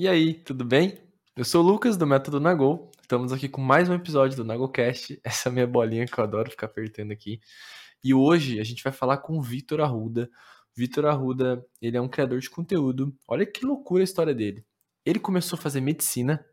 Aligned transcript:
E 0.00 0.06
aí, 0.06 0.32
tudo 0.32 0.64
bem? 0.64 0.96
Eu 1.34 1.44
sou 1.44 1.60
o 1.60 1.66
Lucas 1.66 1.96
do 1.96 2.06
Método 2.06 2.38
Nagol. 2.38 2.88
Estamos 3.02 3.32
aqui 3.32 3.48
com 3.48 3.60
mais 3.60 3.88
um 3.88 3.94
episódio 3.94 4.36
do 4.36 4.44
Nagolcast. 4.44 5.20
Essa 5.26 5.48
é 5.48 5.52
minha 5.52 5.66
bolinha 5.66 6.06
que 6.06 6.16
eu 6.16 6.22
adoro 6.22 6.48
ficar 6.48 6.66
apertando 6.66 7.10
aqui. 7.10 7.40
E 8.04 8.14
hoje 8.14 8.60
a 8.60 8.62
gente 8.62 8.80
vai 8.84 8.92
falar 8.92 9.16
com 9.16 9.36
o 9.36 9.42
Vitor 9.42 9.80
Arruda. 9.80 10.30
Vitor 10.72 11.04
Arruda, 11.04 11.66
ele 11.82 11.96
é 11.96 12.00
um 12.00 12.06
criador 12.06 12.38
de 12.38 12.48
conteúdo. 12.48 13.12
Olha 13.26 13.44
que 13.44 13.66
loucura 13.66 14.00
a 14.00 14.04
história 14.04 14.32
dele. 14.32 14.64
Ele 15.04 15.18
começou 15.18 15.58
a 15.58 15.60
fazer 15.60 15.80
medicina, 15.80 16.46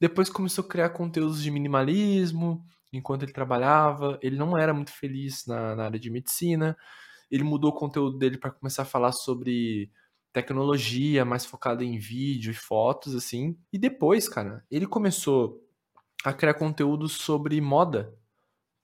depois 0.00 0.30
começou 0.30 0.64
a 0.64 0.68
criar 0.68 0.90
conteúdos 0.90 1.42
de 1.42 1.50
minimalismo 1.50 2.64
enquanto 2.92 3.24
ele 3.24 3.32
trabalhava. 3.32 4.16
Ele 4.22 4.36
não 4.36 4.56
era 4.56 4.72
muito 4.72 4.92
feliz 4.92 5.44
na, 5.44 5.74
na 5.74 5.86
área 5.86 5.98
de 5.98 6.08
medicina. 6.08 6.76
Ele 7.32 7.42
mudou 7.42 7.72
o 7.72 7.74
conteúdo 7.74 8.16
dele 8.16 8.38
para 8.38 8.52
começar 8.52 8.82
a 8.82 8.86
falar 8.86 9.10
sobre 9.10 9.90
tecnologia, 10.36 11.24
mais 11.24 11.46
focada 11.46 11.82
em 11.82 11.96
vídeo 11.96 12.50
e 12.50 12.54
fotos, 12.54 13.14
assim. 13.14 13.58
E 13.72 13.78
depois, 13.78 14.28
cara, 14.28 14.62
ele 14.70 14.86
começou 14.86 15.66
a 16.22 16.30
criar 16.30 16.52
conteúdo 16.52 17.08
sobre 17.08 17.58
moda 17.58 18.14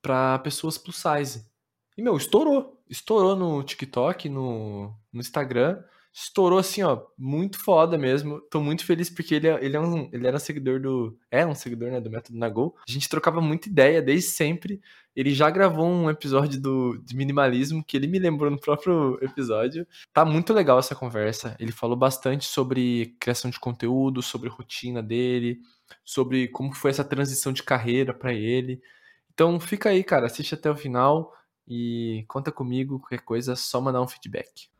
para 0.01 0.38
pessoas 0.38 0.79
plus 0.79 0.96
size. 0.96 1.46
E, 1.95 2.02
meu, 2.02 2.16
estourou. 2.16 2.83
Estourou 2.88 3.37
no 3.37 3.62
TikTok, 3.62 4.30
no, 4.30 4.95
no 5.12 5.20
Instagram 5.20 5.83
estourou 6.12 6.59
assim, 6.59 6.83
ó, 6.83 7.01
muito 7.16 7.59
foda 7.59 7.97
mesmo. 7.97 8.41
Tô 8.51 8.61
muito 8.61 8.84
feliz 8.84 9.09
porque 9.09 9.34
ele, 9.34 9.48
é, 9.48 9.65
ele, 9.65 9.77
é 9.77 9.80
um, 9.80 10.09
ele 10.12 10.27
era 10.27 10.37
um 10.37 10.41
seguidor 10.41 10.80
do. 10.80 11.19
É 11.30 11.47
um 11.47 11.55
seguidor, 11.55 11.91
né, 11.91 12.01
do 12.01 12.11
Método 12.11 12.38
Nagol. 12.38 12.77
A 12.87 12.91
gente 12.91 13.09
trocava 13.09 13.41
muita 13.41 13.69
ideia 13.69 14.02
desde 14.02 14.29
sempre. 14.29 14.80
Ele 15.16 15.33
já 15.33 15.51
gravou 15.51 15.87
um 15.87 16.11
episódio 16.11 16.61
do, 16.61 16.98
de 16.98 17.16
minimalismo 17.16 17.85
que 17.85 17.97
ele 17.97 18.07
me 18.07 18.19
lembrou 18.19 18.51
no 18.51 18.61
próprio 18.61 19.19
episódio. 19.23 19.87
Tá 20.12 20.25
muito 20.25 20.52
legal 20.52 20.79
essa 20.79 20.95
conversa. 20.95 21.57
Ele 21.59 21.73
falou 21.73 21.97
bastante 21.97 22.45
sobre 22.45 23.16
criação 23.19 23.51
de 23.51 23.59
conteúdo, 23.59 24.23
sobre 24.23 24.49
rotina 24.49 25.02
dele, 25.02 25.60
sobre 26.05 26.49
como 26.49 26.74
foi 26.74 26.91
essa 26.91 27.05
transição 27.05 27.52
de 27.52 27.63
carreira 27.63 28.13
para 28.13 28.32
ele. 28.32 28.80
Então 29.32 29.59
fica 29.59 29.88
aí, 29.91 30.04
cara, 30.04 30.26
assiste 30.26 30.54
até 30.54 30.71
o 30.71 30.76
final 30.76 31.32
e 31.66 32.24
conta 32.29 32.52
comigo, 32.52 32.99
qualquer 32.99 33.21
coisa, 33.21 33.57
só 33.57 33.80
mandar 33.80 34.02
um 34.02 34.09
feedback. 34.09 34.71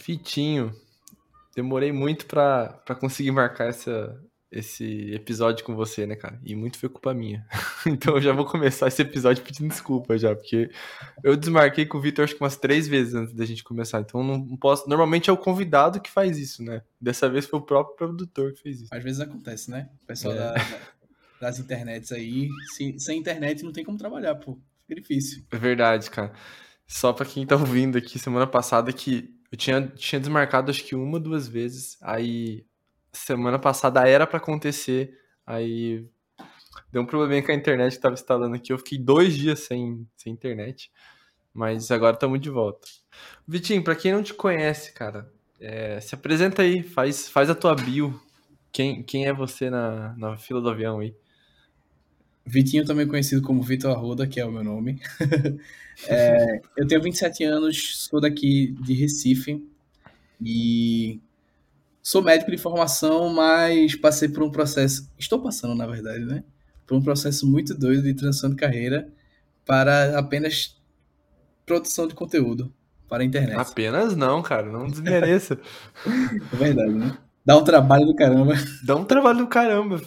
Fitinho. 0.00 0.74
Demorei 1.54 1.92
muito 1.92 2.26
pra, 2.26 2.68
pra 2.84 2.94
conseguir 2.94 3.32
marcar 3.32 3.68
essa, 3.68 4.18
esse 4.50 5.12
episódio 5.12 5.64
com 5.64 5.76
você, 5.76 6.06
né, 6.06 6.16
cara? 6.16 6.40
E 6.44 6.54
muito 6.56 6.78
foi 6.78 6.88
culpa 6.88 7.12
minha. 7.12 7.46
então 7.86 8.14
eu 8.14 8.20
já 8.20 8.32
vou 8.32 8.44
começar 8.44 8.88
esse 8.88 9.02
episódio 9.02 9.44
pedindo 9.44 9.68
desculpa 9.68 10.16
já, 10.16 10.34
porque 10.34 10.70
eu 11.22 11.36
desmarquei 11.36 11.86
com 11.86 11.98
o 11.98 12.00
Vitor 12.00 12.24
acho 12.24 12.34
que 12.34 12.42
umas 12.42 12.56
três 12.56 12.88
vezes 12.88 13.14
antes 13.14 13.34
da 13.34 13.44
gente 13.44 13.62
começar. 13.62 14.00
Então 14.00 14.24
não 14.24 14.56
posso. 14.56 14.88
Normalmente 14.88 15.28
é 15.28 15.32
o 15.32 15.36
convidado 15.36 16.00
que 16.00 16.10
faz 16.10 16.38
isso, 16.38 16.62
né? 16.62 16.82
Dessa 17.00 17.28
vez 17.28 17.46
foi 17.46 17.58
o 17.58 17.62
próprio 17.62 17.96
produtor 17.96 18.52
que 18.52 18.62
fez 18.62 18.80
isso. 18.82 18.94
Às 18.94 19.02
vezes 19.02 19.20
acontece, 19.20 19.70
né? 19.70 19.88
O 20.02 20.06
pessoal 20.06 20.34
é. 20.34 20.38
da, 20.38 20.54
das 21.40 21.58
internets 21.58 22.10
aí. 22.10 22.48
Se, 22.74 22.98
sem 22.98 23.18
internet 23.18 23.62
não 23.62 23.72
tem 23.72 23.84
como 23.84 23.98
trabalhar, 23.98 24.34
pô. 24.36 24.58
Fica 24.86 25.00
difícil. 25.00 25.44
É 25.52 25.56
verdade, 25.56 26.10
cara. 26.10 26.32
Só 26.86 27.12
pra 27.12 27.24
quem 27.24 27.46
tá 27.46 27.54
ouvindo 27.54 27.96
aqui 27.96 28.18
semana 28.18 28.48
passada 28.48 28.92
que 28.92 29.39
eu 29.50 29.58
tinha, 29.58 29.86
tinha 29.88 30.20
desmarcado 30.20 30.70
acho 30.70 30.84
que 30.84 30.94
uma, 30.94 31.18
duas 31.18 31.48
vezes. 31.48 31.98
Aí, 32.00 32.64
semana 33.12 33.58
passada 33.58 34.06
era 34.06 34.26
para 34.26 34.38
acontecer. 34.38 35.18
Aí, 35.46 36.06
deu 36.92 37.02
um 37.02 37.06
probleminha 37.06 37.42
com 37.42 37.50
a 37.50 37.54
internet 37.54 37.94
que 37.94 38.00
tava 38.00 38.14
instalando 38.14 38.54
aqui. 38.54 38.72
Eu 38.72 38.78
fiquei 38.78 38.98
dois 38.98 39.36
dias 39.36 39.60
sem, 39.60 40.06
sem 40.16 40.32
internet. 40.32 40.90
Mas 41.52 41.90
agora 41.90 42.14
estamos 42.14 42.40
de 42.40 42.48
volta. 42.48 42.86
Vitinho, 43.46 43.82
para 43.82 43.96
quem 43.96 44.12
não 44.12 44.22
te 44.22 44.32
conhece, 44.32 44.92
cara, 44.92 45.32
é, 45.60 46.00
se 46.00 46.14
apresenta 46.14 46.62
aí, 46.62 46.82
faz, 46.82 47.28
faz 47.28 47.50
a 47.50 47.54
tua 47.54 47.74
bio. 47.74 48.20
Quem, 48.72 49.02
quem 49.02 49.26
é 49.26 49.32
você 49.32 49.68
na, 49.68 50.14
na 50.16 50.36
fila 50.36 50.60
do 50.60 50.70
avião 50.70 51.00
aí? 51.00 51.14
Vitinho, 52.50 52.84
também 52.84 53.06
conhecido 53.06 53.42
como 53.42 53.62
Vitor 53.62 53.92
Arruda, 53.92 54.26
que 54.26 54.40
é 54.40 54.44
o 54.44 54.50
meu 54.50 54.64
nome. 54.64 55.00
é, 56.08 56.60
eu 56.76 56.86
tenho 56.86 57.00
27 57.00 57.44
anos, 57.44 58.08
sou 58.08 58.20
daqui 58.20 58.74
de 58.82 58.92
Recife 58.92 59.64
e 60.42 61.20
sou 62.02 62.22
médico 62.22 62.50
de 62.50 62.58
formação, 62.58 63.32
mas 63.32 63.94
passei 63.94 64.28
por 64.28 64.42
um 64.42 64.50
processo, 64.50 65.08
estou 65.16 65.40
passando 65.40 65.76
na 65.76 65.86
verdade, 65.86 66.24
né? 66.24 66.42
Por 66.86 66.96
um 66.96 67.02
processo 67.02 67.46
muito 67.46 67.72
doido 67.72 68.02
de 68.02 68.14
transição 68.14 68.50
de 68.50 68.56
carreira 68.56 69.08
para 69.64 70.18
apenas 70.18 70.76
produção 71.64 72.08
de 72.08 72.14
conteúdo 72.14 72.72
para 73.08 73.22
a 73.22 73.26
internet. 73.26 73.56
Apenas 73.56 74.16
não, 74.16 74.42
cara, 74.42 74.66
não 74.66 74.88
desmereça. 74.88 75.56
é 76.52 76.56
verdade, 76.56 76.94
né? 76.94 77.16
Dá 77.46 77.56
um 77.56 77.62
trabalho 77.62 78.06
do 78.06 78.14
caramba. 78.14 78.54
Dá 78.82 78.96
um 78.96 79.04
trabalho 79.04 79.38
do 79.38 79.46
caramba. 79.46 80.00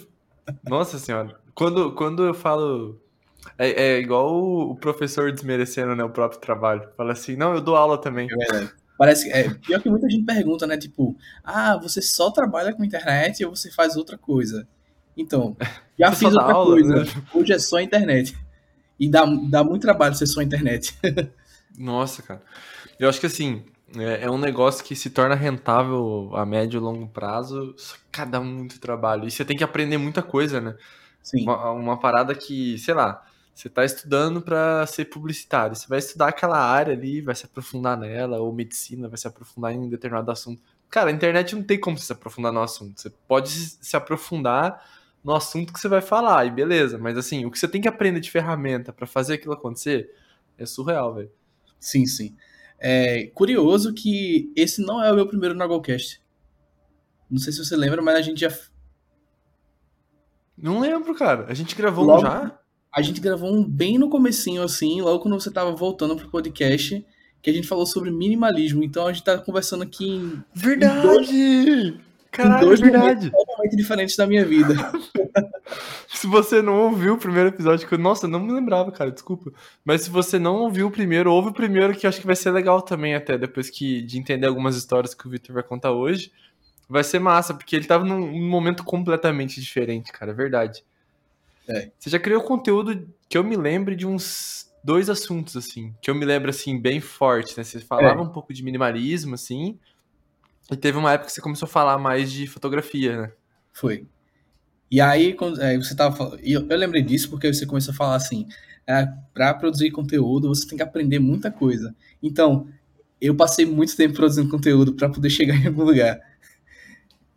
Nossa 0.67 0.99
senhora. 0.99 1.42
Quando, 1.55 1.91
quando 1.93 2.23
eu 2.23 2.33
falo. 2.33 2.99
É, 3.57 3.83
é 3.83 3.99
igual 3.99 4.33
o, 4.71 4.75
professor 4.75 5.31
desmerecendo 5.31 5.95
né, 5.95 6.03
o 6.03 6.09
próprio 6.09 6.39
trabalho. 6.39 6.87
Fala 6.95 7.11
assim, 7.11 7.35
não, 7.35 7.53
eu 7.53 7.61
dou 7.61 7.75
aula 7.75 7.97
também. 7.97 8.27
É 8.31 8.35
verdade. 8.35 8.73
Parece 8.97 9.29
é 9.31 9.49
pior 9.49 9.81
que 9.81 9.89
muita 9.89 10.09
gente 10.09 10.25
pergunta, 10.25 10.65
né? 10.65 10.77
Tipo, 10.77 11.15
ah, 11.43 11.77
você 11.77 12.01
só 12.01 12.31
trabalha 12.31 12.73
com 12.73 12.83
internet 12.83 13.43
ou 13.43 13.55
você 13.55 13.69
faz 13.71 13.97
outra 13.97 14.17
coisa? 14.17 14.67
Então, 15.17 15.57
já 15.99 16.11
fiz 16.11 16.33
outra 16.33 16.53
aula, 16.53 16.71
coisa. 16.71 17.03
Né? 17.03 17.23
Hoje 17.33 17.53
é 17.53 17.59
só 17.59 17.79
internet. 17.79 18.37
E 18.99 19.09
dá, 19.09 19.25
dá 19.49 19.63
muito 19.63 19.81
trabalho 19.81 20.15
ser 20.15 20.27
só 20.27 20.41
internet. 20.41 20.97
Nossa, 21.77 22.21
cara. 22.21 22.41
Eu 22.99 23.09
acho 23.09 23.19
que 23.19 23.25
assim, 23.25 23.65
é, 23.97 24.25
é, 24.25 24.31
um 24.31 24.37
negócio 24.37 24.83
que 24.83 24.95
se 24.95 25.09
torna 25.09 25.35
rentável 25.35 26.31
a 26.33 26.45
médio 26.45 26.77
e 26.77 26.81
longo 26.81 27.07
prazo, 27.07 27.73
só 27.77 27.95
que 27.95 28.01
cada 28.11 28.39
um 28.39 28.45
muito 28.45 28.79
trabalho. 28.79 29.27
E 29.27 29.31
você 29.31 29.43
tem 29.43 29.57
que 29.57 29.63
aprender 29.63 29.97
muita 29.97 30.21
coisa, 30.21 30.61
né? 30.61 30.75
Sim. 31.23 31.43
Uma, 31.43 31.71
uma 31.71 31.99
parada 31.99 32.35
que, 32.35 32.77
sei 32.77 32.93
lá, 32.93 33.25
você 33.55 33.67
está 33.67 33.85
estudando 33.85 34.41
para 34.41 34.85
ser 34.85 35.05
publicitário, 35.05 35.75
você 35.75 35.87
vai 35.87 35.99
estudar 35.99 36.27
aquela 36.27 36.59
área 36.59 36.93
ali, 36.93 37.21
vai 37.21 37.33
se 37.33 37.45
aprofundar 37.45 37.97
nela, 37.97 38.39
ou 38.39 38.51
medicina, 38.51 39.07
vai 39.07 39.17
se 39.17 39.27
aprofundar 39.27 39.73
em 39.73 39.79
um 39.79 39.89
determinado 39.89 40.29
assunto. 40.29 40.61
Cara, 40.89 41.09
a 41.09 41.13
internet 41.13 41.55
não 41.55 41.63
tem 41.63 41.79
como 41.79 41.97
você 41.97 42.05
se 42.05 42.13
aprofundar 42.13 42.51
no 42.51 42.61
assunto. 42.61 42.99
Você 42.99 43.09
pode 43.27 43.49
se 43.49 43.95
aprofundar 43.95 44.83
no 45.23 45.33
assunto 45.33 45.71
que 45.71 45.79
você 45.79 45.87
vai 45.87 46.01
falar, 46.01 46.45
e 46.45 46.51
beleza, 46.51 46.97
mas 46.97 47.17
assim, 47.17 47.45
o 47.45 47.51
que 47.51 47.57
você 47.57 47.67
tem 47.67 47.79
que 47.79 47.87
aprender 47.87 48.19
de 48.19 48.29
ferramenta 48.29 48.91
para 48.91 49.07
fazer 49.07 49.35
aquilo 49.35 49.53
acontecer 49.53 50.13
é 50.57 50.65
surreal, 50.65 51.15
velho. 51.15 51.31
Sim, 51.79 52.05
sim. 52.05 52.35
É 52.77 53.27
curioso 53.27 53.93
que 53.93 54.51
esse 54.55 54.81
não 54.81 55.01
é 55.01 55.11
o 55.11 55.15
meu 55.15 55.25
primeiro 55.27 55.55
Nagolcast. 55.55 56.21
Não 57.31 57.37
sei 57.39 57.53
se 57.53 57.63
você 57.63 57.75
lembra, 57.77 58.01
mas 58.01 58.15
a 58.15 58.21
gente 58.21 58.41
já 58.41 58.51
não 60.57 60.79
lembro, 60.79 61.13
cara. 61.15 61.45
A 61.47 61.53
gente 61.53 61.75
gravou 61.75 62.05
logo, 62.05 62.19
um 62.19 62.21
já? 62.21 62.59
A 62.91 63.01
gente 63.01 63.19
gravou 63.19 63.51
um 63.51 63.63
bem 63.63 63.97
no 63.97 64.09
comecinho, 64.09 64.61
assim, 64.61 65.01
logo 65.01 65.19
quando 65.19 65.39
você 65.39 65.51
tava 65.51 65.71
voltando 65.71 66.15
pro 66.15 66.29
podcast, 66.29 67.05
que 67.41 67.49
a 67.49 67.53
gente 67.53 67.67
falou 67.67 67.85
sobre 67.85 68.11
minimalismo. 68.11 68.83
Então 68.83 69.07
a 69.07 69.13
gente 69.13 69.23
tá 69.23 69.37
conversando 69.37 69.83
aqui 69.83 70.07
em. 70.07 70.43
Verdade! 70.53 71.33
Em 71.33 71.65
dois, 71.65 71.95
Caralho, 72.33 72.63
em 72.63 72.65
dois 72.65 72.79
verdade. 72.79 73.31
totalmente 73.31 73.75
diferentes 73.75 74.15
da 74.15 74.25
minha 74.25 74.43
vida. 74.43 74.73
se 76.07 76.25
você 76.25 76.61
não 76.61 76.85
ouviu 76.85 77.13
o 77.13 77.17
primeiro 77.17 77.49
episódio, 77.49 77.87
que 77.87 77.93
eu, 77.93 77.99
nossa, 77.99 78.27
não 78.27 78.39
me 78.39 78.51
lembrava, 78.51 78.91
cara, 78.91 79.11
desculpa. 79.11 79.51
Mas 79.85 80.01
se 80.01 80.09
você 80.09 80.39
não 80.39 80.55
ouviu 80.55 80.87
o 80.87 80.91
primeiro, 80.91 81.31
ouve 81.31 81.49
o 81.49 81.53
primeiro, 81.53 81.93
que 81.95 82.07
eu 82.07 82.09
acho 82.09 82.19
que 82.19 82.25
vai 82.25 82.35
ser 82.35 82.49
legal 82.49 82.81
também, 82.81 83.13
até 83.13 83.37
depois 83.37 83.69
que, 83.69 84.01
de 84.01 84.17
entender 84.17 84.47
algumas 84.47 84.75
histórias 84.75 85.13
que 85.13 85.27
o 85.27 85.29
Victor 85.29 85.53
vai 85.53 85.63
contar 85.63 85.91
hoje. 85.91 86.31
Vai 86.93 87.03
ser 87.03 87.17
massa, 87.17 87.55
porque 87.55 87.75
ele 87.75 87.85
tava 87.85 88.05
num 88.05 88.47
momento 88.47 88.83
completamente 88.83 89.59
diferente, 89.59 90.11
cara, 90.11 90.29
é 90.29 90.35
verdade. 90.35 90.85
É. 91.67 91.89
Você 91.97 92.07
já 92.07 92.19
criou 92.19 92.39
conteúdo 92.43 93.09
que 93.27 93.35
eu 93.35 93.43
me 93.43 93.55
lembre 93.55 93.95
de 93.95 94.05
uns 94.05 94.71
dois 94.83 95.09
assuntos, 95.09 95.57
assim, 95.57 95.91
que 95.99 96.11
eu 96.11 96.13
me 96.13 96.23
lembro, 96.23 96.51
assim, 96.51 96.79
bem 96.79 97.01
forte, 97.01 97.57
né? 97.57 97.63
Você 97.63 97.79
falava 97.79 98.19
é. 98.19 98.21
um 98.21 98.29
pouco 98.29 98.53
de 98.53 98.63
minimalismo, 98.63 99.33
assim, 99.33 99.79
e 100.69 100.77
teve 100.77 100.95
uma 100.95 101.13
época 101.13 101.29
que 101.29 101.33
você 101.33 101.41
começou 101.41 101.65
a 101.65 101.69
falar 101.69 101.97
mais 101.97 102.31
de 102.31 102.45
fotografia, 102.45 103.23
né? 103.23 103.31
Foi. 103.71 104.05
E 104.91 105.01
aí, 105.01 105.33
quando, 105.33 105.59
é, 105.59 105.75
você 105.75 105.95
tava 105.95 106.15
falando, 106.15 106.41
eu, 106.43 106.67
eu 106.69 106.77
lembrei 106.77 107.01
disso 107.01 107.27
porque 107.27 107.51
você 107.51 107.65
começou 107.65 107.91
a 107.91 107.97
falar 107.97 108.17
assim, 108.17 108.47
é, 108.85 109.07
para 109.33 109.51
produzir 109.55 109.89
conteúdo 109.89 110.47
você 110.47 110.67
tem 110.67 110.77
que 110.77 110.83
aprender 110.83 111.17
muita 111.17 111.49
coisa. 111.49 111.95
Então, 112.21 112.67
eu 113.19 113.33
passei 113.33 113.65
muito 113.65 113.97
tempo 113.97 114.13
produzindo 114.13 114.47
conteúdo 114.47 114.93
para 114.93 115.09
poder 115.09 115.31
chegar 115.31 115.55
em 115.55 115.65
algum 115.65 115.85
lugar. 115.85 116.21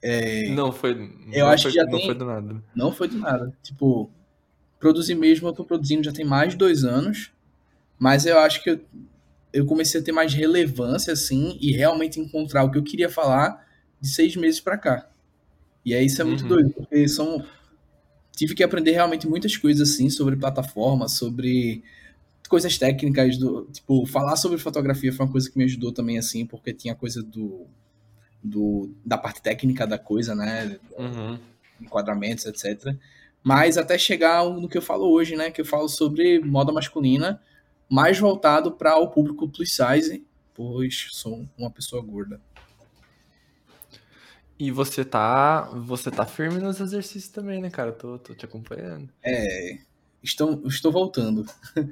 É, 0.02 0.48
não 0.50 0.72
foi. 0.72 0.92
Eu 1.32 1.46
não 1.46 1.52
acho 1.52 1.64
foi, 1.64 1.72
que 1.72 1.76
já 1.78 1.84
não 1.84 1.92
tem, 1.92 2.06
foi 2.06 2.14
do 2.14 2.24
nada. 2.24 2.62
Não 2.74 2.92
foi 2.92 3.08
do 3.08 3.18
nada. 3.18 3.52
Tipo, 3.62 4.10
produzir 4.78 5.14
mesmo, 5.14 5.48
eu 5.48 5.52
tô 5.52 5.64
produzindo 5.64 6.04
já 6.04 6.12
tem 6.12 6.24
mais 6.24 6.52
de 6.52 6.56
dois 6.56 6.84
anos, 6.84 7.32
mas 7.98 8.26
eu 8.26 8.38
acho 8.38 8.62
que 8.62 8.70
eu, 8.70 8.80
eu 9.52 9.66
comecei 9.66 10.00
a 10.00 10.04
ter 10.04 10.12
mais 10.12 10.34
relevância, 10.34 11.12
assim, 11.12 11.56
e 11.60 11.72
realmente 11.72 12.20
encontrar 12.20 12.64
o 12.64 12.70
que 12.70 12.78
eu 12.78 12.82
queria 12.82 13.08
falar 13.08 13.66
de 14.00 14.08
seis 14.08 14.36
meses 14.36 14.60
para 14.60 14.76
cá. 14.76 15.08
E 15.84 15.94
aí 15.94 16.06
isso 16.06 16.20
é 16.20 16.24
muito 16.24 16.42
uhum. 16.42 16.48
doido, 16.48 16.70
porque 16.70 17.08
são. 17.08 17.44
Tive 18.36 18.54
que 18.54 18.62
aprender 18.62 18.90
realmente 18.90 19.26
muitas 19.26 19.56
coisas, 19.56 19.88
assim, 19.88 20.10
sobre 20.10 20.36
plataforma, 20.36 21.08
sobre 21.08 21.82
coisas 22.48 22.76
técnicas 22.76 23.38
do. 23.38 23.64
Tipo, 23.72 24.04
falar 24.04 24.36
sobre 24.36 24.58
fotografia 24.58 25.12
foi 25.12 25.24
uma 25.24 25.32
coisa 25.32 25.50
que 25.50 25.56
me 25.56 25.64
ajudou 25.64 25.92
também, 25.92 26.18
assim, 26.18 26.44
porque 26.44 26.72
tinha 26.72 26.94
coisa 26.94 27.22
do 27.22 27.66
do, 28.46 28.90
da 29.04 29.18
parte 29.18 29.42
técnica 29.42 29.86
da 29.86 29.98
coisa, 29.98 30.34
né? 30.34 30.78
Uhum. 30.96 31.38
Enquadramentos, 31.80 32.46
etc. 32.46 32.94
Mas 33.42 33.76
até 33.76 33.98
chegar 33.98 34.44
no 34.44 34.68
que 34.68 34.78
eu 34.78 34.82
falo 34.82 35.10
hoje, 35.10 35.36
né? 35.36 35.50
Que 35.50 35.60
eu 35.60 35.64
falo 35.64 35.88
sobre 35.88 36.40
moda 36.40 36.72
masculina, 36.72 37.40
mais 37.88 38.18
voltado 38.18 38.72
para 38.72 38.96
o 38.96 39.08
público 39.08 39.48
plus 39.48 39.74
size, 39.74 40.24
pois 40.54 41.08
sou 41.10 41.46
uma 41.58 41.70
pessoa 41.70 42.02
gorda. 42.02 42.40
E 44.58 44.70
você 44.70 45.04
tá, 45.04 45.62
você 45.74 46.10
tá 46.10 46.24
firme 46.24 46.58
nos 46.58 46.80
exercícios 46.80 47.28
também, 47.28 47.60
né, 47.60 47.68
cara? 47.68 47.92
Tô, 47.92 48.18
tô 48.18 48.34
te 48.34 48.46
acompanhando. 48.46 49.10
É, 49.22 49.78
estou, 50.22 50.62
estou 50.66 50.90
voltando. 50.90 51.44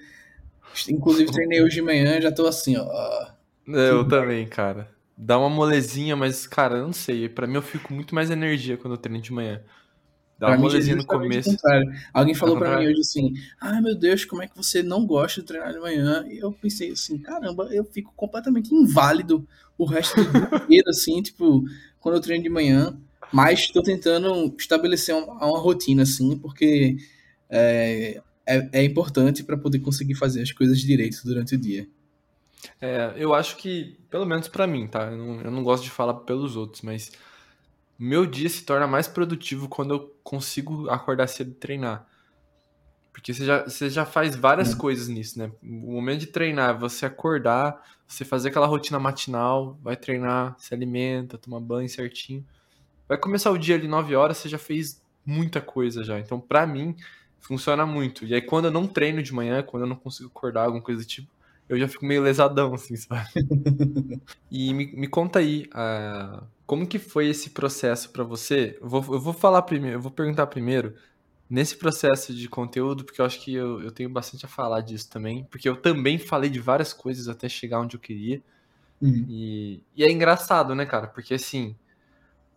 Inclusive 0.88 1.30
treinei 1.30 1.62
hoje 1.62 1.76
de 1.76 1.82
manhã, 1.82 2.20
já 2.20 2.32
tô 2.32 2.46
assim, 2.46 2.76
ó. 2.76 3.26
Eu 3.66 4.08
também, 4.08 4.46
cara. 4.48 4.93
Dá 5.16 5.38
uma 5.38 5.48
molezinha, 5.48 6.16
mas, 6.16 6.46
cara, 6.46 6.78
eu 6.78 6.86
não 6.86 6.92
sei. 6.92 7.28
Pra 7.28 7.46
mim 7.46 7.54
eu 7.54 7.62
fico 7.62 7.92
muito 7.92 8.14
mais 8.14 8.30
energia 8.30 8.76
quando 8.76 8.94
eu 8.94 8.98
treino 8.98 9.22
de 9.22 9.32
manhã. 9.32 9.62
Dá 10.38 10.48
uma 10.48 10.58
molezinha 10.58 10.96
no 10.96 11.06
começo. 11.06 11.56
Alguém 12.12 12.34
falou 12.34 12.58
para 12.58 12.78
mim 12.78 12.88
hoje 12.88 13.00
assim: 13.00 13.32
ai 13.60 13.78
ah, 13.78 13.80
meu 13.80 13.94
Deus, 13.94 14.24
como 14.24 14.42
é 14.42 14.48
que 14.48 14.56
você 14.56 14.82
não 14.82 15.06
gosta 15.06 15.40
de 15.40 15.46
treinar 15.46 15.72
de 15.72 15.78
manhã? 15.78 16.26
E 16.28 16.38
eu 16.38 16.52
pensei 16.52 16.90
assim: 16.90 17.18
caramba, 17.18 17.68
eu 17.72 17.84
fico 17.84 18.12
completamente 18.16 18.74
inválido 18.74 19.46
o 19.78 19.84
resto 19.84 20.16
do 20.16 20.66
dia 20.68 20.82
assim, 20.88 21.22
tipo, 21.22 21.62
quando 22.00 22.16
eu 22.16 22.20
treino 22.20 22.42
de 22.42 22.50
manhã. 22.50 22.98
Mas 23.32 23.60
estou 23.60 23.82
tentando 23.82 24.54
estabelecer 24.58 25.14
uma, 25.14 25.46
uma, 25.46 25.58
rotina, 25.58 26.02
assim, 26.02 26.38
porque 26.38 26.96
é, 27.50 28.20
é, 28.46 28.68
é 28.72 28.84
importante 28.84 29.42
para 29.42 29.56
poder 29.56 29.80
conseguir 29.80 30.14
fazer 30.14 30.42
as 30.42 30.52
coisas 30.52 30.78
direito 30.78 31.20
durante 31.24 31.54
o 31.54 31.58
dia. 31.58 31.88
É, 32.80 33.12
eu 33.16 33.34
acho 33.34 33.56
que, 33.56 33.98
pelo 34.10 34.26
menos 34.26 34.48
para 34.48 34.66
mim, 34.66 34.86
tá? 34.86 35.10
Eu 35.10 35.16
não, 35.16 35.40
eu 35.42 35.50
não 35.50 35.62
gosto 35.62 35.84
de 35.84 35.90
falar 35.90 36.14
pelos 36.14 36.56
outros, 36.56 36.82
mas 36.82 37.12
meu 37.98 38.26
dia 38.26 38.48
se 38.48 38.64
torna 38.64 38.86
mais 38.86 39.06
produtivo 39.08 39.68
quando 39.68 39.94
eu 39.94 40.14
consigo 40.22 40.88
acordar 40.90 41.26
cedo 41.28 41.50
e 41.50 41.54
treinar. 41.54 42.06
Porque 43.12 43.32
você 43.32 43.44
já, 43.44 43.62
você 43.62 43.88
já 43.88 44.04
faz 44.04 44.34
várias 44.34 44.72
é. 44.72 44.76
coisas 44.76 45.06
nisso, 45.06 45.38
né? 45.38 45.50
O 45.62 45.92
momento 45.92 46.20
de 46.20 46.26
treinar 46.26 46.74
é 46.74 46.78
você 46.78 47.06
acordar, 47.06 47.80
você 48.06 48.24
fazer 48.24 48.48
aquela 48.48 48.66
rotina 48.66 48.98
matinal, 48.98 49.78
vai 49.82 49.96
treinar, 49.96 50.56
se 50.58 50.74
alimenta, 50.74 51.38
toma 51.38 51.60
banho 51.60 51.88
certinho. 51.88 52.44
Vai 53.08 53.16
começar 53.16 53.50
o 53.50 53.58
dia 53.58 53.76
ali 53.76 53.86
9 53.86 54.16
horas, 54.16 54.38
você 54.38 54.48
já 54.48 54.58
fez 54.58 55.00
muita 55.24 55.60
coisa 55.60 56.02
já. 56.02 56.18
Então, 56.18 56.40
pra 56.40 56.66
mim, 56.66 56.96
funciona 57.40 57.86
muito. 57.86 58.24
E 58.24 58.34
aí, 58.34 58.42
quando 58.42 58.64
eu 58.66 58.70
não 58.70 58.86
treino 58.86 59.22
de 59.22 59.32
manhã, 59.32 59.62
quando 59.62 59.84
eu 59.84 59.88
não 59.88 59.96
consigo 59.96 60.28
acordar, 60.28 60.64
alguma 60.64 60.82
coisa 60.82 61.02
do 61.02 61.06
tipo, 61.06 61.28
eu 61.68 61.78
já 61.78 61.88
fico 61.88 62.04
meio 62.04 62.22
lesadão, 62.22 62.74
assim, 62.74 62.96
sabe? 62.96 63.28
e 64.50 64.72
me, 64.74 64.86
me 64.94 65.08
conta 65.08 65.38
aí, 65.38 65.68
uh, 65.74 66.44
como 66.66 66.86
que 66.86 66.98
foi 66.98 67.28
esse 67.28 67.50
processo 67.50 68.10
para 68.10 68.24
você? 68.24 68.78
Eu 68.80 68.88
vou, 68.88 69.14
eu 69.14 69.20
vou 69.20 69.32
falar 69.32 69.62
primeiro, 69.62 69.96
eu 69.96 70.00
vou 70.00 70.10
perguntar 70.10 70.46
primeiro, 70.46 70.94
nesse 71.48 71.76
processo 71.76 72.34
de 72.34 72.48
conteúdo, 72.48 73.04
porque 73.04 73.20
eu 73.20 73.24
acho 73.24 73.40
que 73.42 73.54
eu, 73.54 73.82
eu 73.82 73.90
tenho 73.90 74.08
bastante 74.10 74.44
a 74.44 74.48
falar 74.48 74.80
disso 74.80 75.08
também, 75.10 75.44
porque 75.50 75.68
eu 75.68 75.76
também 75.76 76.18
falei 76.18 76.50
de 76.50 76.60
várias 76.60 76.92
coisas 76.92 77.28
até 77.28 77.48
chegar 77.48 77.80
onde 77.80 77.96
eu 77.96 78.00
queria. 78.00 78.42
Uhum. 79.00 79.26
E, 79.28 79.82
e 79.94 80.04
é 80.04 80.10
engraçado, 80.10 80.74
né, 80.74 80.86
cara? 80.86 81.06
Porque 81.06 81.34
assim, 81.34 81.76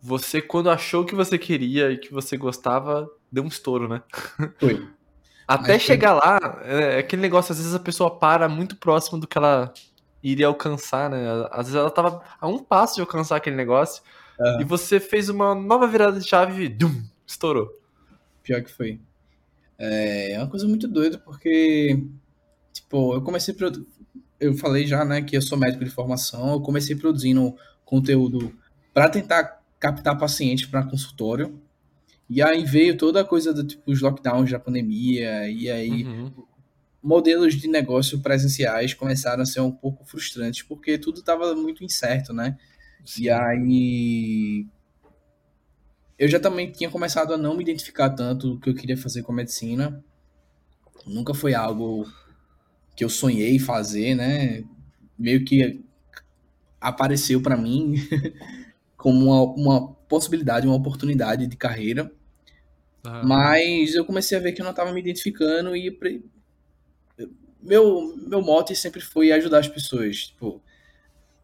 você 0.00 0.40
quando 0.40 0.70
achou 0.70 1.04
que 1.04 1.14
você 1.14 1.38
queria 1.38 1.90
e 1.90 1.98
que 1.98 2.12
você 2.12 2.36
gostava, 2.36 3.10
deu 3.30 3.44
um 3.44 3.48
estouro, 3.48 3.88
né? 3.88 4.02
Foi. 4.58 4.88
Até 5.48 5.72
Mas 5.72 5.82
chegar 5.82 6.20
foi... 6.20 6.28
lá, 6.28 6.62
é, 6.62 6.96
é 6.96 6.98
aquele 6.98 7.22
negócio, 7.22 7.52
às 7.52 7.58
vezes 7.58 7.74
a 7.74 7.80
pessoa 7.80 8.18
para 8.18 8.48
muito 8.50 8.76
próximo 8.76 9.18
do 9.18 9.26
que 9.26 9.38
ela 9.38 9.72
iria 10.22 10.46
alcançar, 10.46 11.08
né? 11.08 11.24
Às 11.50 11.68
vezes 11.68 11.74
ela 11.74 11.90
tava 11.90 12.22
a 12.38 12.46
um 12.46 12.58
passo 12.58 12.96
de 12.96 13.00
alcançar 13.00 13.36
aquele 13.36 13.56
negócio 13.56 14.02
e 14.60 14.64
você 14.64 15.00
fez 15.00 15.28
uma 15.28 15.54
nova 15.54 15.86
virada 15.86 16.20
de 16.20 16.28
chave 16.28 16.64
e 16.64 16.68
dum, 16.68 17.02
estourou. 17.26 17.68
Pior 18.42 18.62
que 18.62 18.70
foi. 18.70 19.00
É, 19.78 20.32
é 20.32 20.38
uma 20.38 20.48
coisa 20.48 20.66
muito 20.66 20.86
doida 20.86 21.18
porque, 21.18 22.04
tipo, 22.72 23.14
eu 23.14 23.22
comecei 23.22 23.56
eu 24.38 24.54
falei 24.54 24.86
já, 24.86 25.04
né, 25.04 25.22
que 25.22 25.36
eu 25.36 25.42
sou 25.42 25.58
médico 25.58 25.84
de 25.84 25.90
formação, 25.90 26.52
eu 26.52 26.60
comecei 26.60 26.94
produzindo 26.94 27.56
conteúdo 27.84 28.54
para 28.92 29.08
tentar 29.08 29.60
captar 29.80 30.16
pacientes 30.18 30.66
para 30.66 30.84
consultório. 30.84 31.60
E 32.28 32.42
aí 32.42 32.64
veio 32.64 32.96
toda 32.96 33.20
a 33.20 33.24
coisa 33.24 33.52
do 33.54 33.64
tipo 33.64 33.90
lockdowns 33.90 34.50
da 34.50 34.58
pandemia 34.58 35.48
e 35.48 35.70
aí 35.70 36.04
uhum. 36.04 36.32
modelos 37.02 37.54
de 37.54 37.66
negócio 37.68 38.20
presenciais 38.20 38.92
começaram 38.92 39.42
a 39.42 39.46
ser 39.46 39.60
um 39.60 39.70
pouco 39.70 40.04
frustrantes 40.04 40.62
porque 40.62 40.98
tudo 40.98 41.20
estava 41.20 41.54
muito 41.54 41.82
incerto, 41.82 42.32
né? 42.32 42.58
Sim. 43.04 43.22
E 43.22 43.30
aí 43.30 44.66
eu 46.18 46.28
já 46.28 46.40
também 46.40 46.70
tinha 46.70 46.90
começado 46.90 47.32
a 47.32 47.38
não 47.38 47.56
me 47.56 47.62
identificar 47.62 48.10
tanto 48.10 48.54
do 48.54 48.60
que 48.60 48.68
eu 48.68 48.74
queria 48.74 48.96
fazer 48.96 49.22
com 49.22 49.32
a 49.32 49.36
medicina. 49.36 50.04
Nunca 51.06 51.32
foi 51.32 51.54
algo 51.54 52.06
que 52.96 53.04
eu 53.04 53.08
sonhei 53.08 53.58
fazer, 53.60 54.16
né? 54.16 54.64
Meio 55.16 55.44
que 55.44 55.80
apareceu 56.80 57.40
para 57.40 57.56
mim 57.56 57.94
como 58.96 59.26
uma, 59.26 59.42
uma, 59.54 59.92
possibilidade, 60.08 60.66
uma 60.66 60.74
oportunidade 60.74 61.46
de 61.46 61.56
carreira. 61.56 62.10
Mas 63.24 63.94
eu 63.94 64.04
comecei 64.04 64.36
a 64.36 64.40
ver 64.40 64.52
que 64.52 64.60
eu 64.60 64.64
não 64.64 64.72
estava 64.72 64.92
me 64.92 65.00
identificando 65.00 65.74
e 65.76 65.90
meu 67.62 68.14
meu 68.26 68.42
mote 68.42 68.74
sempre 68.74 69.00
foi 69.00 69.32
ajudar 69.32 69.60
as 69.60 69.68
pessoas. 69.68 70.28
Tipo, 70.28 70.60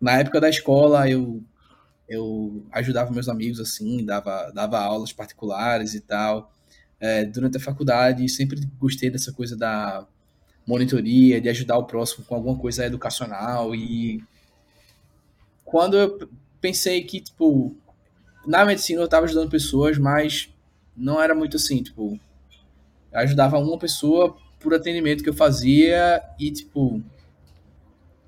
na 0.00 0.18
época 0.18 0.40
da 0.40 0.48
escola 0.48 1.08
eu 1.08 1.42
eu 2.08 2.66
ajudava 2.72 3.12
meus 3.12 3.28
amigos 3.28 3.58
assim, 3.60 4.04
dava, 4.04 4.50
dava 4.52 4.78
aulas 4.78 5.12
particulares 5.12 5.94
e 5.94 6.00
tal. 6.00 6.52
É, 7.00 7.24
durante 7.24 7.56
a 7.56 7.60
faculdade, 7.60 8.28
sempre 8.28 8.60
gostei 8.78 9.10
dessa 9.10 9.32
coisa 9.32 9.56
da 9.56 10.06
monitoria, 10.66 11.40
de 11.40 11.48
ajudar 11.48 11.76
o 11.78 11.84
próximo 11.84 12.24
com 12.24 12.34
alguma 12.34 12.58
coisa 12.58 12.84
educacional. 12.84 13.74
E 13.74 14.22
quando 15.64 15.96
eu 15.96 16.28
pensei 16.60 17.02
que, 17.02 17.20
tipo, 17.20 17.76
na 18.46 18.64
medicina 18.64 19.00
eu 19.00 19.06
estava 19.06 19.26
ajudando 19.26 19.50
pessoas, 19.50 19.98
mas 19.98 20.53
não 20.96 21.20
era 21.20 21.34
muito 21.34 21.56
assim, 21.56 21.82
tipo, 21.82 22.18
ajudava 23.12 23.58
uma 23.58 23.78
pessoa 23.78 24.36
por 24.60 24.74
atendimento 24.74 25.22
que 25.22 25.28
eu 25.28 25.34
fazia 25.34 26.22
e, 26.38 26.50
tipo, 26.50 27.02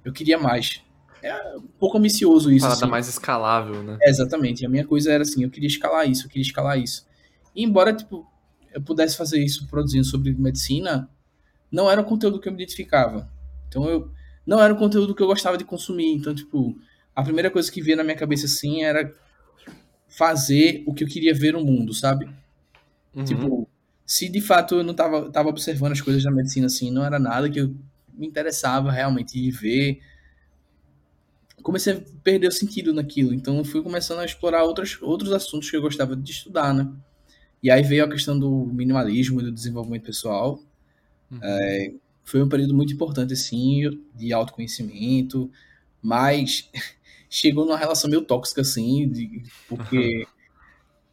eu 0.04 0.12
queria 0.12 0.38
mais 0.38 0.84
é 1.26 1.56
um 1.56 1.66
pouco 1.78 1.98
ambicioso 1.98 2.52
isso. 2.52 2.64
Parada 2.64 2.84
assim. 2.84 2.90
mais 2.90 3.08
escalável, 3.08 3.82
né? 3.82 3.98
É, 4.00 4.10
exatamente. 4.10 4.64
A 4.64 4.68
minha 4.68 4.84
coisa 4.84 5.12
era 5.12 5.22
assim, 5.22 5.42
eu 5.42 5.50
queria 5.50 5.66
escalar 5.66 6.08
isso, 6.08 6.26
eu 6.26 6.28
queria 6.28 6.46
escalar 6.46 6.78
isso. 6.78 7.06
E 7.54 7.64
embora, 7.64 7.92
tipo, 7.92 8.26
eu 8.72 8.80
pudesse 8.80 9.16
fazer 9.16 9.42
isso 9.42 9.66
produzindo 9.66 10.04
sobre 10.04 10.32
medicina, 10.34 11.10
não 11.70 11.90
era 11.90 12.00
um 12.00 12.04
conteúdo 12.04 12.38
que 12.38 12.48
eu 12.48 12.52
me 12.52 12.58
identificava. 12.58 13.28
Então 13.68 13.88
eu 13.88 14.10
não 14.46 14.62
era 14.62 14.72
um 14.72 14.76
conteúdo 14.76 15.14
que 15.14 15.22
eu 15.22 15.26
gostava 15.26 15.58
de 15.58 15.64
consumir. 15.64 16.12
Então, 16.12 16.34
tipo, 16.34 16.78
a 17.14 17.22
primeira 17.22 17.50
coisa 17.50 17.72
que 17.72 17.82
vinha 17.82 17.96
na 17.96 18.04
minha 18.04 18.16
cabeça 18.16 18.46
assim 18.46 18.84
era 18.84 19.12
fazer 20.06 20.84
o 20.86 20.94
que 20.94 21.02
eu 21.02 21.08
queria 21.08 21.34
ver 21.34 21.54
no 21.54 21.64
mundo, 21.64 21.92
sabe? 21.92 22.28
Uhum. 23.16 23.24
Tipo, 23.24 23.68
se 24.04 24.28
de 24.28 24.40
fato 24.40 24.76
eu 24.76 24.84
não 24.84 24.94
tava, 24.94 25.30
tava 25.30 25.48
observando 25.48 25.92
as 25.92 26.00
coisas 26.00 26.22
da 26.22 26.30
medicina 26.30 26.66
assim, 26.66 26.90
não 26.90 27.04
era 27.04 27.18
nada 27.18 27.50
que 27.50 27.58
eu 27.58 27.74
me 28.14 28.26
interessava 28.26 28.92
realmente 28.92 29.40
de 29.40 29.50
ver, 29.50 30.00
comecei 31.62 31.94
a 31.94 32.00
perder 32.22 32.46
o 32.46 32.52
sentido 32.52 32.94
naquilo. 32.94 33.34
Então 33.34 33.58
eu 33.58 33.64
fui 33.64 33.82
começando 33.82 34.20
a 34.20 34.24
explorar 34.24 34.62
outros, 34.62 34.98
outros 35.02 35.32
assuntos 35.32 35.68
que 35.68 35.76
eu 35.76 35.82
gostava 35.82 36.14
de 36.14 36.30
estudar, 36.30 36.72
né? 36.72 36.88
E 37.62 37.70
aí 37.70 37.82
veio 37.82 38.04
a 38.04 38.08
questão 38.08 38.38
do 38.38 38.66
minimalismo 38.66 39.40
e 39.40 39.44
do 39.44 39.50
desenvolvimento 39.50 40.04
pessoal. 40.04 40.62
Uhum. 41.30 41.40
É, 41.42 41.92
foi 42.22 42.42
um 42.42 42.48
período 42.48 42.74
muito 42.74 42.92
importante, 42.92 43.32
assim, 43.32 43.98
de 44.14 44.32
autoconhecimento, 44.32 45.50
mas 46.00 46.70
chegou 47.28 47.64
numa 47.64 47.76
relação 47.76 48.08
meio 48.08 48.22
tóxica, 48.22 48.60
assim, 48.60 49.08
de, 49.08 49.42
porque. 49.68 50.26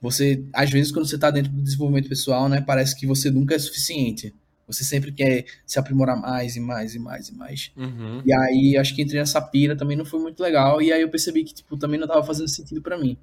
Você, 0.03 0.43
às 0.51 0.69
vezes, 0.69 0.91
quando 0.91 1.07
você 1.07 1.15
está 1.15 1.31
dentro 1.31 1.50
do 1.50 1.62
desenvolvimento 1.62 2.10
pessoal, 2.10 2.50
né, 2.50 2.60
parece 2.60 2.93
que 2.93 3.07
você 3.07 3.31
nunca 3.31 3.55
é 3.55 3.57
suficiente. 3.57 4.36
Você 4.67 4.83
sempre 4.83 5.13
quer 5.13 5.45
se 5.65 5.79
aprimorar 5.79 6.19
mais 6.19 6.57
e 6.57 6.60
mais 6.60 6.93
e 6.93 7.00
mais 7.00 7.29
e 7.29 7.33
mais. 7.33 7.72
Uhum. 7.77 8.22
E 8.25 8.33
aí, 8.33 8.77
acho 8.77 8.93
que 8.93 9.01
entrei 9.01 9.22
nessa 9.22 9.41
pira 9.41 9.77
também 9.77 9.95
não 9.95 10.03
foi 10.03 10.19
muito 10.19 10.43
legal. 10.43 10.81
E 10.81 10.91
aí 10.91 11.01
eu 11.01 11.10
percebi 11.10 11.45
que, 11.45 11.53
tipo, 11.53 11.77
também 11.77 11.98
não 11.98 12.05
estava 12.05 12.22
fazendo 12.22 12.50
sentido 12.50 12.81
para 12.81 12.98
mim. 12.98 13.17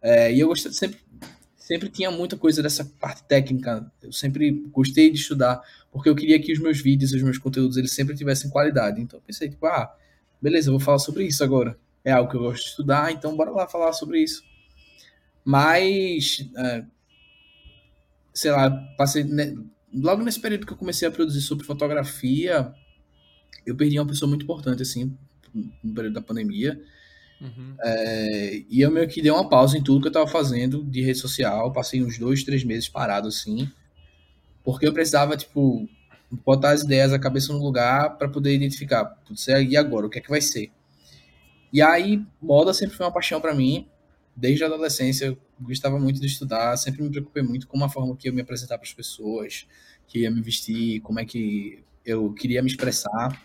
É, 0.00 0.32
e 0.32 0.38
eu 0.38 0.46
gostei 0.46 0.70
sempre, 0.70 0.98
sempre 1.56 1.88
tinha 1.88 2.08
muita 2.08 2.36
coisa 2.36 2.62
dessa 2.62 2.84
parte 2.84 3.24
técnica. 3.24 3.84
Eu 4.00 4.12
sempre 4.12 4.52
gostei 4.70 5.10
de 5.10 5.18
estudar, 5.18 5.60
porque 5.90 6.08
eu 6.08 6.14
queria 6.14 6.40
que 6.40 6.52
os 6.52 6.60
meus 6.60 6.80
vídeos, 6.80 7.12
os 7.12 7.22
meus 7.22 7.36
conteúdos, 7.36 7.76
eles 7.76 7.90
sempre 7.90 8.14
tivessem 8.14 8.48
qualidade. 8.48 9.00
Então 9.00 9.18
eu 9.18 9.24
pensei, 9.26 9.48
tipo, 9.48 9.66
ah, 9.66 9.92
beleza, 10.40 10.68
eu 10.68 10.72
vou 10.72 10.80
falar 10.80 11.00
sobre 11.00 11.24
isso 11.24 11.42
agora. 11.42 11.76
É 12.04 12.12
algo 12.12 12.30
que 12.30 12.36
eu 12.36 12.42
gosto 12.42 12.62
de 12.62 12.68
estudar, 12.70 13.10
então 13.10 13.36
bora 13.36 13.50
lá 13.50 13.66
falar 13.66 13.92
sobre 13.92 14.22
isso. 14.22 14.48
Mas, 15.44 16.48
é, 16.56 16.84
sei 18.32 18.50
lá, 18.50 18.70
passei 18.96 19.24
né, 19.24 19.54
logo 19.92 20.22
nesse 20.22 20.40
período 20.40 20.66
que 20.66 20.72
eu 20.72 20.76
comecei 20.76 21.06
a 21.06 21.10
produzir 21.10 21.40
sobre 21.40 21.64
fotografia, 21.64 22.72
eu 23.66 23.76
perdi 23.76 23.98
uma 23.98 24.06
pessoa 24.06 24.28
muito 24.28 24.44
importante, 24.44 24.82
assim, 24.82 25.16
no 25.54 25.94
período 25.94 26.14
da 26.14 26.22
pandemia. 26.22 26.80
Uhum. 27.40 27.74
É, 27.80 28.62
e 28.68 28.80
eu 28.80 28.90
meio 28.90 29.08
que 29.08 29.22
dei 29.22 29.30
uma 29.30 29.48
pausa 29.48 29.76
em 29.78 29.82
tudo 29.82 30.02
que 30.02 30.08
eu 30.08 30.12
tava 30.12 30.26
fazendo 30.26 30.84
de 30.84 31.00
rede 31.00 31.18
social. 31.18 31.72
Passei 31.72 32.02
uns 32.02 32.18
dois, 32.18 32.44
três 32.44 32.62
meses 32.62 32.88
parado 32.88 33.28
assim. 33.28 33.68
Porque 34.62 34.86
eu 34.86 34.92
precisava, 34.92 35.36
tipo, 35.36 35.88
botar 36.44 36.72
as 36.72 36.82
ideias, 36.82 37.12
a 37.12 37.18
cabeça 37.18 37.52
no 37.52 37.62
lugar 37.62 38.16
para 38.18 38.28
poder 38.28 38.54
identificar. 38.54 39.04
Putz, 39.26 39.46
e 39.48 39.76
agora? 39.76 40.06
O 40.06 40.10
que 40.10 40.18
é 40.18 40.22
que 40.22 40.30
vai 40.30 40.40
ser? 40.40 40.70
E 41.72 41.80
aí, 41.80 42.22
moda 42.42 42.74
sempre 42.74 42.96
foi 42.96 43.06
uma 43.06 43.12
paixão 43.12 43.40
para 43.40 43.54
mim. 43.54 43.86
Desde 44.40 44.64
a 44.64 44.68
adolescência, 44.68 45.26
eu 45.26 45.38
gostava 45.60 46.00
muito 46.00 46.18
de 46.18 46.26
estudar. 46.26 46.74
Sempre 46.78 47.02
me 47.02 47.10
preocupei 47.10 47.42
muito 47.42 47.68
com 47.68 47.84
a 47.84 47.88
forma 47.90 48.16
que 48.16 48.26
eu 48.26 48.32
me 48.32 48.40
apresentar 48.40 48.78
para 48.78 48.86
as 48.86 48.94
pessoas, 48.94 49.66
que 50.08 50.20
ia 50.20 50.30
me 50.30 50.40
vestir, 50.40 51.00
como 51.02 51.20
é 51.20 51.26
que 51.26 51.84
eu 52.06 52.32
queria 52.32 52.62
me 52.62 52.70
expressar. 52.70 53.38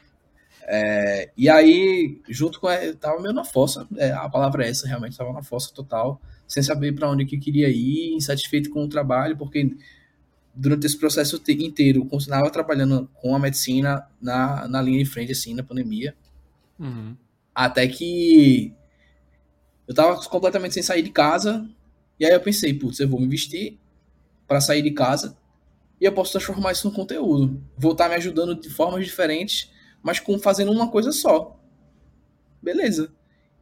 É, 0.64 1.30
e 1.36 1.50
aí, 1.50 2.22
junto 2.30 2.62
com. 2.62 2.72
Eu 2.72 2.96
tava 2.96 3.22
meio 3.22 3.34
na 3.34 3.44
fossa, 3.44 3.86
é, 3.98 4.12
a 4.14 4.30
palavra 4.30 4.66
é 4.66 4.70
essa, 4.70 4.88
realmente, 4.88 5.18
tava 5.18 5.34
na 5.34 5.44
fossa 5.44 5.74
total, 5.74 6.22
sem 6.48 6.64
saber 6.64 6.96
para 6.96 7.12
onde 7.12 7.25
que 7.25 7.36
eu 7.36 7.42
queria 7.42 7.68
ir, 7.68 8.14
insatisfeito 8.14 8.70
com 8.70 8.86
o 8.86 8.88
trabalho, 8.88 9.38
porque 9.38 9.75
durante 10.56 10.86
esse 10.86 10.98
processo 10.98 11.42
inteiro 11.50 12.00
eu 12.00 12.06
continuava 12.06 12.50
trabalhando 12.50 13.10
com 13.16 13.36
a 13.36 13.40
medicina 13.40 14.08
na, 14.22 14.66
na 14.70 14.82
linha 14.82 15.04
de 15.04 15.10
frente, 15.10 15.34
assim, 15.34 15.54
na 15.54 15.62
pandemia. 15.62 16.16
Uhum. 16.80 17.18
Até 17.54 17.86
que 17.86 18.74
eu 19.88 19.94
tava 19.94 20.18
completamente 20.30 20.74
sem 20.74 20.84
sair 20.84 21.01
de 21.01 21.12
casa, 21.12 21.68
e 22.20 22.25
aí 22.25 22.32
eu 22.32 22.42
pensei, 22.42 22.74
putz, 22.74 23.00
eu 23.00 23.08
vou 23.08 23.20
me 23.20 23.27
vestir 23.27 23.80
para 24.48 24.62
sair 24.62 24.82
de 24.82 24.92
casa 24.92 25.38
e 26.00 26.06
eu 26.06 26.12
posso 26.12 26.32
transformar 26.32 26.72
isso 26.72 26.88
num 26.88 26.94
conteúdo. 26.94 27.62
Vou 27.77 27.92
estar 27.94 28.10
me 28.10 28.15
ajudando 28.15 28.56
de 28.56 28.70
formas 28.70 29.06
diferentes 29.06 29.70
mas 30.06 30.20
com 30.20 30.38
fazendo 30.38 30.72
uma 30.72 30.92
coisa 30.92 31.12
só. 31.12 31.60
Beleza. 32.62 33.12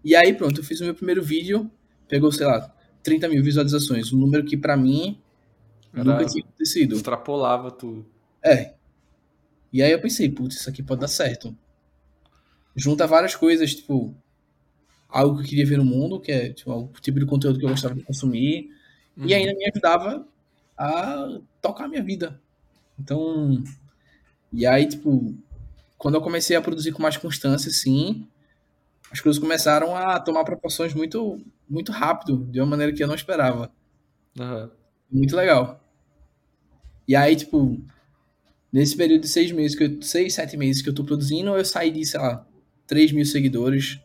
E 0.04 0.14
aí, 0.14 0.34
pronto, 0.34 0.60
eu 0.60 0.64
fiz 0.64 0.82
o 0.82 0.84
meu 0.84 0.94
primeiro 0.94 1.24
vídeo, 1.24 1.72
pegou, 2.06 2.34
sei 2.34 2.46
lá, 2.46 2.70
30 3.02 3.30
mil 3.30 3.42
visualizações, 3.42 4.12
um 4.12 4.18
número 4.18 4.44
que 4.44 4.58
para 4.58 4.76
mim 4.76 5.22
Era 5.94 6.04
nunca 6.04 6.26
tinha 6.26 6.44
acontecido. 6.44 6.98
Extrapolava 6.98 7.72
tudo. 7.72 8.06
É. 8.44 8.74
E 9.72 9.82
aí 9.82 9.94
eu 9.94 10.02
pensei, 10.02 10.30
putz, 10.30 10.58
isso 10.58 10.70
aqui 10.70 10.84
pode 10.84 11.00
dar 11.00 11.08
certo. 11.08 11.58
Junta 12.76 13.08
várias 13.08 13.38
coisas, 13.38 13.74
tipo, 13.74 14.14
algo 15.14 15.38
que 15.38 15.44
eu 15.44 15.48
queria 15.48 15.66
ver 15.66 15.78
no 15.78 15.86
mundo, 15.86 16.20
que 16.20 16.32
é 16.32 16.52
tipo, 16.52 16.72
o 16.72 16.88
tipo 17.00 17.20
de 17.20 17.26
conteúdo 17.28 17.60
que 17.60 17.66
eu 17.66 17.70
gostava 17.70 17.94
de 17.94 18.02
consumir, 18.02 18.72
uhum. 19.16 19.28
e 19.28 19.34
ainda 19.34 19.54
me 19.54 19.70
ajudava 19.70 20.28
a 20.76 21.40
tocar 21.62 21.86
a 21.86 21.88
minha 21.88 22.04
vida. 22.04 22.42
Então, 23.00 23.64
e 24.52 24.66
aí, 24.66 24.88
tipo, 24.88 25.36
quando 26.00 26.16
eu 26.16 26.22
comecei 26.22 26.56
a 26.56 26.62
produzir 26.62 26.92
com 26.92 27.02
mais 27.02 27.16
constância, 27.16 27.72
sim, 27.72 28.28
as 29.12 29.22
coisas 29.22 29.40
começaram 29.40 29.96
a 29.96 30.20
tomar 30.20 30.44
proporções 30.44 30.96
muito, 30.96 31.40
muito 31.70 31.92
rápido, 31.92 32.48
de 32.52 32.60
uma 32.60 32.66
maneira 32.66 32.92
que 32.92 33.04
eu 33.04 33.08
não 33.08 33.16
esperava. 33.16 33.72
Uhum. 34.40 34.70
Muito 35.12 35.36
legal. 35.36 35.80
E 37.08 37.16
aí, 37.16 37.36
tipo, 37.36 37.80
nesse 38.72 38.98
período 38.98 39.22
de 39.22 39.28
seis 39.28 39.52
meses, 39.52 39.78
que 39.78 39.84
eu, 39.84 40.02
seis, 40.02 40.34
sete 40.34 40.58
meses 40.58 40.82
que 40.82 40.90
eu 40.90 40.96
tô 40.96 41.04
produzindo, 41.04 41.52
eu 41.52 41.64
saí 41.64 41.92
de, 41.92 42.04
sei 42.04 42.20
lá, 42.20 42.48
3 42.88 43.12
mil 43.12 43.26
seguidores 43.26 44.00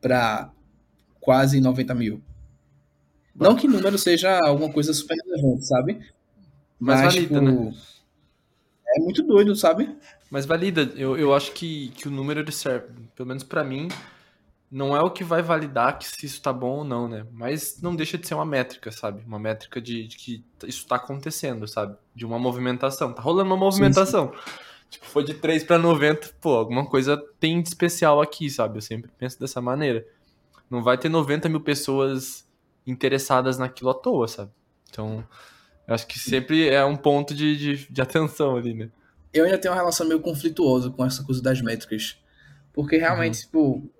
para 0.00 0.50
quase 1.20 1.60
90 1.60 1.94
mil. 1.94 2.22
Não 3.34 3.54
que 3.54 3.66
o 3.66 3.70
número 3.70 3.96
seja 3.96 4.38
alguma 4.44 4.72
coisa 4.72 4.92
super 4.92 5.16
relevante, 5.24 5.66
sabe? 5.66 6.00
Mas, 6.78 7.00
Mas 7.00 7.14
valida, 7.14 7.40
tipo, 7.40 7.40
né? 7.40 7.74
é 8.96 9.00
muito 9.00 9.22
doido, 9.22 9.54
sabe? 9.54 9.96
Mas 10.30 10.44
valida, 10.44 10.92
eu, 10.96 11.16
eu 11.16 11.34
acho 11.34 11.52
que, 11.52 11.88
que 11.90 12.08
o 12.08 12.10
número 12.10 12.40
ele 12.40 12.52
serve, 12.52 12.88
pelo 13.14 13.28
menos 13.28 13.42
para 13.42 13.64
mim, 13.64 13.88
não 14.70 14.94
é 14.96 15.00
o 15.00 15.10
que 15.10 15.24
vai 15.24 15.40
validar 15.40 15.98
que 15.98 16.06
se 16.06 16.26
isso 16.26 16.42
tá 16.42 16.52
bom 16.52 16.78
ou 16.78 16.84
não, 16.84 17.08
né? 17.08 17.26
Mas 17.32 17.80
não 17.80 17.96
deixa 17.96 18.18
de 18.18 18.26
ser 18.26 18.34
uma 18.34 18.44
métrica, 18.44 18.92
sabe? 18.92 19.22
Uma 19.24 19.38
métrica 19.38 19.80
de, 19.80 20.06
de 20.06 20.16
que 20.16 20.44
isso 20.66 20.86
tá 20.86 20.96
acontecendo, 20.96 21.66
sabe? 21.66 21.96
De 22.14 22.26
uma 22.26 22.38
movimentação. 22.38 23.12
Tá 23.12 23.22
rolando 23.22 23.50
uma 23.50 23.56
movimentação. 23.56 24.32
Sim, 24.32 24.38
sim. 24.38 24.67
Tipo, 24.90 25.06
foi 25.06 25.24
de 25.24 25.34
3 25.34 25.64
para 25.64 25.78
90, 25.78 26.30
pô, 26.40 26.54
alguma 26.54 26.86
coisa 26.86 27.22
tem 27.38 27.60
de 27.60 27.68
especial 27.68 28.20
aqui, 28.20 28.48
sabe? 28.48 28.78
Eu 28.78 28.82
sempre 28.82 29.10
penso 29.18 29.38
dessa 29.38 29.60
maneira. 29.60 30.06
Não 30.70 30.82
vai 30.82 30.96
ter 30.96 31.08
90 31.08 31.48
mil 31.48 31.60
pessoas 31.60 32.46
interessadas 32.86 33.58
naquilo 33.58 33.90
à 33.90 33.94
toa, 33.94 34.26
sabe? 34.26 34.50
Então, 34.88 35.22
eu 35.86 35.94
acho 35.94 36.06
que 36.06 36.18
sempre 36.18 36.68
é 36.68 36.84
um 36.84 36.96
ponto 36.96 37.34
de, 37.34 37.56
de, 37.56 37.92
de 37.92 38.00
atenção 38.00 38.56
ali, 38.56 38.72
né? 38.72 38.90
eu 39.32 39.44
ainda 39.44 39.58
tenho 39.58 39.72
uma 39.72 39.80
relação 39.80 40.06
meio 40.06 40.20
conflituosa 40.20 40.90
com 40.90 41.04
essa 41.04 41.22
coisa 41.22 41.42
das 41.42 41.60
métricas. 41.60 42.16
Porque 42.72 42.96
realmente, 42.96 43.36
uhum. 43.36 43.40
tipo, 43.42 43.90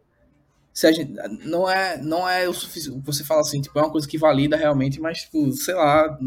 se 0.72 0.86
a 0.86 0.92
gente, 0.92 1.12
não 1.44 1.68
é 1.68 1.98
não 1.98 2.28
é 2.28 2.48
o 2.48 2.52
suficiente. 2.52 3.00
Você 3.04 3.24
fala 3.24 3.40
assim, 3.40 3.60
tipo, 3.60 3.78
é 3.78 3.82
uma 3.82 3.90
coisa 3.90 4.06
que 4.06 4.18
valida 4.18 4.56
realmente, 4.56 5.00
mas, 5.00 5.22
tipo, 5.22 5.50
sei 5.52 5.74
lá, 5.74 6.18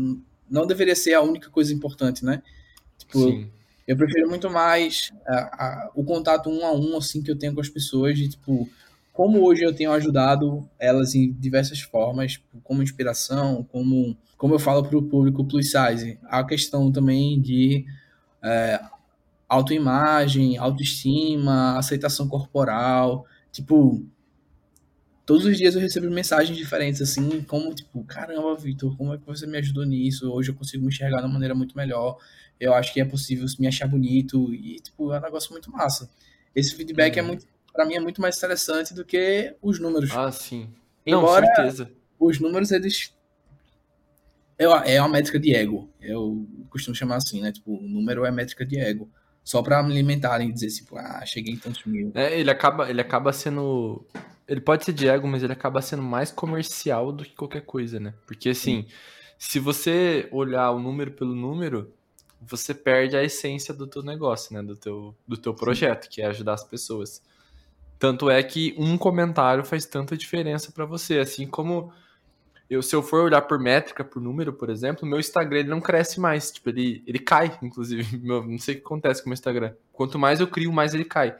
não 0.50 0.68
deveria 0.68 0.96
ser 0.96 1.14
a 1.14 1.22
única 1.22 1.50
coisa 1.50 1.74
importante, 1.74 2.24
né? 2.24 2.42
Tipo, 2.98 3.20
Sim. 3.20 3.52
Eu 3.92 3.98
prefiro 3.98 4.30
muito 4.30 4.50
mais 4.50 5.12
o 5.94 6.04
contato 6.04 6.50
um 6.50 6.66
a 6.66 6.72
um, 6.72 6.98
assim, 6.98 7.22
que 7.22 7.30
eu 7.30 7.38
tenho 7.38 7.54
com 7.54 7.60
as 7.60 7.68
pessoas, 7.68 8.18
de, 8.18 8.30
tipo, 8.30 8.70
como 9.12 9.44
hoje 9.44 9.64
eu 9.64 9.76
tenho 9.76 9.92
ajudado 9.92 10.66
elas 10.80 11.14
em 11.14 11.34
diversas 11.34 11.82
formas, 11.82 12.42
como 12.64 12.82
inspiração, 12.82 13.68
como, 13.70 14.16
como 14.38 14.56
eu 14.56 14.60
falo 14.60 14.82
para 14.84 14.98
o 14.98 15.04
público 15.04 15.44
plus 15.44 15.72
size. 15.72 16.18
A 16.24 16.42
questão 16.46 16.90
também 16.90 17.42
de 17.42 17.86
é, 18.42 18.80
autoimagem, 19.50 20.58
autoestima, 20.58 21.78
aceitação 21.78 22.30
corporal. 22.30 23.26
Tipo, 23.52 24.02
todos 25.32 25.46
os 25.46 25.58
dias 25.58 25.76
eu 25.76 25.80
recebo 25.80 26.12
mensagens 26.12 26.58
diferentes, 26.58 27.02
assim, 27.02 27.42
como, 27.44 27.74
tipo, 27.74 28.04
caramba, 28.04 28.54
Vitor, 28.58 28.98
como 28.98 29.14
é 29.14 29.18
que 29.18 29.26
você 29.26 29.48
me 29.48 29.58
ajudou 29.60 29.86
nisso? 29.86 30.30
Hoje 30.30 30.52
eu 30.52 30.56
consigo 30.56 30.84
me 30.84 30.90
enxergar 30.90 31.20
de 31.20 31.24
uma 31.24 31.32
maneira 31.32 31.56
muito 31.56 31.76
melhor. 31.78 32.18
Eu 32.60 32.74
acho 32.74 32.92
que 32.92 33.00
é 33.00 33.06
possível 33.06 33.46
me 33.58 33.66
achar 33.66 33.88
bonito. 33.88 34.54
E, 34.54 34.76
tipo, 34.82 35.14
é 35.14 35.20
um 35.20 35.22
negócio 35.22 35.50
muito 35.54 35.72
massa. 35.72 36.10
Esse 36.54 36.76
feedback 36.76 37.16
é, 37.16 37.20
é 37.20 37.22
muito, 37.22 37.46
pra 37.72 37.86
mim, 37.86 37.96
é 37.96 38.00
muito 38.02 38.20
mais 38.20 38.36
interessante 38.36 38.94
do 38.94 39.06
que 39.06 39.56
os 39.62 39.80
números. 39.80 40.12
Ah, 40.12 40.34
sim. 40.34 40.70
Embora 41.06 41.46
Não, 41.48 41.56
certeza. 41.56 41.90
os 42.20 42.38
números, 42.38 42.70
eles 42.72 43.14
é, 44.60 44.96
é 44.96 45.02
uma 45.02 45.08
métrica 45.08 45.40
de 45.40 45.56
ego. 45.56 45.90
Eu 46.02 46.46
costumo 46.70 46.94
chamar 46.94 47.16
assim, 47.16 47.40
né? 47.40 47.54
Tipo, 47.54 47.78
o 47.78 47.82
número 47.88 48.26
é 48.26 48.32
métrica 48.32 48.66
de 48.66 48.78
ego. 48.78 49.10
Só 49.44 49.62
para 49.62 49.80
alimentarem 49.80 50.50
e 50.50 50.54
dizer, 50.54 50.70
tipo, 50.70 50.98
ah, 50.98 51.26
cheguei 51.26 51.54
em 51.54 51.58
tantos 51.58 51.84
mil. 51.86 52.12
É, 52.14 52.40
ele 52.40 52.52
acaba, 52.52 52.90
ele 52.90 53.02
acaba 53.02 53.34
sendo. 53.34 54.06
Ele 54.48 54.62
pode 54.62 54.86
ser 54.86 54.94
de 54.94 55.08
ego, 55.08 55.28
mas 55.28 55.44
ele 55.44 55.54
acaba 55.54 55.82
sendo 55.82 56.04
mais 56.04 56.32
comercial 56.32 57.12
do 57.12 57.24
que 57.24 57.36
qualquer 57.36 57.62
coisa, 57.62 58.00
né? 58.00 58.14
Porque 58.28 58.50
assim, 58.50 58.84
Sim. 58.84 58.88
se 59.40 59.60
você 59.60 60.28
olhar 60.32 60.72
o 60.72 60.80
número 60.80 61.12
pelo 61.12 61.34
número, 61.34 61.92
você 62.42 62.74
perde 62.74 63.16
a 63.16 63.24
essência 63.24 63.74
do 63.74 63.88
teu 63.88 64.04
negócio, 64.04 64.54
né? 64.54 64.62
Do 64.62 64.76
teu, 64.76 65.16
do 65.28 65.38
teu 65.38 65.54
projeto, 65.54 66.04
Sim. 66.04 66.10
que 66.10 66.22
é 66.22 66.26
ajudar 66.26 66.54
as 66.54 66.64
pessoas. 66.64 67.22
Tanto 67.98 68.30
é 68.30 68.42
que 68.42 68.76
um 68.78 68.98
comentário 68.98 69.64
faz 69.64 69.86
tanta 69.86 70.18
diferença 70.18 70.72
para 70.72 70.86
você, 70.86 71.20
assim 71.20 71.48
como 71.48 71.94
eu, 72.72 72.82
se 72.82 72.96
eu 72.96 73.04
for 73.04 73.26
olhar 73.26 73.42
por 73.42 73.60
métrica, 73.60 74.02
por 74.02 74.22
número, 74.22 74.54
por 74.54 74.70
exemplo, 74.70 75.06
meu 75.06 75.20
Instagram 75.20 75.60
ele 75.60 75.70
não 75.70 75.82
cresce 75.82 76.22
mais. 76.22 76.50
Tipo, 76.50 76.70
ele, 76.70 77.04
ele 77.06 77.20
cai, 77.20 77.60
inclusive. 77.62 78.16
Meu, 78.24 78.48
não 78.48 78.58
sei 78.58 78.76
o 78.76 78.78
que 78.78 78.86
acontece 78.86 79.22
com 79.22 79.28
o 79.28 79.30
meu 79.30 79.34
Instagram. 79.34 79.74
Quanto 79.92 80.18
mais 80.18 80.40
eu 80.40 80.48
crio, 80.48 80.72
mais 80.72 80.94
ele 80.94 81.04
cai. 81.04 81.36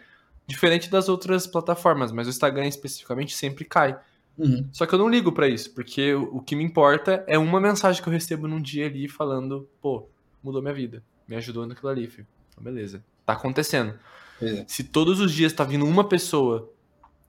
Diferente 0.46 0.92
das 0.92 1.08
outras 1.08 1.48
plataformas, 1.48 2.12
mas 2.12 2.28
o 2.28 2.30
Instagram 2.30 2.68
especificamente 2.68 3.34
sempre 3.34 3.64
cai. 3.64 3.98
Uhum. 4.38 4.68
Só 4.74 4.86
que 4.86 4.94
eu 4.94 5.00
não 5.00 5.08
ligo 5.08 5.32
para 5.32 5.48
isso, 5.48 5.74
porque 5.74 6.14
o, 6.14 6.36
o 6.36 6.42
que 6.42 6.54
me 6.54 6.66
importa 6.66 7.24
é 7.26 7.38
uma 7.38 7.62
mensagem 7.62 8.04
que 8.04 8.10
eu 8.10 8.12
recebo 8.12 8.46
num 8.46 8.62
dia 8.62 8.88
ali 8.88 9.08
falando, 9.08 9.70
pô, 9.82 10.10
mudou 10.44 10.62
minha 10.62 10.74
vida, 10.74 11.02
me 11.26 11.38
ajudou 11.38 11.66
naquilo 11.66 11.90
ali, 11.90 12.08
filho. 12.08 12.28
Então, 12.50 12.62
beleza. 12.62 13.02
Tá 13.26 13.34
acontecendo. 13.34 13.98
É. 14.42 14.66
Se 14.68 14.84
todos 14.84 15.22
os 15.22 15.32
dias 15.32 15.54
tá 15.54 15.64
vindo 15.64 15.86
uma 15.86 16.04
pessoa 16.04 16.70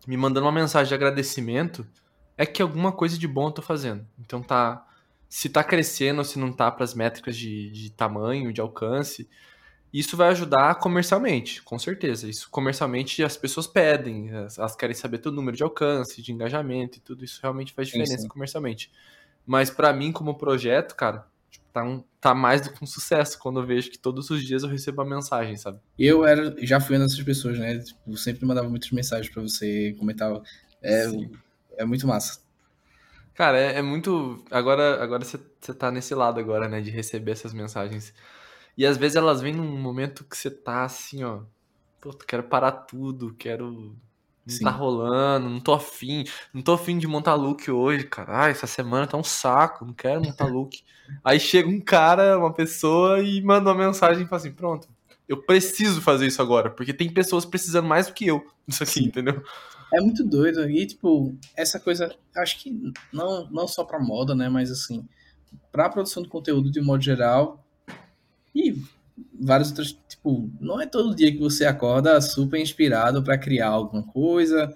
me 0.09 0.17
mandando 0.17 0.47
uma 0.47 0.53
mensagem 0.53 0.89
de 0.89 0.95
agradecimento, 0.95 1.87
é 2.37 2.47
que 2.47 2.63
alguma 2.63 2.93
coisa 2.93 3.19
de 3.19 3.29
bom 3.29 3.49
eu 3.49 3.53
tô 3.53 3.63
fazendo. 3.63 4.07
Então 4.19 4.43
tá. 4.43 4.87
Se 5.29 5.49
tá 5.49 5.65
crescendo 5.65 6.19
ou 6.19 6.25
se 6.25 6.39
não 6.39 6.53
tá 6.53 6.71
para 6.71 6.85
as 6.85 6.93
métricas 6.93 7.37
de, 7.37 7.71
de 7.71 7.91
tamanho, 7.91 8.53
de 8.53 8.61
alcance, 8.61 9.27
isso 9.93 10.17
vai 10.17 10.29
ajudar 10.29 10.75
comercialmente, 10.77 11.63
com 11.63 11.79
certeza. 11.79 12.29
Isso 12.29 12.49
comercialmente 12.51 13.23
as 13.23 13.37
pessoas 13.37 13.67
pedem, 13.67 14.31
elas 14.31 14.75
querem 14.75 14.95
saber 14.95 15.19
teu 15.19 15.33
número 15.33 15.57
de 15.57 15.63
alcance, 15.63 16.23
de 16.23 16.33
engajamento 16.33 16.99
e 16.99 17.01
tudo 17.01 17.25
isso 17.25 17.39
realmente 17.43 17.73
faz 17.73 17.89
diferença 17.89 18.17
sim, 18.17 18.23
sim. 18.23 18.29
comercialmente. 18.29 18.91
Mas 19.47 19.71
para 19.71 19.93
mim, 19.93 20.13
como 20.13 20.37
projeto, 20.37 20.95
cara, 20.95 21.27
tipo, 21.51 21.67
tá, 21.73 21.85
um, 21.85 22.03
tá 22.21 22.35
mais 22.35 22.63
do 22.63 22.73
que 22.73 22.83
um 22.83 22.87
sucesso 22.87 23.39
quando 23.39 23.61
eu 23.61 23.67
vejo 23.67 23.91
que 23.91 23.99
todos 23.99 24.31
os 24.31 24.43
dias 24.43 24.63
eu 24.63 24.69
recebo 24.69 25.03
a 25.03 25.05
mensagem, 25.05 25.57
sabe? 25.57 25.79
Eu 25.99 26.25
era, 26.25 26.55
já 26.65 26.81
fui 26.81 26.97
uma 26.97 27.05
dessas 27.05 27.23
pessoas, 27.23 27.59
né? 27.59 27.79
Tipo, 27.79 28.17
sempre 28.17 28.47
mandava 28.47 28.69
muitas 28.69 28.91
mensagens 28.91 29.33
para 29.33 29.43
você, 29.43 29.95
comentava. 29.99 30.43
É, 30.81 31.07
é 31.77 31.85
muito 31.85 32.07
massa. 32.07 32.41
Cara, 33.35 33.59
é, 33.59 33.79
é 33.79 33.83
muito. 33.83 34.45
Agora 34.51 35.03
agora 35.03 35.25
você 35.25 35.39
tá 35.75 35.91
nesse 35.91 36.15
lado 36.15 36.39
agora, 36.39 36.69
né? 36.69 36.81
De 36.81 36.91
receber 36.91 37.33
essas 37.33 37.53
mensagens. 37.53 38.13
E 38.77 38.87
às 38.87 38.97
vezes 38.97 39.17
elas 39.17 39.41
vêm 39.41 39.55
num 39.55 39.79
momento 39.79 40.25
que 40.25 40.37
você 40.37 40.51
tá 40.51 40.85
assim, 40.85 41.25
ó. 41.25 41.41
Pô, 42.01 42.13
quero 42.13 42.43
parar 42.43 42.73
tudo, 42.73 43.35
quero. 43.35 43.95
Não 44.45 44.55
Sim. 44.57 44.65
tá 44.65 44.71
rolando, 44.71 45.49
não 45.49 45.61
tô 45.61 45.73
afim, 45.73 46.25
não 46.53 46.63
tô 46.63 46.73
afim 46.73 46.99
de 46.99 47.07
montar 47.07 47.37
look 47.37 47.71
hoje, 47.71 48.05
cara. 48.09 48.39
Ai, 48.39 48.51
essa 48.51 48.67
semana 48.67 49.07
tá 49.07 49.17
um 49.17 49.23
saco, 49.23 49.85
não 49.85 49.95
quero 49.95 50.21
montar 50.21 50.47
look. 50.47 50.83
Aí 51.23 51.39
chega 51.39 51.69
um 51.69 51.81
cara, 51.81 52.37
uma 52.37 52.53
pessoa, 52.53 53.21
e 53.21 53.41
manda 53.41 53.71
uma 53.71 53.87
mensagem 53.87 54.25
e 54.25 54.27
fala 54.27 54.41
assim: 54.41 54.53
pronto, 54.53 54.89
eu 55.29 55.37
preciso 55.37 56.03
fazer 56.03 56.27
isso 56.27 56.43
agora, 56.43 56.71
porque 56.71 56.93
tem 56.93 57.09
pessoas 57.09 57.45
precisando 57.45 57.87
mais 57.87 58.09
do 58.09 58.15
que 58.15 58.27
eu 58.27 58.45
disso 58.67 58.83
aqui, 58.83 58.93
Sim. 58.95 59.05
entendeu? 59.05 59.43
É 59.93 60.01
muito 60.01 60.25
doido. 60.25 60.69
E, 60.71 60.87
tipo, 60.87 61.37
essa 61.57 61.79
coisa, 61.79 62.15
acho 62.37 62.59
que 62.61 62.93
não, 63.13 63.49
não 63.51 63.69
só 63.69 63.85
pra 63.85 64.01
moda, 64.01 64.35
né, 64.35 64.49
mas 64.49 64.71
assim, 64.71 65.07
pra 65.71 65.89
produção 65.89 66.23
de 66.23 66.29
conteúdo 66.29 66.71
de 66.71 66.81
modo 66.81 67.03
geral, 67.03 67.65
e 68.55 68.75
vários 69.39 69.69
outros, 69.71 69.99
tipo, 70.09 70.51
não 70.61 70.81
é 70.81 70.87
todo 70.87 71.15
dia 71.15 71.31
que 71.33 71.39
você 71.39 71.65
acorda 71.65 72.21
super 72.21 72.61
inspirado 72.61 73.23
para 73.23 73.39
criar 73.39 73.69
alguma 73.69 74.03
coisa, 74.03 74.73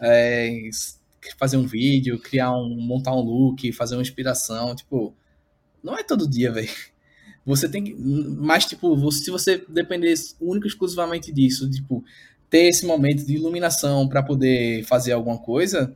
é, 0.00 0.68
fazer 1.38 1.56
um 1.56 1.66
vídeo, 1.66 2.18
criar 2.18 2.52
um, 2.52 2.76
montar 2.80 3.14
um 3.14 3.20
look, 3.20 3.72
fazer 3.72 3.96
uma 3.96 4.02
inspiração, 4.02 4.74
tipo, 4.74 5.14
não 5.82 5.96
é 5.96 6.02
todo 6.02 6.28
dia, 6.28 6.52
velho. 6.52 6.70
Você 7.46 7.68
tem 7.68 7.84
que, 7.84 7.94
mas 7.94 8.64
tipo, 8.64 9.12
se 9.12 9.30
você 9.30 9.62
depender 9.68 10.14
única 10.40 10.66
exclusivamente 10.66 11.30
disso, 11.30 11.68
tipo, 11.70 12.02
ter 12.50 12.64
esse 12.64 12.86
momento 12.86 13.26
de 13.26 13.34
iluminação 13.34 14.08
para 14.08 14.22
poder 14.22 14.84
fazer 14.84 15.12
alguma 15.12 15.38
coisa, 15.38 15.94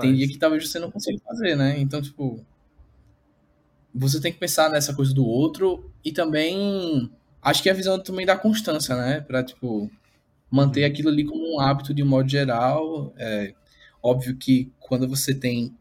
tem 0.00 0.14
dia 0.14 0.28
que 0.28 0.38
talvez 0.38 0.68
você 0.68 0.78
não 0.78 0.90
consiga 0.90 1.18
fazer, 1.24 1.56
né? 1.56 1.78
Então, 1.78 2.02
tipo, 2.02 2.44
você 3.94 4.20
tem 4.20 4.32
que 4.32 4.38
pensar 4.38 4.70
nessa 4.70 4.94
coisa 4.94 5.14
do 5.14 5.24
outro 5.24 5.90
e 6.04 6.12
também 6.12 7.10
acho 7.40 7.62
que 7.62 7.70
a 7.70 7.74
visão 7.74 7.98
também 7.98 8.26
da 8.26 8.36
constância, 8.36 8.96
né? 8.96 9.20
Para 9.20 9.42
tipo 9.42 9.90
manter 10.50 10.82
uhum. 10.84 10.86
aquilo 10.86 11.08
ali 11.08 11.24
como 11.24 11.54
um 11.54 11.60
hábito 11.60 11.94
de 11.94 12.02
um 12.02 12.06
modo 12.06 12.28
geral. 12.28 13.12
É 13.16 13.54
óbvio 14.02 14.36
que 14.36 14.72
quando 14.78 15.08
você 15.08 15.34
tem 15.34 15.74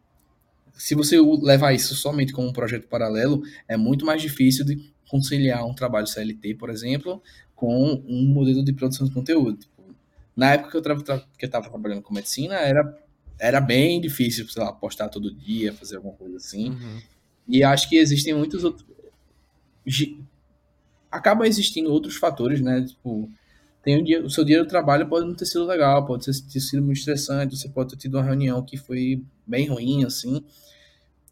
se 0.74 0.94
você 0.94 1.20
levar 1.42 1.74
isso 1.74 1.96
somente 1.96 2.32
como 2.32 2.48
um 2.48 2.54
projeto 2.54 2.88
paralelo, 2.88 3.42
é 3.68 3.76
muito 3.76 4.06
mais 4.06 4.22
difícil 4.22 4.64
de 4.64 4.94
conciliar 5.10 5.66
um 5.66 5.74
trabalho 5.74 6.06
CLT, 6.06 6.54
por 6.56 6.70
exemplo, 6.70 7.22
com 7.56 8.04
um 8.08 8.28
modelo 8.28 8.64
de 8.64 8.74
produção 8.74 9.08
de 9.08 9.14
conteúdo. 9.14 9.66
Na 10.38 10.54
época 10.54 10.70
que 10.70 10.78
eu 10.78 11.48
estava 11.48 11.68
trabalhando 11.68 12.04
com 12.04 12.14
medicina, 12.14 12.58
era, 12.58 12.96
era 13.40 13.60
bem 13.60 14.00
difícil, 14.00 14.48
sei 14.48 14.62
lá, 14.62 14.72
postar 14.72 15.10
todo 15.10 15.34
dia, 15.34 15.74
fazer 15.74 15.96
alguma 15.96 16.14
coisa 16.14 16.38
assim. 16.38 16.70
Uhum. 16.70 17.02
E 17.48 17.64
acho 17.64 17.90
que 17.90 17.98
existem 17.98 18.36
muitos 18.36 18.64
outros. 18.64 18.86
Acaba 21.10 21.48
existindo 21.48 21.92
outros 21.92 22.18
fatores, 22.18 22.62
né? 22.62 22.86
Tipo, 22.86 23.28
tem 23.82 24.00
um 24.00 24.04
dia, 24.04 24.24
o 24.24 24.30
seu 24.30 24.44
dia 24.44 24.64
do 24.64 24.68
trabalho 24.68 25.08
pode 25.08 25.26
não 25.26 25.34
ter 25.34 25.46
sido 25.48 25.66
legal, 25.66 26.06
pode 26.06 26.26
ter 26.26 26.60
sido 26.60 26.84
muito 26.84 27.00
estressante, 27.00 27.58
você 27.58 27.70
pode 27.70 27.90
ter 27.90 27.98
tido 27.98 28.16
uma 28.16 28.24
reunião 28.24 28.62
que 28.62 28.78
foi 28.78 29.24
bem 29.46 29.68
ruim, 29.68 30.06
assim. 30.06 30.44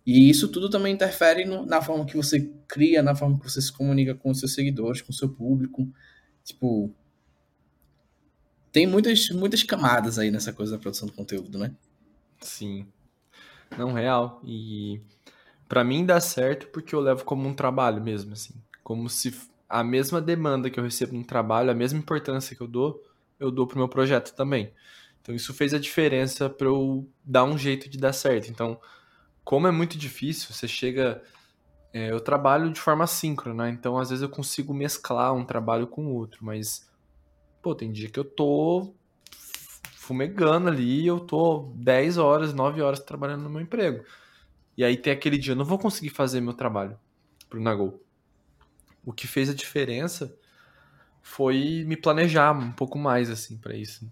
E 0.03 0.29
isso 0.29 0.47
tudo 0.47 0.67
também 0.67 0.93
interfere 0.93 1.45
no, 1.45 1.63
na 1.63 1.79
forma 1.79 2.05
que 2.05 2.17
você 2.17 2.51
cria, 2.67 3.03
na 3.03 3.13
forma 3.13 3.37
que 3.37 3.43
você 3.43 3.61
se 3.61 3.71
comunica 3.71 4.15
com 4.15 4.31
os 4.31 4.39
seus 4.39 4.53
seguidores, 4.53 5.01
com 5.01 5.11
o 5.11 5.15
seu 5.15 5.29
público. 5.29 5.87
Tipo, 6.43 6.91
tem 8.75 8.85
muitas, 8.85 9.29
muitas 9.29 9.63
camadas 9.63 10.19
aí 10.19 10.29
nessa 10.29 10.51
coisa 10.51 10.73
da 10.73 10.77
produção 10.77 11.07
de 11.07 11.13
conteúdo, 11.13 11.57
né? 11.57 11.71
Sim. 12.41 12.85
Não, 13.77 13.93
real. 13.93 14.41
E 14.43 14.99
para 15.65 15.81
mim 15.81 16.05
dá 16.05 16.19
certo 16.19 16.67
porque 16.67 16.93
eu 16.93 16.99
levo 16.99 17.23
como 17.23 17.47
um 17.47 17.53
trabalho 17.53 18.03
mesmo, 18.03 18.33
assim. 18.33 18.53
Como 18.83 19.09
se 19.09 19.33
a 19.69 19.81
mesma 19.81 20.19
demanda 20.19 20.69
que 20.69 20.77
eu 20.77 20.83
recebo 20.83 21.15
no 21.15 21.23
trabalho, 21.23 21.71
a 21.71 21.73
mesma 21.73 21.99
importância 21.99 22.53
que 22.53 22.61
eu 22.61 22.67
dou, 22.67 23.01
eu 23.39 23.49
dou 23.49 23.65
pro 23.65 23.77
meu 23.77 23.87
projeto 23.87 24.35
também. 24.35 24.73
Então 25.21 25.33
isso 25.33 25.53
fez 25.53 25.73
a 25.73 25.79
diferença 25.79 26.49
para 26.49 26.67
eu 26.67 27.09
dar 27.23 27.45
um 27.45 27.57
jeito 27.57 27.87
de 27.87 27.97
dar 27.97 28.11
certo. 28.11 28.51
Então, 28.51 28.77
como 29.41 29.67
é 29.67 29.71
muito 29.71 29.97
difícil, 29.97 30.53
você 30.53 30.67
chega. 30.67 31.23
É, 31.93 32.11
eu 32.11 32.19
trabalho 32.19 32.73
de 32.73 32.81
forma 32.81 33.07
síncrona, 33.07 33.67
né? 33.67 33.69
então 33.69 33.97
às 33.97 34.09
vezes 34.09 34.21
eu 34.21 34.27
consigo 34.27 34.73
mesclar 34.73 35.33
um 35.33 35.45
trabalho 35.45 35.87
com 35.87 36.07
o 36.07 36.13
outro, 36.13 36.43
mas 36.43 36.85
pô, 37.65 37.73
tem 37.73 37.91
dia 37.91 38.07
que 38.07 38.19
eu 38.19 38.23
tô 38.23 38.93
fumegando 39.95 40.67
ali, 40.67 41.07
eu 41.07 41.19
tô 41.19 41.73
10 41.73 42.19
horas, 42.19 42.53
9 42.53 42.79
horas 42.79 42.99
trabalhando 42.99 43.41
no 43.41 43.49
meu 43.49 43.59
emprego. 43.59 44.05
E 44.77 44.83
aí 44.83 44.95
tem 44.95 45.11
aquele 45.11 45.35
dia, 45.35 45.53
eu 45.53 45.55
não 45.55 45.65
vou 45.65 45.79
conseguir 45.79 46.11
fazer 46.11 46.41
meu 46.41 46.53
trabalho 46.53 46.95
pro 47.49 47.59
Nagol. 47.59 47.99
O 49.03 49.11
que 49.11 49.25
fez 49.25 49.49
a 49.49 49.53
diferença 49.55 50.37
foi 51.23 51.83
me 51.87 51.97
planejar 51.97 52.51
um 52.51 52.71
pouco 52.71 52.99
mais 52.99 53.31
assim 53.31 53.57
para 53.57 53.75
isso. 53.75 54.07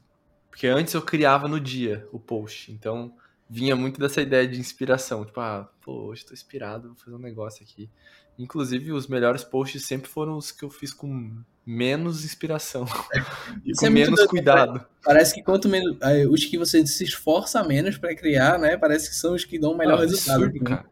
Porque 0.49 0.65
antes 0.65 0.95
eu 0.95 1.03
criava 1.03 1.47
no 1.47 1.59
dia 1.59 2.07
o 2.11 2.19
post. 2.19 2.71
Então 2.71 3.15
vinha 3.47 3.75
muito 3.75 3.99
dessa 3.99 4.19
ideia 4.19 4.47
de 4.47 4.59
inspiração, 4.59 5.23
tipo, 5.23 5.39
ah, 5.39 5.71
pô, 5.79 6.05
hoje 6.05 6.25
tô 6.25 6.33
inspirado, 6.33 6.87
vou 6.87 6.97
fazer 6.97 7.15
um 7.15 7.19
negócio 7.19 7.63
aqui. 7.63 7.87
Inclusive, 8.37 8.91
os 8.91 9.07
melhores 9.07 9.43
posts 9.43 9.85
sempre 9.85 10.09
foram 10.09 10.37
os 10.37 10.51
que 10.51 10.63
eu 10.63 10.69
fiz 10.69 10.91
com 10.93 11.31
menos 11.65 12.25
inspiração 12.25 12.85
e 13.63 13.73
com 13.73 13.85
é 13.85 13.89
menos 13.89 14.15
doido, 14.15 14.29
cuidado. 14.29 14.85
Parece 15.03 15.35
que 15.35 15.43
quanto 15.43 15.69
menos. 15.69 15.97
Os 16.29 16.43
que 16.45 16.57
você 16.57 16.85
se 16.85 17.03
esforça 17.03 17.63
menos 17.63 17.97
para 17.97 18.15
criar, 18.15 18.57
né? 18.59 18.75
Parece 18.75 19.09
que 19.09 19.15
são 19.15 19.33
os 19.33 19.45
que 19.45 19.59
dão 19.59 19.73
o 19.73 19.77
melhor 19.77 19.99
ah, 19.99 20.01
resultado. 20.01 20.45
Absurdo, 20.45 20.65
cara. 20.65 20.85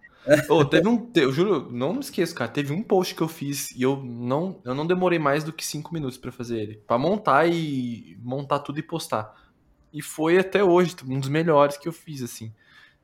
oh, 0.49 0.63
teve 0.63 0.87
um. 0.87 1.09
Eu 1.15 1.31
juro, 1.31 1.69
não 1.71 1.93
me 1.93 1.99
esqueço, 1.99 2.35
cara. 2.35 2.49
Teve 2.49 2.71
um 2.71 2.83
post 2.83 3.15
que 3.15 3.21
eu 3.21 3.27
fiz 3.27 3.71
e 3.71 3.81
eu 3.81 3.97
não, 3.97 4.61
eu 4.63 4.75
não 4.75 4.85
demorei 4.85 5.19
mais 5.19 5.43
do 5.43 5.51
que 5.51 5.65
cinco 5.65 5.93
minutos 5.93 6.17
para 6.17 6.31
fazer 6.31 6.59
ele. 6.59 6.75
para 6.87 6.97
montar 6.97 7.47
e. 7.47 8.17
montar 8.21 8.59
tudo 8.59 8.79
e 8.79 8.83
postar. 8.83 9.35
E 9.93 10.01
foi 10.01 10.37
até 10.37 10.63
hoje 10.63 10.95
um 11.05 11.19
dos 11.19 11.27
melhores 11.27 11.75
que 11.75 11.87
eu 11.87 11.91
fiz, 11.91 12.21
assim. 12.21 12.53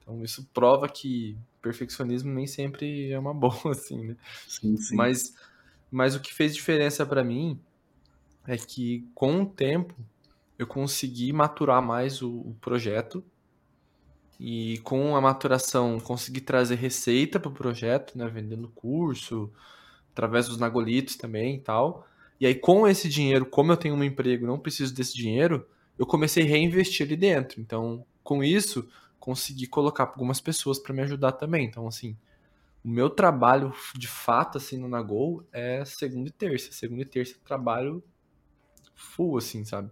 Então 0.08 0.24
isso 0.24 0.48
prova 0.54 0.88
que 0.88 1.38
perfeccionismo 1.62 2.34
nem 2.34 2.48
sempre 2.48 3.12
é 3.12 3.20
uma 3.20 3.34
boa, 3.36 3.72
assim, 3.72 4.08
né? 4.08 4.16
Sim, 4.48 4.78
sim. 4.78 4.96
Mas, 4.96 5.36
mas 5.92 6.16
o 6.16 6.22
que 6.22 6.34
fez 6.34 6.56
diferença 6.56 7.06
para 7.06 7.26
mim 7.26 7.60
é 8.48 8.56
que 8.56 9.06
com 9.14 9.42
o 9.42 9.46
tempo 9.46 9.94
eu 10.58 10.66
consegui 10.66 11.34
maturar 11.34 11.82
mais 11.82 12.22
o, 12.22 12.30
o 12.30 12.56
projeto 12.62 13.22
e 14.40 14.80
com 14.84 15.16
a 15.16 15.20
maturação 15.20 16.00
consegui 16.00 16.40
trazer 16.40 16.76
receita 16.76 17.38
para 17.38 17.50
o 17.50 17.54
projeto, 17.54 18.18
né? 18.18 18.30
Vendendo 18.30 18.70
curso, 18.70 19.52
através 20.14 20.48
dos 20.48 20.58
nagolitos 20.58 21.18
também 21.18 21.56
e 21.56 21.60
tal. 21.60 22.08
E 22.40 22.46
aí 22.46 22.56
com 22.56 22.88
esse 22.88 23.10
dinheiro, 23.10 23.46
como 23.46 23.74
eu 23.74 23.78
tenho 23.78 23.96
um 23.96 24.04
emprego, 24.04 24.48
não 24.48 24.58
preciso 24.58 24.94
desse 24.94 25.16
dinheiro, 25.18 25.68
eu 26.00 26.06
comecei 26.06 26.44
a 26.46 26.48
reinvestir 26.48 27.06
ali 27.06 27.18
dentro. 27.18 27.60
Então, 27.60 28.06
com 28.24 28.42
isso, 28.42 28.88
consegui 29.28 29.68
colocar 29.68 30.06
algumas 30.06 30.40
pessoas 30.40 30.80
para 30.80 30.94
me 30.94 31.02
ajudar 31.02 31.34
também. 31.34 31.66
Então, 31.66 31.86
assim, 31.86 32.16
o 32.82 32.88
meu 32.88 33.10
trabalho 33.10 33.74
de 33.94 34.08
fato, 34.08 34.58
assim, 34.58 34.78
no 34.78 34.88
Nagol 34.88 35.46
é 35.52 35.84
segunda 35.84 36.30
e 36.30 36.32
terça. 36.32 36.72
Segunda 36.72 37.02
e 37.02 37.06
terça 37.06 37.36
trabalho 37.44 38.02
full, 38.96 39.38
assim, 39.38 39.66
sabe? 39.66 39.92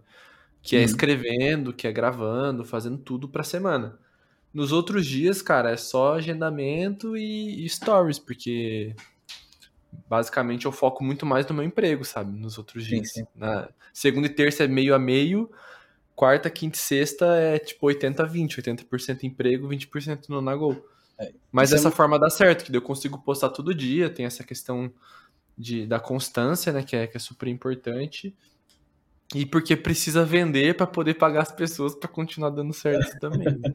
Que 0.62 0.76
é 0.76 0.78
uhum. 0.78 0.84
escrevendo, 0.86 1.74
que 1.74 1.86
é 1.86 1.92
gravando, 1.92 2.64
fazendo 2.64 2.96
tudo 2.96 3.28
pra 3.28 3.44
semana. 3.44 3.98
Nos 4.54 4.72
outros 4.72 5.04
dias, 5.04 5.42
cara, 5.42 5.70
é 5.70 5.76
só 5.76 6.14
agendamento 6.14 7.14
e, 7.14 7.62
e 7.62 7.68
stories, 7.68 8.18
porque 8.18 8.96
basicamente 10.08 10.64
eu 10.64 10.72
foco 10.72 11.04
muito 11.04 11.26
mais 11.26 11.46
no 11.46 11.54
meu 11.54 11.64
emprego, 11.64 12.06
sabe? 12.06 12.38
Nos 12.38 12.56
outros 12.56 12.86
dias. 12.86 13.12
Sim, 13.12 13.20
sim. 13.20 13.26
Na 13.34 13.68
segunda 13.92 14.28
e 14.28 14.30
terça 14.30 14.64
é 14.64 14.66
meio 14.66 14.94
a 14.94 14.98
meio, 14.98 15.50
quarta, 16.16 16.48
quinta 16.48 16.76
e 16.76 16.80
sexta 16.80 17.26
é 17.36 17.58
tipo 17.58 17.86
80-20, 17.86 18.56
80%, 18.56 19.24
emprego, 19.24 19.68
20% 19.68 20.30
no 20.30 20.40
Nagol. 20.40 20.82
É, 21.18 21.32
Mas 21.52 21.70
dessa 21.70 21.88
é... 21.88 21.92
forma 21.92 22.18
dá 22.18 22.30
certo, 22.30 22.64
que 22.64 22.74
eu 22.74 22.82
consigo 22.82 23.22
postar 23.22 23.50
todo 23.50 23.74
dia, 23.74 24.08
tem 24.08 24.24
essa 24.24 24.42
questão 24.42 24.90
de, 25.56 25.86
da 25.86 26.00
constância, 26.00 26.72
né, 26.72 26.82
que 26.82 26.96
é, 26.96 27.06
que 27.06 27.18
é 27.18 27.20
super 27.20 27.46
importante. 27.48 28.34
E 29.34 29.44
porque 29.44 29.76
precisa 29.76 30.24
vender 30.24 30.74
para 30.76 30.86
poder 30.86 31.14
pagar 31.14 31.42
as 31.42 31.52
pessoas 31.52 31.94
para 31.94 32.08
continuar 32.08 32.50
dando 32.50 32.72
certo 32.72 33.16
também. 33.20 33.46
Né? 33.46 33.72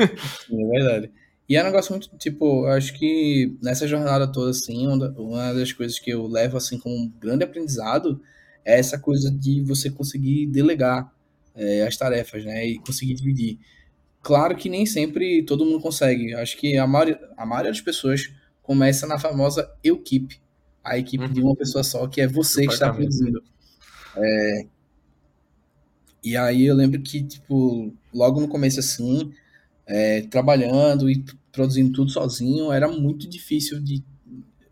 é 0.00 0.66
verdade. 0.78 1.12
E 1.48 1.56
é 1.56 1.62
um 1.62 1.66
negócio 1.66 1.92
muito, 1.92 2.10
tipo, 2.18 2.66
eu 2.66 2.72
acho 2.72 2.98
que 2.98 3.56
nessa 3.62 3.86
jornada 3.86 4.30
toda, 4.30 4.50
assim, 4.50 4.86
uma 5.16 5.52
das 5.54 5.72
coisas 5.72 5.98
que 5.98 6.10
eu 6.10 6.26
levo, 6.26 6.56
assim, 6.56 6.78
como 6.78 6.94
um 6.94 7.08
grande 7.08 7.44
aprendizado 7.44 8.20
é 8.64 8.78
essa 8.78 8.98
coisa 8.98 9.30
de 9.30 9.62
você 9.62 9.90
conseguir 9.90 10.46
delegar 10.46 11.10
é, 11.58 11.82
as 11.86 11.96
tarefas, 11.96 12.44
né? 12.44 12.66
E 12.66 12.78
conseguir 12.78 13.14
dividir. 13.14 13.58
Claro 14.22 14.56
que 14.56 14.68
nem 14.68 14.86
sempre 14.86 15.42
todo 15.42 15.64
mundo 15.64 15.80
consegue. 15.80 16.34
Acho 16.34 16.56
que 16.56 16.76
a 16.76 16.86
maioria, 16.86 17.18
a 17.36 17.44
maioria 17.44 17.72
das 17.72 17.80
pessoas 17.80 18.32
começa 18.62 19.06
na 19.06 19.18
famosa 19.18 19.70
equipe, 19.82 20.40
a 20.84 20.98
equipe 20.98 21.24
uhum. 21.24 21.32
de 21.32 21.42
uma 21.42 21.56
pessoa 21.56 21.82
só, 21.82 22.06
que 22.06 22.20
é 22.20 22.26
você 22.26 22.66
que 22.66 22.72
está 22.72 22.92
produzindo. 22.92 23.42
É, 24.16 24.66
e 26.22 26.36
aí 26.36 26.66
eu 26.66 26.74
lembro 26.74 27.00
que, 27.00 27.22
tipo, 27.22 27.92
logo 28.12 28.40
no 28.40 28.48
começo 28.48 28.80
assim, 28.80 29.32
é, 29.86 30.22
trabalhando 30.22 31.10
e 31.10 31.24
produzindo 31.50 31.92
tudo 31.92 32.10
sozinho, 32.10 32.72
era 32.72 32.88
muito 32.88 33.28
difícil 33.28 33.80
de. 33.80 34.04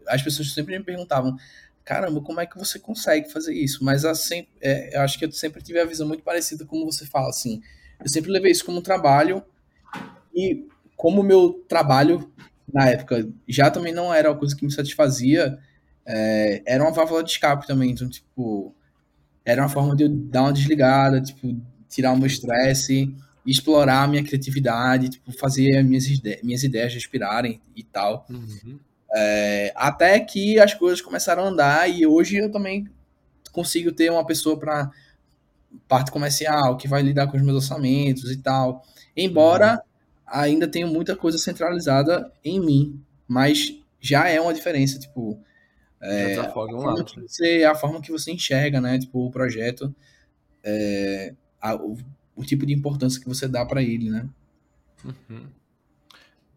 As 0.07 0.23
pessoas 0.23 0.53
sempre 0.53 0.79
me 0.79 0.85
perguntavam, 0.85 1.37
caramba, 1.87 2.21
como 2.21 2.41
é 2.41 2.47
que 2.47 2.59
você 2.59 2.81
consegue 2.81 3.31
fazer 3.31 3.55
isso? 3.55 3.85
Mas 3.85 4.05
assim, 4.05 4.45
é, 4.61 4.97
eu 4.97 5.03
acho 5.03 5.17
que 5.17 5.25
eu 5.25 5.31
sempre 5.31 5.63
tive 5.63 5.79
a 5.79 5.85
visão 5.85 6.07
muito 6.07 6.25
parecida 6.25 6.67
como 6.67 6.85
você 6.85 7.07
fala, 7.07 7.29
assim, 7.29 7.63
eu 8.01 8.09
sempre 8.09 8.31
levei 8.33 8.51
isso 8.51 8.65
como 8.65 8.79
um 8.79 8.83
trabalho 8.83 9.41
e 10.35 10.67
como 10.97 11.21
o 11.21 11.25
meu 11.25 11.65
trabalho 11.69 12.29
na 12.75 12.89
época 12.89 13.29
já 13.49 13.71
também 13.71 13.95
não 13.95 14.13
era 14.13 14.31
uma 14.31 14.37
coisa 14.37 14.57
que 14.57 14.65
me 14.67 14.73
satisfazia, 14.73 15.59
é, 16.05 16.61
era 16.67 16.83
uma 16.83 16.91
válvula 16.91 17.23
de 17.23 17.31
escape 17.31 17.69
também, 17.69 17.93
então 17.93 18.11
tipo 18.11 18.75
era 19.45 19.63
uma 19.63 19.69
forma 19.69 19.95
de 19.95 20.03
eu 20.03 20.09
dar 20.09 20.43
uma 20.43 20.53
desligada, 20.53 21.21
tipo 21.23 21.57
tirar 21.89 22.13
o 22.13 22.17
meu 22.17 22.27
estresse, 22.27 23.15
explorar 23.47 24.03
a 24.03 24.09
minha 24.09 24.25
criatividade, 24.25 25.11
tipo 25.11 25.31
fazer 25.31 25.85
minhas, 25.85 26.07
ide 26.07 26.41
minhas 26.43 26.65
ideias 26.65 26.93
respirarem 26.93 27.61
e 27.77 27.85
tal. 27.85 28.27
Uhum. 28.29 28.81
É, 29.19 29.73
até 29.75 30.21
que 30.21 30.61
as 30.61 30.75
coisas 30.75 31.01
começaram 31.01 31.45
a 31.45 31.49
andar 31.49 31.89
e 31.89 32.07
hoje 32.07 32.37
eu 32.37 32.53
também 32.53 32.87
consigo 33.51 33.91
ter 33.91 34.11
uma 34.11 34.27
pessoa 34.27 34.59
para 34.59 34.91
parte 35.89 36.11
comercial 36.11 36.77
que 36.77 36.87
vai 36.87 37.01
lidar 37.01 37.27
com 37.27 37.39
os 37.39 37.43
meus 37.43 37.57
orçamentos 37.65 38.31
e 38.31 38.37
tal. 38.37 38.85
Embora 39.17 39.83
ainda 40.27 40.69
tenha 40.69 40.87
muita 40.87 41.17
coisa 41.17 41.39
centralizada 41.39 42.31
em 42.45 42.61
mim, 42.61 43.01
mas 43.27 43.79
já 43.99 44.29
é 44.29 44.39
uma 44.39 44.53
diferença, 44.53 44.99
tipo, 44.99 45.41
é, 45.99 46.37
a, 46.37 46.53
forma 46.53 46.95
né? 46.95 47.05
você, 47.27 47.65
a 47.65 47.75
forma 47.75 48.03
que 48.03 48.13
você 48.13 48.31
enxerga, 48.31 48.83
né, 48.83 48.99
tipo, 48.99 49.25
o 49.27 49.31
projeto, 49.31 49.95
é, 50.63 51.33
a, 51.59 51.75
o, 51.75 51.97
o, 52.37 52.45
tipo 52.45 52.67
de 52.67 52.75
importância 52.75 53.19
que 53.19 53.29
você 53.29 53.49
dá 53.49 53.65
para 53.65 53.83
ele, 53.83 54.11
né? 54.11 54.29
Uhum. 55.03 55.47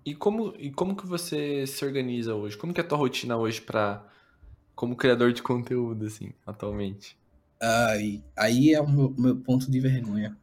E 0.05 0.15
como, 0.15 0.53
e 0.57 0.71
como 0.71 0.95
que 0.95 1.05
você 1.05 1.67
se 1.67 1.83
organiza 1.85 2.33
hoje? 2.33 2.57
Como 2.57 2.73
que 2.73 2.81
é 2.81 2.83
a 2.83 2.87
tua 2.87 2.97
rotina 2.97 3.37
hoje 3.37 3.61
para 3.61 4.03
como 4.75 4.95
criador 4.95 5.33
de 5.33 5.41
conteúdo, 5.41 6.05
assim, 6.05 6.31
atualmente? 6.45 7.17
Aí, 7.61 8.23
aí 8.37 8.73
é 8.73 8.81
o 8.81 8.89
meu, 8.89 9.13
meu 9.17 9.35
ponto 9.35 9.69
de 9.69 9.79
vergonha. 9.79 10.37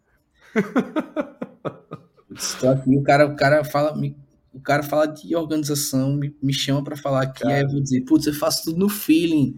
Estou 2.36 2.70
aqui, 2.70 2.96
o 2.96 3.02
cara, 3.02 3.26
o 3.26 3.34
cara 3.34 3.64
fala, 3.64 3.96
me, 3.96 4.14
o 4.52 4.60
cara 4.60 4.82
fala 4.82 5.06
de 5.06 5.34
organização, 5.34 6.12
me, 6.12 6.36
me 6.42 6.52
chama 6.52 6.84
para 6.84 6.96
falar 6.96 7.22
aqui, 7.22 7.40
cara. 7.40 7.54
aí 7.54 7.62
eu 7.62 7.70
vou 7.70 7.80
dizer, 7.80 8.02
putz, 8.02 8.26
eu 8.26 8.34
faço 8.34 8.64
tudo 8.64 8.78
no 8.78 8.90
feeling. 8.90 9.56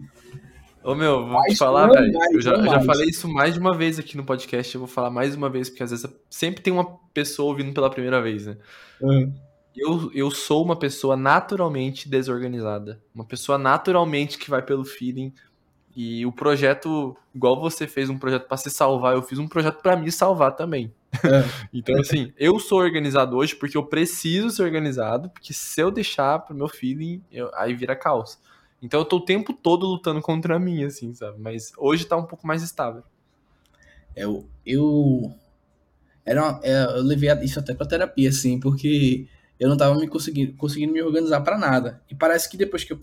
Ô 0.81 0.95
meu, 0.95 1.27
vou 1.27 1.41
te 1.43 1.57
falar, 1.57 1.87
velho. 1.87 2.17
Eu 2.31 2.41
já, 2.41 2.55
já 2.55 2.81
falei 2.81 3.09
isso 3.09 3.27
mais 3.27 3.53
de 3.53 3.59
uma 3.59 3.75
vez 3.75 3.99
aqui 3.99 4.15
no 4.15 4.23
podcast, 4.23 4.73
eu 4.73 4.79
vou 4.79 4.87
falar 4.87 5.09
mais 5.09 5.35
uma 5.35 5.49
vez, 5.49 5.69
porque 5.69 5.83
às 5.83 5.91
vezes 5.91 6.07
sempre 6.29 6.63
tem 6.63 6.71
uma 6.71 6.97
pessoa 7.13 7.49
ouvindo 7.49 7.73
pela 7.73 7.89
primeira 7.89 8.21
vez, 8.21 8.45
né? 8.45 8.57
Uhum. 9.01 9.33
Eu, 9.75 10.11
eu 10.13 10.31
sou 10.31 10.63
uma 10.63 10.75
pessoa 10.75 11.15
naturalmente 11.15 12.09
desorganizada. 12.09 13.01
Uma 13.13 13.25
pessoa 13.25 13.57
naturalmente 13.57 14.37
que 14.37 14.49
vai 14.49 14.61
pelo 14.61 14.83
feeling. 14.83 15.33
E 15.95 16.25
o 16.25 16.31
projeto, 16.31 17.15
igual 17.33 17.59
você 17.59 17.87
fez 17.87 18.09
um 18.09 18.17
projeto 18.17 18.47
para 18.47 18.57
se 18.57 18.69
salvar, 18.69 19.15
eu 19.15 19.21
fiz 19.21 19.39
um 19.39 19.47
projeto 19.47 19.81
para 19.81 19.95
me 19.95 20.11
salvar 20.11 20.55
também. 20.55 20.93
É. 21.13 21.43
então, 21.73 21.99
assim, 21.99 22.31
eu 22.37 22.59
sou 22.59 22.79
organizado 22.79 23.35
hoje 23.35 23.55
porque 23.55 23.77
eu 23.77 23.85
preciso 23.85 24.49
ser 24.49 24.63
organizado, 24.63 25.29
porque 25.29 25.53
se 25.53 25.81
eu 25.81 25.91
deixar 25.91 26.39
pro 26.39 26.55
meu 26.55 26.67
feeling, 26.67 27.23
eu, 27.31 27.49
aí 27.53 27.73
vira 27.73 27.95
caos. 27.95 28.39
Então 28.81 29.01
eu 29.01 29.05
tô 29.05 29.17
o 29.17 29.25
tempo 29.25 29.53
todo 29.53 29.85
lutando 29.85 30.21
contra 30.21 30.57
mim, 30.57 30.83
assim, 30.83 31.13
sabe? 31.13 31.39
Mas 31.39 31.73
hoje 31.77 32.05
tá 32.05 32.15
um 32.15 32.25
pouco 32.25 32.47
mais 32.47 32.63
estável. 32.63 33.03
Eu. 34.15 34.47
Eu, 34.65 35.33
era 36.25 36.41
uma, 36.41 36.59
é, 36.63 36.83
eu 36.97 37.03
levei 37.03 37.29
isso 37.43 37.59
até 37.59 37.73
pra 37.73 37.87
terapia, 37.87 38.29
assim, 38.29 38.59
porque 38.59 39.27
eu 39.59 39.67
não 39.67 39.75
estava 39.75 39.99
me 39.99 40.07
conseguindo, 40.07 40.53
conseguindo 40.53 40.93
me 40.93 41.01
organizar 41.01 41.41
para 41.41 41.57
nada. 41.57 42.01
E 42.09 42.15
parece 42.15 42.49
que 42.49 42.55
depois 42.55 42.83
que 42.83 42.93
eu 42.93 42.99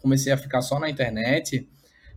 comecei 0.00 0.32
a 0.32 0.36
ficar 0.36 0.62
só 0.62 0.80
na 0.80 0.88
internet, 0.88 1.68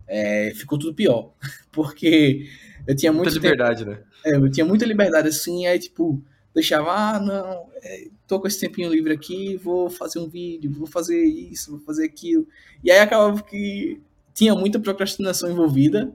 é, 0.06 0.52
ficou 0.54 0.78
tudo 0.78 0.94
pior. 0.94 1.32
Porque 1.70 2.48
eu 2.86 2.96
tinha 2.96 3.12
muita 3.12 3.30
liberdade, 3.30 3.84
tempo, 3.84 3.98
né? 3.98 4.04
É, 4.24 4.36
eu 4.36 4.50
tinha 4.50 4.64
muita 4.64 4.86
liberdade 4.86 5.28
assim, 5.28 5.66
aí 5.66 5.78
tipo, 5.78 6.22
deixava, 6.54 6.90
ah, 6.90 7.20
não, 7.20 7.68
é, 7.82 8.08
tô 8.26 8.40
com 8.40 8.46
esse 8.46 8.58
tempinho 8.58 8.90
livre 8.90 9.12
aqui, 9.12 9.56
vou 9.56 9.90
fazer 9.90 10.18
um 10.18 10.28
vídeo, 10.28 10.72
vou 10.72 10.86
fazer 10.86 11.22
isso, 11.22 11.72
vou 11.72 11.80
fazer 11.80 12.06
aquilo. 12.06 12.48
E 12.82 12.90
aí 12.90 12.98
acabava 12.98 13.42
que 13.42 14.00
tinha 14.32 14.54
muita 14.54 14.80
procrastinação 14.80 15.50
envolvida, 15.50 16.14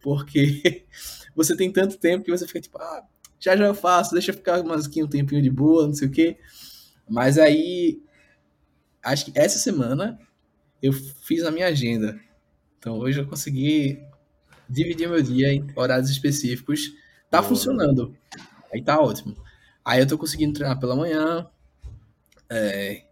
porque 0.00 0.84
você 1.36 1.56
tem 1.56 1.70
tanto 1.70 1.98
tempo 1.98 2.24
que 2.24 2.30
você 2.30 2.46
fica 2.46 2.60
tipo, 2.60 2.78
ah, 2.78 3.04
já 3.38 3.56
já 3.56 3.66
eu 3.66 3.74
faço, 3.74 4.12
deixa 4.12 4.32
eu 4.32 4.34
ficar 4.34 4.62
mais 4.64 4.86
aqui 4.86 5.04
um 5.04 5.08
tempinho 5.08 5.42
de 5.42 5.50
boa, 5.50 5.86
não 5.86 5.94
sei 5.94 6.08
o 6.08 6.10
quê. 6.10 6.36
Mas 7.08 7.38
aí, 7.38 8.02
acho 9.02 9.26
que 9.26 9.38
essa 9.38 9.58
semana 9.58 10.18
eu 10.82 10.92
fiz 10.92 11.44
a 11.44 11.50
minha 11.50 11.66
agenda. 11.66 12.18
Então 12.78 12.98
hoje 12.98 13.20
eu 13.20 13.26
consegui 13.26 14.02
dividir 14.68 15.08
meu 15.08 15.22
dia 15.22 15.52
em 15.52 15.66
horários 15.76 16.10
específicos. 16.10 16.92
Tá 17.30 17.42
funcionando. 17.42 18.16
Aí 18.72 18.82
tá 18.82 19.00
ótimo. 19.00 19.36
Aí 19.84 20.00
eu 20.00 20.06
tô 20.06 20.18
conseguindo 20.18 20.52
treinar 20.52 20.78
pela 20.78 20.96
manhã. 20.96 21.48
É, 22.48 23.04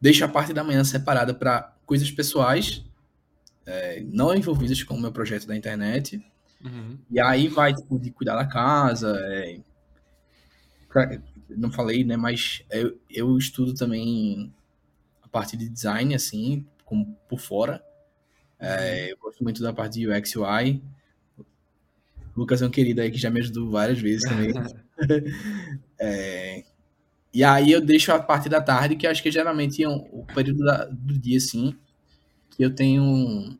deixo 0.00 0.24
a 0.24 0.28
parte 0.28 0.52
da 0.52 0.64
manhã 0.64 0.84
separada 0.84 1.34
para 1.34 1.74
coisas 1.84 2.10
pessoais, 2.10 2.84
é, 3.64 4.02
não 4.06 4.34
envolvidas 4.34 4.82
com 4.82 4.94
o 4.94 5.00
meu 5.00 5.12
projeto 5.12 5.46
da 5.46 5.56
internet. 5.56 6.22
Uhum. 6.64 6.98
E 7.10 7.20
aí 7.20 7.48
vai, 7.48 7.74
tipo, 7.74 7.98
de 7.98 8.10
cuidar 8.10 8.36
da 8.36 8.46
casa, 8.46 9.16
é, 9.20 9.58
não 11.48 11.70
falei, 11.70 12.04
né? 12.04 12.16
Mas 12.16 12.62
eu, 12.70 12.98
eu 13.10 13.36
estudo 13.36 13.74
também 13.74 14.52
a 15.22 15.28
parte 15.28 15.56
de 15.56 15.68
design, 15.68 16.14
assim, 16.14 16.66
como 16.84 17.16
por 17.28 17.38
fora. 17.38 17.82
É, 18.58 19.12
eu 19.12 19.18
gosto 19.18 19.42
muito 19.44 19.62
da 19.62 19.72
parte 19.72 19.98
de 19.98 20.08
UX 20.08 20.36
UI. 20.36 20.82
O 21.38 21.44
Lucas 22.40 22.62
é 22.62 22.66
um 22.66 22.70
querido 22.70 23.00
aí 23.00 23.10
que 23.10 23.18
já 23.18 23.30
me 23.30 23.40
ajudou 23.40 23.70
várias 23.70 23.98
vezes 23.98 24.22
também. 24.22 24.52
é, 26.00 26.64
e 27.36 27.44
aí 27.44 27.70
eu 27.70 27.82
deixo 27.82 28.10
a 28.12 28.18
parte 28.18 28.48
da 28.48 28.62
tarde, 28.62 28.96
que 28.96 29.06
acho 29.06 29.22
que 29.22 29.30
geralmente 29.30 29.82
é 29.82 29.88
um, 29.88 30.08
o 30.10 30.24
período 30.34 30.64
da, 30.64 30.86
do 30.86 31.18
dia, 31.18 31.36
assim, 31.36 31.76
que 32.48 32.64
eu 32.64 32.74
tenho 32.74 33.58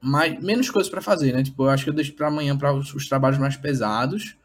mais, 0.00 0.42
menos 0.42 0.68
coisas 0.70 0.90
para 0.90 1.00
fazer, 1.00 1.32
né? 1.32 1.44
Tipo, 1.44 1.62
eu 1.62 1.70
acho 1.70 1.84
que 1.84 1.90
eu 1.90 1.94
deixo 1.94 2.12
para 2.14 2.26
amanhã 2.26 2.58
para 2.58 2.74
os, 2.74 2.92
os, 2.94 3.08
trabalhos 3.08 3.38
mais 3.38 3.56
pesados 3.56 4.36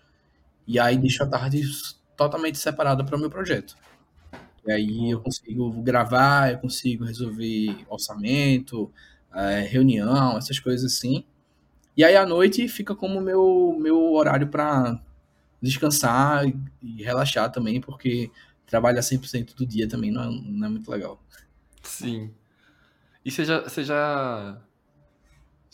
e 0.68 0.80
aí 0.80 0.98
deixo 0.98 1.24
a 1.24 1.28
tarde 1.28 1.62
totalmente 2.16 2.58
separada 2.58 3.04
para 3.04 3.16
o 3.16 3.20
meu 3.20 3.30
projeto. 3.30 3.76
E 4.66 4.72
aí 4.72 5.12
eu 5.12 5.22
consigo 5.22 5.70
gravar, 5.82 6.52
eu 6.52 6.58
consigo 6.58 7.06
resolver 7.06 7.86
orçamento, 7.88 8.92
é, 9.34 9.62
reunião, 9.62 10.38
essas 10.38 10.60
coisas 10.60 10.94
assim. 10.94 11.24
E 11.96 12.04
aí 12.04 12.16
à 12.16 12.26
noite 12.26 12.68
fica 12.68 12.96
como 12.96 13.22
meu 13.22 13.78
meu 13.80 14.14
horário 14.14 14.48
para 14.48 15.00
descansar 15.62 16.46
e 16.82 17.04
relaxar 17.04 17.52
também, 17.52 17.80
porque 17.80 18.32
trabalhar 18.66 19.02
100% 19.02 19.56
do 19.56 19.66
dia 19.66 19.88
também 19.88 20.12
não 20.12 20.24
é, 20.24 20.28
não 20.28 20.68
é 20.68 20.70
muito 20.70 20.90
legal. 20.90 21.22
Sim. 21.84 22.32
E 23.24 23.32
você 23.32 23.46
já, 23.46 23.62
você 23.62 23.84
já 23.84 24.62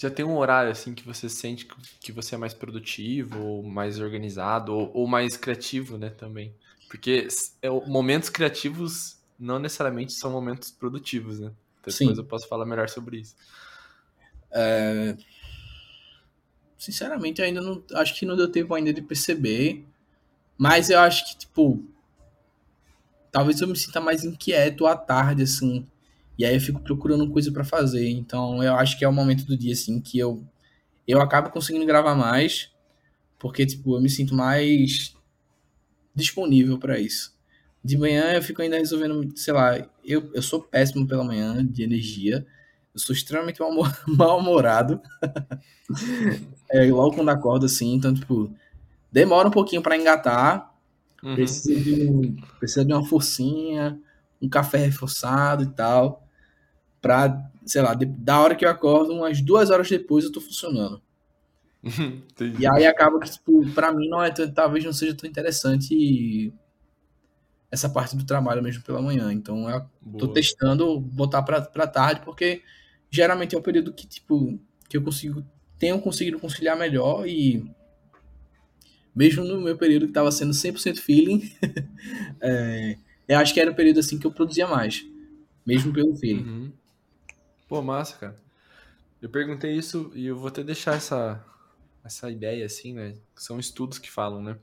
já 0.02 0.10
tem 0.10 0.26
um 0.26 0.36
horário 0.36 0.72
assim 0.72 0.96
que 0.96 1.06
você 1.06 1.30
sente 1.30 1.68
que 2.00 2.12
você 2.12 2.34
é 2.34 2.38
mais 2.38 2.56
produtivo, 2.56 3.40
ou 3.40 3.64
mais 3.64 4.00
organizado, 4.00 4.74
ou, 4.74 4.92
ou 4.96 5.08
mais 5.08 5.38
criativo, 5.38 5.96
né, 5.96 6.10
também? 6.10 6.56
Porque 6.90 7.28
é, 7.62 7.70
momentos 7.70 8.28
criativos 8.28 9.22
não 9.38 9.60
necessariamente 9.60 10.14
são 10.14 10.32
momentos 10.32 10.72
produtivos, 10.72 11.40
né? 11.40 11.52
Então, 11.80 11.94
depois 12.00 12.18
eu 12.18 12.26
posso 12.26 12.48
falar 12.48 12.66
melhor 12.66 12.90
sobre 12.90 13.20
isso. 13.20 13.36
É... 14.50 15.16
Sinceramente, 16.80 17.40
ainda 17.44 17.62
não. 17.62 17.84
Acho 17.94 18.16
que 18.16 18.26
não 18.26 18.36
deu 18.36 18.52
tempo 18.52 18.74
ainda 18.74 18.92
de 18.92 19.04
perceber. 19.04 19.86
Mas 20.58 20.90
eu 20.90 21.00
acho 21.00 21.30
que, 21.30 21.38
tipo. 21.38 21.84
Talvez 23.32 23.62
eu 23.62 23.68
me 23.68 23.78
sinta 23.78 24.02
mais 24.02 24.24
inquieto 24.24 24.88
à 24.88 24.96
tarde, 24.96 25.44
assim. 25.44 25.88
E 26.38 26.46
aí 26.46 26.56
eu 26.56 26.62
fico 26.62 26.80
procurando 26.82 27.30
coisa 27.30 27.52
para 27.52 27.64
fazer. 27.64 28.10
Então 28.10 28.64
eu 28.64 28.76
acho 28.76 28.98
que 28.98 29.06
é 29.06 29.08
o 29.08 29.14
momento 29.14 29.46
do 29.46 29.58
dia, 29.58 29.74
assim, 29.74 30.00
que 30.00 30.18
eu, 30.18 30.44
eu 31.08 31.22
acabo 31.22 31.50
conseguindo 31.50 31.86
gravar 31.86 32.16
mais, 32.16 32.72
porque, 33.38 33.66
tipo, 33.66 33.96
eu 33.96 34.02
me 34.02 34.10
sinto 34.10 34.36
mais 34.36 35.16
disponível 36.14 36.78
para 36.78 37.00
isso. 37.00 37.36
De 37.84 37.98
manhã 37.98 38.34
eu 38.34 38.42
fico 38.44 38.62
ainda 38.62 38.78
resolvendo, 38.78 39.32
sei 39.36 39.54
lá, 39.54 39.78
eu, 40.06 40.30
eu 40.34 40.42
sou 40.42 40.62
péssimo 40.62 41.08
pela 41.08 41.24
manhã 41.24 41.66
de 41.66 41.84
energia. 41.84 42.46
Eu 42.94 43.00
sou 43.00 43.16
extremamente 43.16 43.60
mal-humorado. 44.08 45.02
é, 46.70 46.86
logo 46.92 47.16
quando 47.16 47.30
acordo, 47.30 47.66
assim, 47.66 47.94
então, 47.94 48.14
tipo, 48.14 48.52
demora 49.12 49.48
um 49.48 49.52
pouquinho 49.52 49.82
para 49.82 49.98
engatar. 49.98 50.72
Uhum. 51.24 51.36
Precisa, 51.36 51.80
de, 51.80 52.36
precisa 52.60 52.86
de 52.86 52.94
uma 52.94 53.06
forcinha, 53.06 54.00
um 54.42 54.50
café 54.50 54.78
reforçado 54.78 55.64
e 55.64 55.68
tal 55.68 56.28
pra, 57.02 57.50
sei 57.66 57.82
lá, 57.82 57.94
de, 57.94 58.06
da 58.06 58.40
hora 58.40 58.56
que 58.56 58.64
eu 58.64 58.70
acordo, 58.70 59.14
umas 59.14 59.42
duas 59.42 59.70
horas 59.72 59.90
depois 59.90 60.24
eu 60.24 60.32
tô 60.32 60.40
funcionando. 60.40 61.02
e 61.84 62.68
aí 62.68 62.86
acaba 62.86 63.20
que, 63.20 63.32
tipo, 63.32 63.68
pra 63.74 63.92
mim 63.92 64.08
não 64.08 64.24
é, 64.24 64.32
talvez 64.32 64.86
não 64.86 64.94
seja 64.94 65.16
tão 65.16 65.28
interessante 65.28 66.54
essa 67.72 67.90
parte 67.90 68.16
do 68.16 68.26
trabalho 68.26 68.62
mesmo 68.62 68.84
pela 68.84 69.02
manhã. 69.02 69.34
Então 69.34 69.68
eu 69.68 69.86
Boa. 70.00 70.20
tô 70.20 70.28
testando 70.28 71.00
botar 71.00 71.42
pra, 71.42 71.62
pra 71.62 71.88
tarde, 71.88 72.22
porque 72.24 72.62
geralmente 73.10 73.56
é 73.56 73.58
o 73.58 73.64
período 73.64 73.92
que, 73.92 74.06
tipo, 74.06 74.60
que 74.88 74.96
eu 74.96 75.02
consigo, 75.02 75.44
tenho 75.80 76.00
conseguido 76.00 76.40
conciliar 76.40 76.78
melhor 76.78 77.28
e 77.28 77.66
mesmo 79.16 79.44
no 79.44 79.60
meu 79.60 79.78
período 79.78 80.08
que 80.08 80.14
tava 80.14 80.32
sendo 80.32 80.54
100% 80.54 81.00
feeling, 81.00 81.52
é, 82.40 82.98
eu 83.34 83.40
acho 83.40 83.54
que 83.54 83.60
era 83.60 83.72
o 83.72 83.76
período 83.76 84.00
assim 84.00 84.18
que 84.18 84.26
eu 84.26 84.32
produzia 84.32 84.68
mais, 84.68 85.06
mesmo 85.66 85.94
pelo 85.94 86.16
feeling. 86.16 86.44
Uhum. 86.44 86.74
Pô, 87.68 87.82
massa, 87.82 88.18
cara. 88.18 88.42
Eu 89.22 89.30
perguntei 89.30 89.76
isso 89.76 90.12
e 90.16 90.26
eu 90.26 90.36
vou 90.36 90.48
até 90.48 90.64
deixar 90.64 90.96
essa, 90.96 91.46
essa 92.04 92.30
ideia 92.30 92.66
assim, 92.66 92.94
né? 92.94 93.16
São 93.36 93.60
estudos 93.60 94.00
que 94.00 94.10
falam, 94.10 94.42
né? 94.42 94.58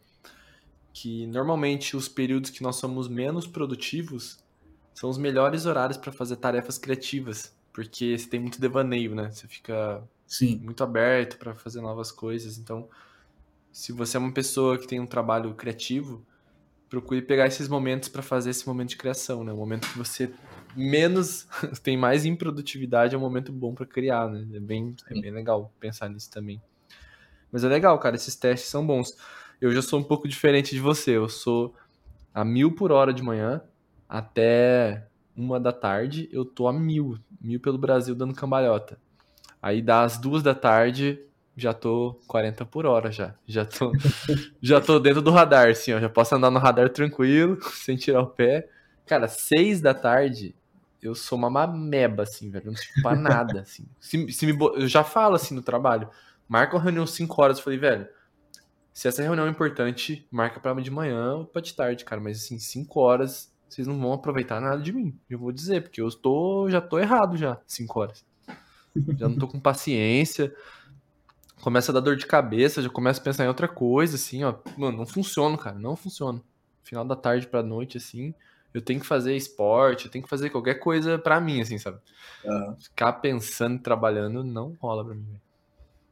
Que 0.92 1.26
normalmente 1.28 1.96
os 1.96 2.08
períodos 2.08 2.50
que 2.50 2.62
nós 2.62 2.76
somos 2.76 3.08
menos 3.08 3.46
produtivos 3.46 4.38
são 4.92 5.08
os 5.08 5.16
melhores 5.16 5.64
horários 5.64 5.96
para 5.96 6.10
fazer 6.10 6.36
tarefas 6.36 6.76
criativas, 6.76 7.54
porque 7.72 8.18
você 8.18 8.28
tem 8.28 8.40
muito 8.40 8.60
devaneio, 8.60 9.14
né? 9.14 9.30
Você 9.30 9.46
fica 9.46 10.02
Sim. 10.26 10.56
muito 10.58 10.82
aberto 10.82 11.38
para 11.38 11.54
fazer 11.54 11.80
novas 11.80 12.10
coisas. 12.10 12.58
Então, 12.58 12.88
se 13.70 13.92
você 13.92 14.16
é 14.16 14.20
uma 14.20 14.32
pessoa 14.32 14.76
que 14.76 14.88
tem 14.88 14.98
um 14.98 15.06
trabalho 15.06 15.54
criativo, 15.54 16.26
procure 16.88 17.22
pegar 17.22 17.46
esses 17.46 17.68
momentos 17.68 18.08
para 18.08 18.22
fazer 18.22 18.50
esse 18.50 18.66
momento 18.66 18.90
de 18.90 18.96
criação, 18.96 19.44
né? 19.44 19.52
O 19.52 19.56
momento 19.56 19.88
que 19.88 19.98
você 19.98 20.30
menos 20.74 21.46
tem 21.82 21.96
mais 21.96 22.24
improdutividade 22.24 23.14
é 23.14 23.18
um 23.18 23.20
momento 23.20 23.52
bom 23.52 23.74
para 23.74 23.86
criar, 23.86 24.28
né? 24.28 24.46
É 24.54 24.60
bem, 24.60 24.94
é 25.10 25.20
bem 25.20 25.30
legal 25.30 25.72
pensar 25.78 26.08
nisso 26.08 26.30
também. 26.30 26.60
Mas 27.52 27.64
é 27.64 27.68
legal, 27.68 27.98
cara, 27.98 28.16
esses 28.16 28.34
testes 28.36 28.70
são 28.70 28.86
bons. 28.86 29.16
Eu 29.60 29.72
já 29.72 29.82
sou 29.82 29.98
um 29.98 30.04
pouco 30.04 30.28
diferente 30.28 30.74
de 30.74 30.80
você. 30.80 31.16
Eu 31.16 31.28
sou 31.28 31.74
a 32.32 32.44
mil 32.44 32.74
por 32.74 32.92
hora 32.92 33.12
de 33.12 33.22
manhã 33.22 33.60
até 34.08 35.06
uma 35.36 35.58
da 35.58 35.72
tarde. 35.72 36.28
Eu 36.32 36.44
tô 36.44 36.68
a 36.68 36.72
mil, 36.72 37.18
mil 37.40 37.60
pelo 37.60 37.78
Brasil 37.78 38.14
dando 38.14 38.34
cambalhota. 38.34 38.98
Aí 39.60 39.82
das 39.82 40.18
duas 40.18 40.42
da 40.42 40.54
tarde 40.54 41.20
já 41.58 41.74
tô 41.74 42.20
40 42.28 42.64
por 42.64 42.86
hora 42.86 43.10
já. 43.10 43.34
Já 43.44 43.64
tô, 43.64 43.92
já 44.62 44.80
tô 44.80 45.00
dentro 45.00 45.20
do 45.20 45.32
radar, 45.32 45.68
assim, 45.68 45.92
ó. 45.92 45.98
Já 45.98 46.08
posso 46.08 46.34
andar 46.36 46.50
no 46.50 46.58
radar 46.60 46.88
tranquilo, 46.88 47.58
sem 47.74 47.96
tirar 47.96 48.22
o 48.22 48.28
pé. 48.28 48.68
Cara, 49.04 49.26
seis 49.26 49.80
da 49.80 49.92
tarde, 49.92 50.54
eu 51.02 51.16
sou 51.16 51.36
uma 51.36 51.50
mameba, 51.50 52.22
assim, 52.22 52.48
velho. 52.48 52.66
Eu 52.66 52.70
não 52.70 52.78
sirvo 52.78 53.02
pra 53.02 53.16
nada, 53.16 53.60
assim. 53.62 53.84
Se, 53.98 54.30
se 54.30 54.46
me, 54.46 54.56
eu 54.76 54.86
já 54.86 55.02
falo, 55.02 55.34
assim, 55.34 55.54
no 55.54 55.62
trabalho. 55.62 56.08
Marca 56.48 56.76
uma 56.76 56.82
reunião 56.82 57.06
5 57.06 57.42
horas. 57.42 57.58
Eu 57.58 57.64
falei, 57.64 57.78
velho, 57.78 58.08
se 58.92 59.08
essa 59.08 59.22
reunião 59.22 59.46
é 59.46 59.50
importante, 59.50 60.26
marca 60.30 60.60
pra 60.60 60.72
de 60.74 60.90
manhã 60.92 61.34
ou 61.34 61.44
pra 61.44 61.60
de 61.60 61.74
tarde, 61.74 62.04
cara. 62.04 62.20
Mas, 62.20 62.38
assim, 62.44 62.58
5 62.58 63.00
horas, 63.00 63.52
vocês 63.68 63.86
não 63.86 63.98
vão 63.98 64.12
aproveitar 64.12 64.60
nada 64.60 64.80
de 64.80 64.92
mim. 64.92 65.18
Eu 65.28 65.40
vou 65.40 65.50
dizer, 65.50 65.82
porque 65.82 66.00
eu 66.00 66.08
tô, 66.10 66.70
já 66.70 66.80
tô 66.80 67.00
errado 67.00 67.36
já, 67.36 67.58
5 67.66 67.98
horas. 67.98 68.24
Já 69.16 69.28
não 69.28 69.36
tô 69.36 69.48
com 69.48 69.60
paciência 69.60 70.54
começa 71.60 71.92
a 71.92 71.94
dar 71.94 72.00
dor 72.00 72.16
de 72.16 72.26
cabeça, 72.26 72.82
já 72.82 72.88
começa 72.88 73.20
a 73.20 73.24
pensar 73.24 73.44
em 73.44 73.48
outra 73.48 73.68
coisa, 73.68 74.16
assim, 74.16 74.44
ó. 74.44 74.54
Mano, 74.76 74.98
não 74.98 75.06
funciona, 75.06 75.56
cara, 75.56 75.78
não 75.78 75.96
funciona. 75.96 76.40
Final 76.82 77.04
da 77.04 77.16
tarde 77.16 77.46
pra 77.46 77.62
noite, 77.62 77.98
assim, 77.98 78.34
eu 78.72 78.80
tenho 78.80 79.00
que 79.00 79.06
fazer 79.06 79.36
esporte, 79.36 80.06
eu 80.06 80.10
tenho 80.10 80.24
que 80.24 80.30
fazer 80.30 80.50
qualquer 80.50 80.74
coisa 80.74 81.18
pra 81.18 81.40
mim, 81.40 81.60
assim, 81.60 81.78
sabe? 81.78 81.98
Uhum. 82.44 82.76
Ficar 82.78 83.14
pensando 83.14 83.76
e 83.76 83.80
trabalhando 83.80 84.44
não 84.44 84.76
rola 84.80 85.04
pra 85.04 85.14
mim. 85.14 85.40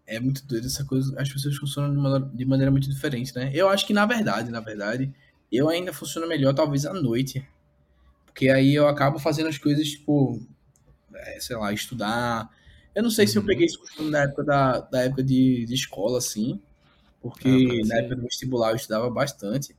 É 0.06 0.20
muito 0.20 0.46
doido 0.46 0.66
essa 0.66 0.84
coisa, 0.84 1.14
as 1.20 1.28
pessoas 1.28 1.56
funcionam 1.56 1.90
de 1.90 1.96
maneira, 1.96 2.30
de 2.32 2.44
maneira 2.44 2.70
muito 2.70 2.88
diferente, 2.88 3.34
né? 3.34 3.50
Eu 3.52 3.68
acho 3.68 3.86
que, 3.86 3.92
na 3.92 4.06
verdade, 4.06 4.50
na 4.50 4.60
verdade, 4.60 5.12
eu 5.50 5.68
ainda 5.68 5.92
funciono 5.92 6.28
melhor, 6.28 6.54
talvez, 6.54 6.86
à 6.86 6.92
noite. 6.92 7.46
Porque 8.26 8.48
aí 8.48 8.74
eu 8.74 8.86
acabo 8.86 9.18
fazendo 9.18 9.48
as 9.48 9.58
coisas, 9.58 9.88
tipo, 9.88 10.40
é, 11.14 11.40
sei 11.40 11.56
lá, 11.56 11.72
estudar, 11.72 12.50
eu 12.96 13.02
não 13.02 13.10
sei 13.10 13.26
se 13.26 13.36
eu 13.36 13.42
uhum. 13.42 13.46
peguei 13.46 13.66
esse 13.66 13.78
costume 13.78 14.10
na 14.10 14.22
época 14.22 14.42
da, 14.42 14.80
da 14.80 15.02
época 15.02 15.22
de, 15.22 15.66
de 15.66 15.74
escola, 15.74 16.16
assim, 16.16 16.58
porque 17.20 17.46
ah, 17.84 17.86
na 17.88 17.96
época 17.96 18.16
do 18.16 18.22
vestibular 18.22 18.70
eu 18.70 18.76
estudava 18.76 19.10
bastante 19.10 19.76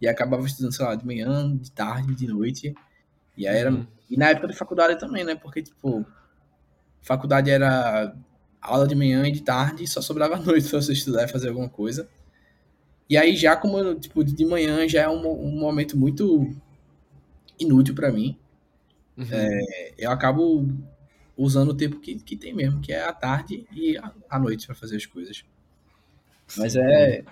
e 0.00 0.06
acabava 0.06 0.46
estudando, 0.46 0.72
sei 0.72 0.84
lá, 0.84 0.94
de 0.94 1.04
manhã, 1.04 1.56
de 1.56 1.68
tarde, 1.72 2.14
de 2.14 2.28
noite. 2.28 2.72
E 3.36 3.48
aí 3.48 3.56
era. 3.56 3.72
Uhum. 3.72 3.84
E 4.08 4.16
na 4.16 4.28
época 4.28 4.46
da 4.46 4.54
faculdade 4.54 5.00
também, 5.00 5.24
né? 5.24 5.34
Porque, 5.34 5.62
tipo, 5.62 6.06
faculdade 7.02 7.50
era 7.50 8.14
aula 8.62 8.86
de 8.86 8.94
manhã 8.94 9.26
e 9.26 9.32
de 9.32 9.42
tarde, 9.42 9.82
e 9.82 9.88
só 9.88 10.00
sobrava 10.00 10.36
a 10.38 10.40
noite 10.40 10.68
pra 10.68 10.80
você 10.80 10.92
estudar 10.92 11.24
e 11.24 11.28
fazer 11.28 11.48
alguma 11.48 11.68
coisa. 11.68 12.08
E 13.08 13.16
aí, 13.16 13.34
já 13.34 13.56
como, 13.56 13.96
tipo, 13.96 14.22
de 14.22 14.46
manhã 14.46 14.88
já 14.88 15.02
é 15.02 15.08
um, 15.08 15.26
um 15.26 15.58
momento 15.58 15.98
muito 15.98 16.54
inútil 17.58 17.96
para 17.96 18.12
mim. 18.12 18.38
Uhum. 19.16 19.26
É, 19.28 19.92
eu 19.98 20.12
acabo 20.12 20.68
usando 21.40 21.70
o 21.70 21.74
tempo 21.74 21.98
que, 21.98 22.16
que 22.16 22.36
tem 22.36 22.54
mesmo, 22.54 22.80
que 22.80 22.92
é 22.92 23.02
a 23.02 23.12
tarde 23.12 23.66
e 23.72 23.96
a, 24.28 24.38
noite 24.38 24.66
para 24.66 24.74
fazer 24.76 24.96
as 24.96 25.06
coisas. 25.06 25.42
Mas 26.56 26.76
é. 26.76 27.24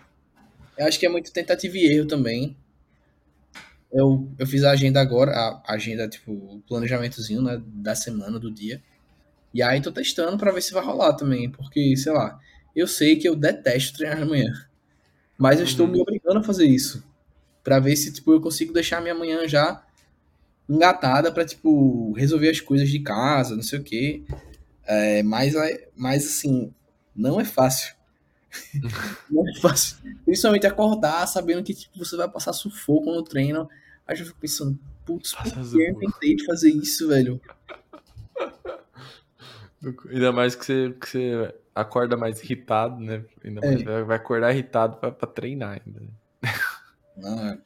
Eu 0.78 0.86
acho 0.86 0.98
que 0.98 1.04
é 1.04 1.08
muito 1.08 1.30
tentativa 1.30 1.76
e 1.76 1.86
erro 1.86 2.06
também. 2.06 2.56
Eu, 3.92 4.30
eu 4.38 4.46
fiz 4.46 4.64
a 4.64 4.70
agenda 4.70 5.00
agora, 5.00 5.32
a 5.32 5.74
agenda, 5.74 6.08
tipo, 6.08 6.32
o 6.32 6.62
planejamentozinho 6.66 7.42
né, 7.42 7.60
da 7.66 7.94
semana, 7.94 8.38
do 8.38 8.50
dia. 8.50 8.82
E 9.52 9.62
aí 9.62 9.80
tô 9.80 9.92
testando 9.92 10.38
para 10.38 10.52
ver 10.52 10.62
se 10.62 10.72
vai 10.72 10.84
rolar 10.84 11.14
também, 11.14 11.50
porque, 11.50 11.96
sei 11.96 12.12
lá, 12.12 12.38
eu 12.74 12.86
sei 12.86 13.16
que 13.16 13.28
eu 13.28 13.34
detesto 13.34 13.98
treinar 13.98 14.20
de 14.20 14.24
manhã. 14.24 14.52
Mas 15.36 15.58
eu 15.58 15.64
estou 15.64 15.86
uhum. 15.86 15.92
me 15.92 16.00
obrigando 16.00 16.38
a 16.38 16.42
fazer 16.42 16.66
isso. 16.66 17.04
para 17.62 17.78
ver 17.78 17.96
se, 17.96 18.12
tipo, 18.12 18.32
eu 18.32 18.40
consigo 18.40 18.72
deixar 18.72 19.02
minha 19.02 19.14
manhã 19.14 19.46
já 19.46 19.84
engatada 20.68 21.32
para 21.32 21.44
tipo, 21.44 22.12
resolver 22.12 22.50
as 22.50 22.60
coisas 22.60 22.88
de 22.88 23.00
casa, 23.00 23.56
não 23.56 23.62
sei 23.62 23.78
o 23.78 23.82
quê. 23.82 24.22
É, 24.84 25.22
mas, 25.22 25.54
mas, 25.96 26.26
assim, 26.26 26.72
não 27.14 27.40
é 27.40 27.44
fácil. 27.44 27.94
não 29.30 29.48
é 29.48 29.54
fácil. 29.60 29.98
Principalmente 30.24 30.66
acordar 30.66 31.26
sabendo 31.26 31.62
que 31.62 31.74
tipo, 31.74 31.98
você 31.98 32.16
vai 32.16 32.28
passar 32.28 32.52
sufoco 32.52 33.10
no 33.12 33.22
treino. 33.22 33.68
Aí 34.06 34.18
eu 34.18 34.24
fico 34.24 34.38
pensando, 34.40 34.78
putz, 35.04 35.34
por 35.34 35.44
que 35.44 35.82
eu 35.82 35.98
tentei 35.98 36.36
de 36.36 36.44
fazer 36.44 36.70
isso, 36.70 37.08
velho? 37.08 37.40
Ainda 40.10 40.32
mais 40.32 40.54
que 40.54 40.64
você, 40.64 40.96
que 41.00 41.08
você 41.08 41.54
acorda 41.74 42.16
mais 42.16 42.42
irritado, 42.42 42.98
né? 43.00 43.24
Ainda 43.44 43.60
mais 43.60 43.80
é. 43.82 44.02
vai 44.02 44.16
acordar 44.16 44.52
irritado 44.52 44.96
pra, 44.96 45.12
pra 45.12 45.28
treinar 45.28 45.80
ainda. 45.84 46.00
Né? 46.00 46.08
Não, 47.16 47.48
é. 47.48 47.58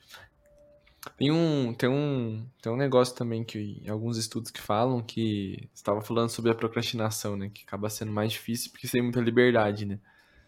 Tem 1.22 1.30
um, 1.30 1.72
tem 1.72 1.88
um, 1.88 2.44
tem 2.60 2.72
um 2.72 2.76
negócio 2.76 3.14
também 3.14 3.44
que 3.44 3.80
alguns 3.88 4.16
estudos 4.16 4.50
que 4.50 4.60
falam 4.60 5.00
que 5.00 5.70
estava 5.72 6.00
falando 6.00 6.30
sobre 6.30 6.50
a 6.50 6.54
procrastinação, 6.54 7.36
né, 7.36 7.48
que 7.48 7.62
acaba 7.62 7.88
sendo 7.88 8.10
mais 8.10 8.32
difícil 8.32 8.72
porque 8.72 8.88
você 8.88 8.94
tem 8.94 9.02
muita 9.02 9.20
liberdade, 9.20 9.86
né? 9.86 10.00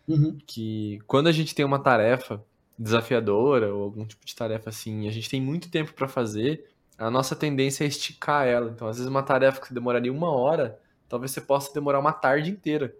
Uhum. 0.08 0.36
Que 0.44 0.98
quando 1.06 1.28
a 1.28 1.32
gente 1.32 1.54
tem 1.54 1.64
uma 1.64 1.78
tarefa 1.78 2.44
desafiadora 2.76 3.72
ou 3.72 3.84
algum 3.84 4.04
tipo 4.04 4.26
de 4.26 4.34
tarefa 4.34 4.70
assim, 4.70 5.06
a 5.06 5.12
gente 5.12 5.30
tem 5.30 5.40
muito 5.40 5.70
tempo 5.70 5.92
para 5.92 6.08
fazer, 6.08 6.68
a 6.98 7.08
nossa 7.08 7.36
tendência 7.36 7.84
é 7.84 7.86
esticar 7.86 8.44
ela. 8.44 8.72
Então, 8.72 8.88
às 8.88 8.96
vezes 8.96 9.08
uma 9.08 9.22
tarefa 9.22 9.60
que 9.60 9.72
demoraria 9.72 10.12
uma 10.12 10.32
hora, 10.32 10.80
talvez 11.08 11.30
você 11.30 11.40
possa 11.40 11.72
demorar 11.72 12.00
uma 12.00 12.12
tarde 12.12 12.50
inteira, 12.50 12.92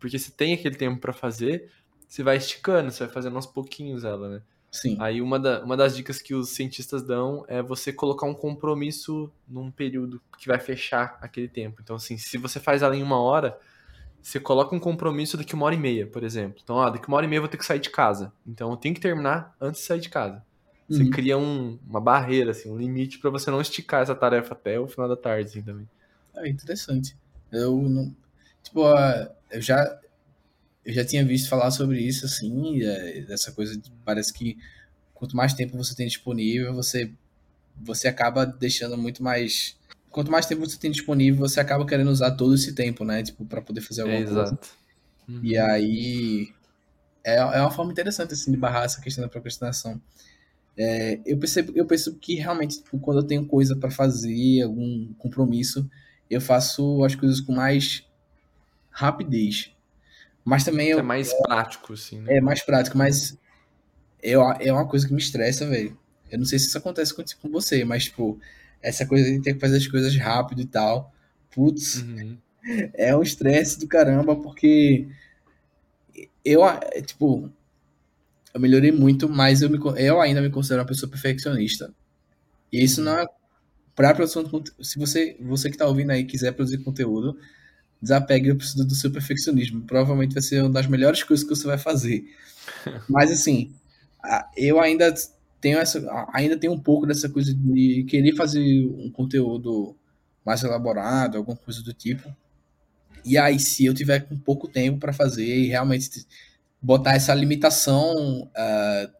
porque 0.00 0.18
você 0.18 0.32
tem 0.32 0.52
aquele 0.52 0.74
tempo 0.74 1.00
para 1.00 1.12
fazer, 1.12 1.70
você 2.08 2.24
vai 2.24 2.38
esticando, 2.38 2.90
você 2.90 3.04
vai 3.04 3.14
fazendo 3.14 3.36
aos 3.36 3.46
pouquinhos 3.46 4.02
ela, 4.02 4.28
né? 4.28 4.42
Sim. 4.74 4.96
Aí 4.98 5.22
uma, 5.22 5.38
da, 5.38 5.62
uma 5.62 5.76
das 5.76 5.94
dicas 5.94 6.20
que 6.20 6.34
os 6.34 6.48
cientistas 6.48 7.00
dão 7.00 7.44
é 7.46 7.62
você 7.62 7.92
colocar 7.92 8.26
um 8.26 8.34
compromisso 8.34 9.30
num 9.46 9.70
período 9.70 10.20
que 10.36 10.48
vai 10.48 10.58
fechar 10.58 11.16
aquele 11.20 11.46
tempo. 11.46 11.80
Então, 11.80 11.94
assim, 11.94 12.18
se 12.18 12.36
você 12.36 12.58
faz 12.58 12.82
ela 12.82 12.96
em 12.96 13.02
uma 13.02 13.20
hora, 13.20 13.56
você 14.20 14.40
coloca 14.40 14.74
um 14.74 14.80
compromisso 14.80 15.36
daqui 15.36 15.54
uma 15.54 15.66
hora 15.66 15.76
e 15.76 15.78
meia, 15.78 16.08
por 16.08 16.24
exemplo. 16.24 16.60
Então, 16.60 16.74
ó, 16.74 16.90
daqui 16.90 17.06
uma 17.06 17.16
hora 17.16 17.24
e 17.24 17.28
meia 17.28 17.38
eu 17.38 17.42
vou 17.42 17.48
ter 17.48 17.56
que 17.56 17.64
sair 17.64 17.78
de 17.78 17.88
casa. 17.88 18.32
Então, 18.44 18.72
eu 18.72 18.76
tenho 18.76 18.96
que 18.96 19.00
terminar 19.00 19.54
antes 19.60 19.80
de 19.80 19.86
sair 19.86 20.00
de 20.00 20.08
casa. 20.08 20.44
Você 20.88 21.04
uhum. 21.04 21.10
cria 21.10 21.38
um, 21.38 21.78
uma 21.88 22.00
barreira, 22.00 22.50
assim, 22.50 22.68
um 22.68 22.76
limite 22.76 23.20
para 23.20 23.30
você 23.30 23.52
não 23.52 23.60
esticar 23.60 24.02
essa 24.02 24.14
tarefa 24.14 24.54
até 24.54 24.80
o 24.80 24.88
final 24.88 25.08
da 25.08 25.16
tarde, 25.16 25.50
assim, 25.50 25.62
também. 25.62 25.88
É 26.34 26.48
interessante. 26.48 27.16
Eu 27.52 27.80
não... 27.80 28.12
Tipo, 28.60 28.82
eu 29.52 29.60
já 29.60 30.00
eu 30.84 30.92
já 30.92 31.04
tinha 31.04 31.24
visto 31.24 31.48
falar 31.48 31.70
sobre 31.70 32.00
isso, 32.00 32.26
assim, 32.26 32.82
é, 32.82 33.22
dessa 33.22 33.52
coisa, 33.52 33.76
de, 33.76 33.90
parece 34.04 34.32
que 34.32 34.58
quanto 35.12 35.36
mais 35.36 35.54
tempo 35.54 35.76
você 35.76 35.94
tem 35.94 36.06
disponível, 36.06 36.74
você, 36.74 37.10
você 37.80 38.08
acaba 38.08 38.44
deixando 38.44 38.96
muito 38.96 39.22
mais... 39.22 39.76
Quanto 40.10 40.30
mais 40.30 40.46
tempo 40.46 40.64
você 40.64 40.78
tem 40.78 40.90
disponível, 40.90 41.40
você 41.40 41.58
acaba 41.58 41.84
querendo 41.84 42.10
usar 42.10 42.32
todo 42.32 42.54
esse 42.54 42.72
tempo, 42.72 43.04
né, 43.04 43.22
tipo, 43.22 43.44
para 43.44 43.60
poder 43.60 43.80
fazer 43.80 44.02
alguma 44.02 44.20
é, 44.20 44.24
coisa. 44.24 44.42
Exato. 44.42 44.68
Uhum. 45.28 45.40
E 45.42 45.58
aí, 45.58 46.48
é, 47.24 47.36
é 47.36 47.60
uma 47.60 47.70
forma 47.70 47.90
interessante, 47.90 48.34
assim, 48.34 48.50
de 48.50 48.56
barrar 48.56 48.84
essa 48.84 49.00
questão 49.00 49.22
da 49.22 49.28
procrastinação. 49.28 50.00
É, 50.76 51.20
eu 51.24 51.38
percebo 51.38 51.72
eu 51.76 51.86
percebo 51.86 52.18
que 52.18 52.34
realmente 52.34 52.82
tipo, 52.82 52.98
quando 52.98 53.20
eu 53.20 53.26
tenho 53.26 53.46
coisa 53.46 53.76
para 53.76 53.92
fazer 53.92 54.62
algum 54.62 55.14
compromisso 55.14 55.88
eu 56.28 56.40
faço 56.40 57.04
as 57.04 57.14
coisas 57.14 57.40
com 57.40 57.52
mais 57.52 58.04
rapidez 58.90 59.72
mas 60.44 60.64
também 60.64 60.88
eu, 60.88 60.98
é 60.98 61.02
mais 61.02 61.32
prático, 61.32 61.94
assim, 61.94 62.20
né? 62.20 62.36
É 62.36 62.40
mais 62.40 62.62
prático, 62.62 62.98
mas 62.98 63.38
é, 64.22 64.32
é 64.32 64.72
uma 64.72 64.86
coisa 64.86 65.06
que 65.06 65.14
me 65.14 65.20
estressa, 65.20 65.66
velho. 65.66 65.96
Eu 66.30 66.38
não 66.38 66.44
sei 66.44 66.58
se 66.58 66.66
isso 66.66 66.78
acontece 66.78 67.14
com, 67.14 67.22
com 67.40 67.48
você, 67.50 67.84
mas, 67.84 68.04
tipo, 68.04 68.38
essa 68.82 69.06
coisa 69.06 69.30
de 69.30 69.40
ter 69.40 69.54
que 69.54 69.60
fazer 69.60 69.78
as 69.78 69.86
coisas 69.86 70.14
rápido 70.16 70.60
e 70.60 70.66
tal. 70.66 71.12
Putz, 71.50 72.02
uhum. 72.02 72.36
é 72.92 73.16
um 73.16 73.22
estresse 73.22 73.78
do 73.78 73.88
caramba, 73.88 74.36
porque 74.36 75.08
eu, 76.44 76.60
tipo, 77.06 77.50
eu 78.52 78.60
melhorei 78.60 78.92
muito, 78.92 79.28
mas 79.28 79.62
eu, 79.62 79.70
me, 79.70 79.78
eu 79.96 80.20
ainda 80.20 80.42
me 80.42 80.50
considero 80.50 80.82
uma 80.82 80.88
pessoa 80.88 81.10
perfeccionista. 81.10 81.94
E 82.70 82.82
isso 82.82 83.00
não 83.00 83.18
é 83.18 83.26
para 83.94 84.14
produção 84.14 84.44
de 84.44 84.50
conteúdo. 84.50 84.84
Se 84.84 84.98
você, 84.98 85.36
você 85.40 85.70
que 85.70 85.76
está 85.76 85.86
ouvindo 85.86 86.10
aí 86.10 86.24
quiser 86.24 86.52
produzir 86.52 86.78
conteúdo, 86.78 87.38
desapegue 88.04 88.52
do, 88.52 88.84
do 88.84 88.94
seu 88.94 89.10
perfeccionismo. 89.10 89.82
Provavelmente 89.82 90.34
vai 90.34 90.42
ser 90.42 90.62
uma 90.62 90.70
das 90.70 90.86
melhores 90.86 91.22
coisas 91.22 91.44
que 91.46 91.54
você 91.54 91.66
vai 91.66 91.78
fazer. 91.78 92.24
Mas 93.08 93.32
assim, 93.32 93.74
eu 94.56 94.80
ainda 94.80 95.12
tenho 95.60 95.78
essa, 95.78 96.04
ainda 96.32 96.56
tenho 96.56 96.72
um 96.72 96.78
pouco 96.78 97.06
dessa 97.06 97.28
coisa 97.28 97.52
de 97.52 98.04
querer 98.08 98.34
fazer 98.36 98.86
um 98.86 99.10
conteúdo 99.10 99.96
mais 100.44 100.62
elaborado, 100.62 101.38
alguma 101.38 101.56
coisa 101.56 101.82
do 101.82 101.92
tipo. 101.92 102.34
E 103.24 103.38
aí, 103.38 103.58
se 103.58 103.86
eu 103.86 103.94
tiver 103.94 104.20
com 104.20 104.36
pouco 104.36 104.68
tempo 104.68 104.98
para 104.98 105.12
fazer 105.12 105.46
e 105.46 105.68
realmente 105.68 106.26
botar 106.80 107.14
essa 107.14 107.34
limitação 107.34 108.42
uh, 108.42 109.12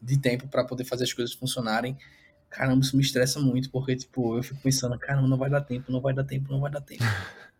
de 0.00 0.16
tempo 0.18 0.46
para 0.46 0.64
poder 0.64 0.84
fazer 0.84 1.02
as 1.02 1.12
coisas 1.12 1.34
funcionarem, 1.34 1.98
caramba, 2.48 2.84
isso 2.84 2.96
me 2.96 3.02
estressa 3.02 3.40
muito, 3.40 3.68
porque, 3.70 3.96
tipo, 3.96 4.36
eu 4.36 4.42
fico 4.44 4.60
pensando, 4.62 4.96
caramba, 4.96 5.26
não 5.26 5.36
vai 5.36 5.50
dar 5.50 5.62
tempo, 5.62 5.90
não 5.90 6.00
vai 6.00 6.14
dar 6.14 6.22
tempo, 6.22 6.52
não 6.52 6.60
vai 6.60 6.70
dar 6.70 6.80
tempo. 6.80 7.02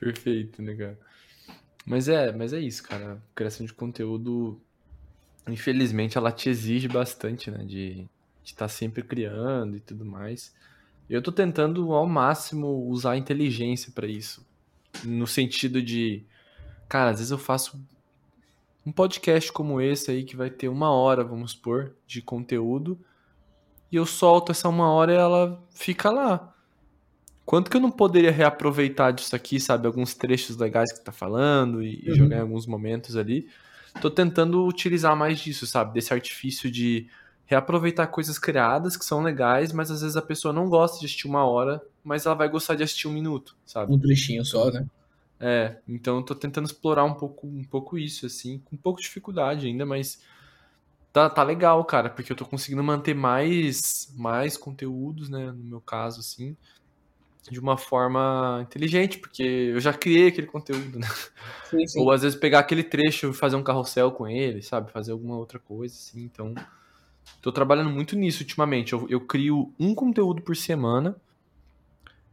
Perfeito, 0.00 0.62
né? 0.62 0.96
Mas 1.84 2.08
é, 2.08 2.32
mas 2.32 2.52
é 2.52 2.58
isso, 2.58 2.82
cara. 2.82 3.22
criação 3.34 3.66
de 3.66 3.72
conteúdo, 3.72 4.60
infelizmente, 5.46 6.16
ela 6.16 6.32
te 6.32 6.48
exige 6.48 6.88
bastante, 6.88 7.50
né? 7.50 7.64
De 7.64 8.08
estar 8.42 8.64
tá 8.64 8.68
sempre 8.68 9.02
criando 9.02 9.76
e 9.76 9.80
tudo 9.80 10.04
mais. 10.04 10.54
Eu 11.08 11.20
tô 11.20 11.30
tentando 11.30 11.92
ao 11.92 12.06
máximo 12.06 12.86
usar 12.88 13.12
a 13.12 13.16
inteligência 13.16 13.92
para 13.92 14.06
isso. 14.06 14.46
No 15.04 15.26
sentido 15.26 15.82
de, 15.82 16.24
cara, 16.88 17.10
às 17.10 17.18
vezes 17.18 17.30
eu 17.30 17.38
faço 17.38 17.80
um 18.86 18.92
podcast 18.92 19.52
como 19.52 19.80
esse 19.80 20.10
aí 20.10 20.24
que 20.24 20.36
vai 20.36 20.48
ter 20.48 20.68
uma 20.68 20.90
hora, 20.90 21.22
vamos 21.22 21.52
supor, 21.52 21.94
de 22.06 22.22
conteúdo 22.22 22.98
e 23.90 23.96
eu 23.96 24.06
solto 24.06 24.52
essa 24.52 24.68
uma 24.68 24.90
hora 24.90 25.12
e 25.12 25.16
ela 25.16 25.62
fica 25.70 26.10
lá. 26.10 26.49
Quanto 27.44 27.70
que 27.70 27.76
eu 27.76 27.80
não 27.80 27.90
poderia 27.90 28.30
reaproveitar 28.30 29.10
disso 29.10 29.34
aqui, 29.34 29.58
sabe? 29.58 29.86
Alguns 29.86 30.14
trechos 30.14 30.56
legais 30.56 30.92
que 30.92 31.00
tá 31.00 31.10
falando 31.10 31.82
e, 31.82 32.04
uhum. 32.08 32.14
jogar 32.14 32.36
em 32.36 32.40
alguns 32.40 32.66
momentos 32.66 33.16
ali. 33.16 33.48
Tô 34.00 34.08
tentando 34.08 34.64
utilizar 34.66 35.16
mais 35.16 35.40
disso, 35.40 35.66
sabe? 35.66 35.94
Desse 35.94 36.14
artifício 36.14 36.70
de 36.70 37.08
reaproveitar 37.50 38.06
coisas 38.06 38.38
criadas 38.38 38.96
que 38.96 39.04
são 39.04 39.20
legais, 39.22 39.72
mas 39.72 39.90
às 39.90 40.02
vezes 40.02 40.16
a 40.16 40.22
pessoa 40.22 40.54
não 40.54 40.68
gosta 40.68 41.00
de 41.00 41.06
assistir 41.06 41.26
uma 41.26 41.44
hora, 41.44 41.82
mas 42.04 42.24
ela 42.24 42.36
vai 42.36 42.48
gostar 42.48 42.76
de 42.76 42.84
assistir 42.84 43.08
um 43.08 43.12
minuto, 43.12 43.56
sabe? 43.66 43.92
Um 43.92 43.98
trechinho 43.98 44.44
só, 44.44 44.70
né? 44.70 44.86
É, 45.40 45.78
então 45.88 46.18
eu 46.18 46.22
tô 46.22 46.34
tentando 46.34 46.66
explorar 46.66 47.02
um 47.02 47.14
pouco, 47.14 47.48
um 47.48 47.64
pouco 47.64 47.98
isso, 47.98 48.26
assim, 48.26 48.58
com 48.58 48.76
um 48.76 48.78
pouco 48.78 49.00
de 49.00 49.06
dificuldade 49.06 49.66
ainda, 49.66 49.84
mas 49.84 50.20
tá, 51.12 51.28
tá 51.28 51.42
legal, 51.42 51.84
cara, 51.84 52.08
porque 52.08 52.30
eu 52.30 52.36
tô 52.36 52.44
conseguindo 52.44 52.84
manter 52.84 53.14
mais, 53.14 54.14
mais 54.16 54.56
conteúdos, 54.56 55.28
né, 55.28 55.46
no 55.50 55.64
meu 55.64 55.80
caso, 55.80 56.20
assim, 56.20 56.56
de 57.48 57.60
uma 57.60 57.76
forma 57.76 58.60
inteligente, 58.62 59.18
porque 59.18 59.42
eu 59.42 59.80
já 59.80 59.92
criei 59.92 60.28
aquele 60.28 60.46
conteúdo, 60.46 60.98
né? 60.98 61.06
Sim, 61.64 61.86
sim. 61.86 62.00
Ou 62.00 62.10
às 62.10 62.22
vezes 62.22 62.38
pegar 62.38 62.58
aquele 62.58 62.82
trecho 62.82 63.30
e 63.30 63.32
fazer 63.32 63.56
um 63.56 63.62
carrossel 63.62 64.10
com 64.10 64.26
ele, 64.26 64.62
sabe? 64.62 64.90
Fazer 64.90 65.12
alguma 65.12 65.36
outra 65.36 65.58
coisa, 65.58 65.94
assim, 65.94 66.22
então... 66.22 66.54
Tô 67.40 67.52
trabalhando 67.52 67.90
muito 67.90 68.16
nisso 68.16 68.42
ultimamente. 68.42 68.92
Eu, 68.92 69.06
eu 69.08 69.20
crio 69.20 69.72
um 69.78 69.94
conteúdo 69.94 70.42
por 70.42 70.56
semana. 70.56 71.16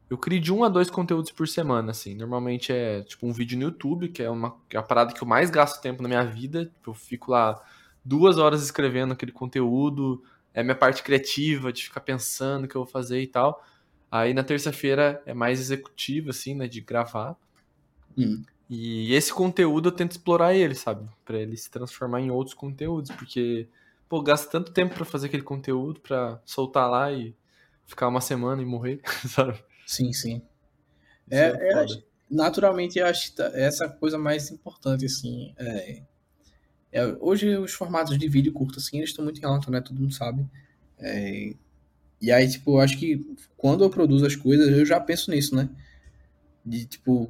Eu 0.09 0.17
crio 0.17 0.39
de 0.39 0.51
um 0.51 0.63
a 0.63 0.69
dois 0.69 0.89
conteúdos 0.89 1.31
por 1.31 1.47
semana, 1.47 1.91
assim. 1.91 2.15
Normalmente 2.15 2.71
é 2.71 3.03
tipo 3.03 3.27
um 3.27 3.31
vídeo 3.31 3.57
no 3.57 3.65
YouTube, 3.65 4.09
que 4.09 4.23
é 4.23 4.29
uma, 4.29 4.55
que 4.67 4.75
é 4.75 4.79
a 4.79 4.83
parada 4.83 5.13
que 5.13 5.21
eu 5.21 5.27
mais 5.27 5.49
gasto 5.49 5.81
tempo 5.81 6.01
na 6.01 6.09
minha 6.09 6.23
vida. 6.23 6.71
Eu 6.85 6.93
fico 6.93 7.31
lá 7.31 7.61
duas 8.03 8.37
horas 8.37 8.63
escrevendo 8.63 9.13
aquele 9.13 9.31
conteúdo, 9.31 10.23
é 10.53 10.61
a 10.61 10.63
minha 10.63 10.75
parte 10.75 11.03
criativa 11.03 11.71
de 11.71 11.83
ficar 11.83 12.01
pensando 12.01 12.65
o 12.65 12.67
que 12.67 12.75
eu 12.75 12.83
vou 12.83 12.91
fazer 12.91 13.21
e 13.21 13.27
tal. 13.27 13.63
Aí 14.11 14.33
na 14.33 14.43
terça-feira 14.43 15.21
é 15.25 15.33
mais 15.33 15.59
executivo, 15.59 16.29
assim, 16.29 16.55
né, 16.55 16.67
de 16.67 16.81
gravar. 16.81 17.35
Hum. 18.17 18.43
E 18.69 19.13
esse 19.13 19.33
conteúdo 19.33 19.89
eu 19.89 19.93
tento 19.93 20.11
explorar 20.11 20.53
ele, 20.53 20.75
sabe? 20.75 21.07
Para 21.23 21.37
ele 21.37 21.55
se 21.55 21.69
transformar 21.69 22.21
em 22.21 22.31
outros 22.31 22.53
conteúdos, 22.53 23.11
porque, 23.11 23.67
pô, 24.09 24.21
gasta 24.21 24.49
tanto 24.49 24.71
tempo 24.71 24.95
para 24.95 25.05
fazer 25.05 25.27
aquele 25.27 25.43
conteúdo, 25.43 25.99
para 26.01 26.41
soltar 26.45 26.89
lá 26.89 27.11
e 27.11 27.35
ficar 27.85 28.07
uma 28.07 28.21
semana 28.21 28.61
e 28.61 28.65
morrer, 28.65 29.01
sabe? 29.29 29.57
Sim, 29.85 30.11
sim. 30.11 30.41
É, 31.29 31.47
é, 31.47 31.83
é 31.83 31.85
naturalmente, 32.29 32.99
eu 32.99 33.05
acho 33.05 33.29
que 33.29 33.37
tá, 33.37 33.51
essa 33.53 33.87
coisa 33.87 34.17
mais 34.17 34.51
importante, 34.51 35.05
assim, 35.05 35.53
é, 35.57 36.03
é, 36.91 37.05
hoje 37.19 37.57
os 37.57 37.73
formatos 37.73 38.17
de 38.17 38.27
vídeo 38.27 38.51
curto, 38.51 38.79
assim, 38.79 38.97
eles 38.97 39.11
estão 39.11 39.23
muito 39.23 39.41
em 39.41 39.45
alta, 39.45 39.71
né? 39.71 39.79
Todo 39.81 39.99
mundo 39.99 40.13
sabe. 40.13 40.45
É, 42.21 42.25
e 42.25 42.31
aí, 42.31 42.47
tipo, 42.47 42.71
eu 42.71 42.79
acho 42.79 42.97
que 42.97 43.25
quando 43.55 43.83
eu 43.83 43.89
produzo 43.89 44.25
as 44.25 44.35
coisas, 44.35 44.69
eu 44.69 44.85
já 44.85 44.99
penso 44.99 45.31
nisso, 45.31 45.55
né? 45.55 45.69
De, 46.65 46.85
tipo, 46.85 47.29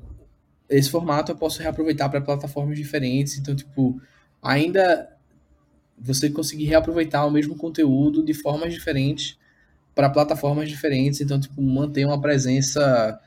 esse 0.69 0.89
formato 0.89 1.31
eu 1.31 1.35
posso 1.35 1.61
reaproveitar 1.61 2.09
para 2.09 2.21
plataformas 2.21 2.77
diferentes. 2.77 3.37
Então, 3.37 3.55
tipo, 3.55 4.01
ainda 4.41 5.09
você 5.97 6.29
conseguir 6.29 6.65
reaproveitar 6.65 7.25
o 7.25 7.31
mesmo 7.31 7.55
conteúdo 7.55 8.23
de 8.23 8.33
formas 8.33 8.73
diferentes 8.73 9.37
para 9.95 10.09
plataformas 10.09 10.69
diferentes. 10.69 11.21
Então, 11.21 11.39
tipo, 11.39 11.61
manter 11.61 12.05
uma 12.05 12.21
presença 12.21 13.19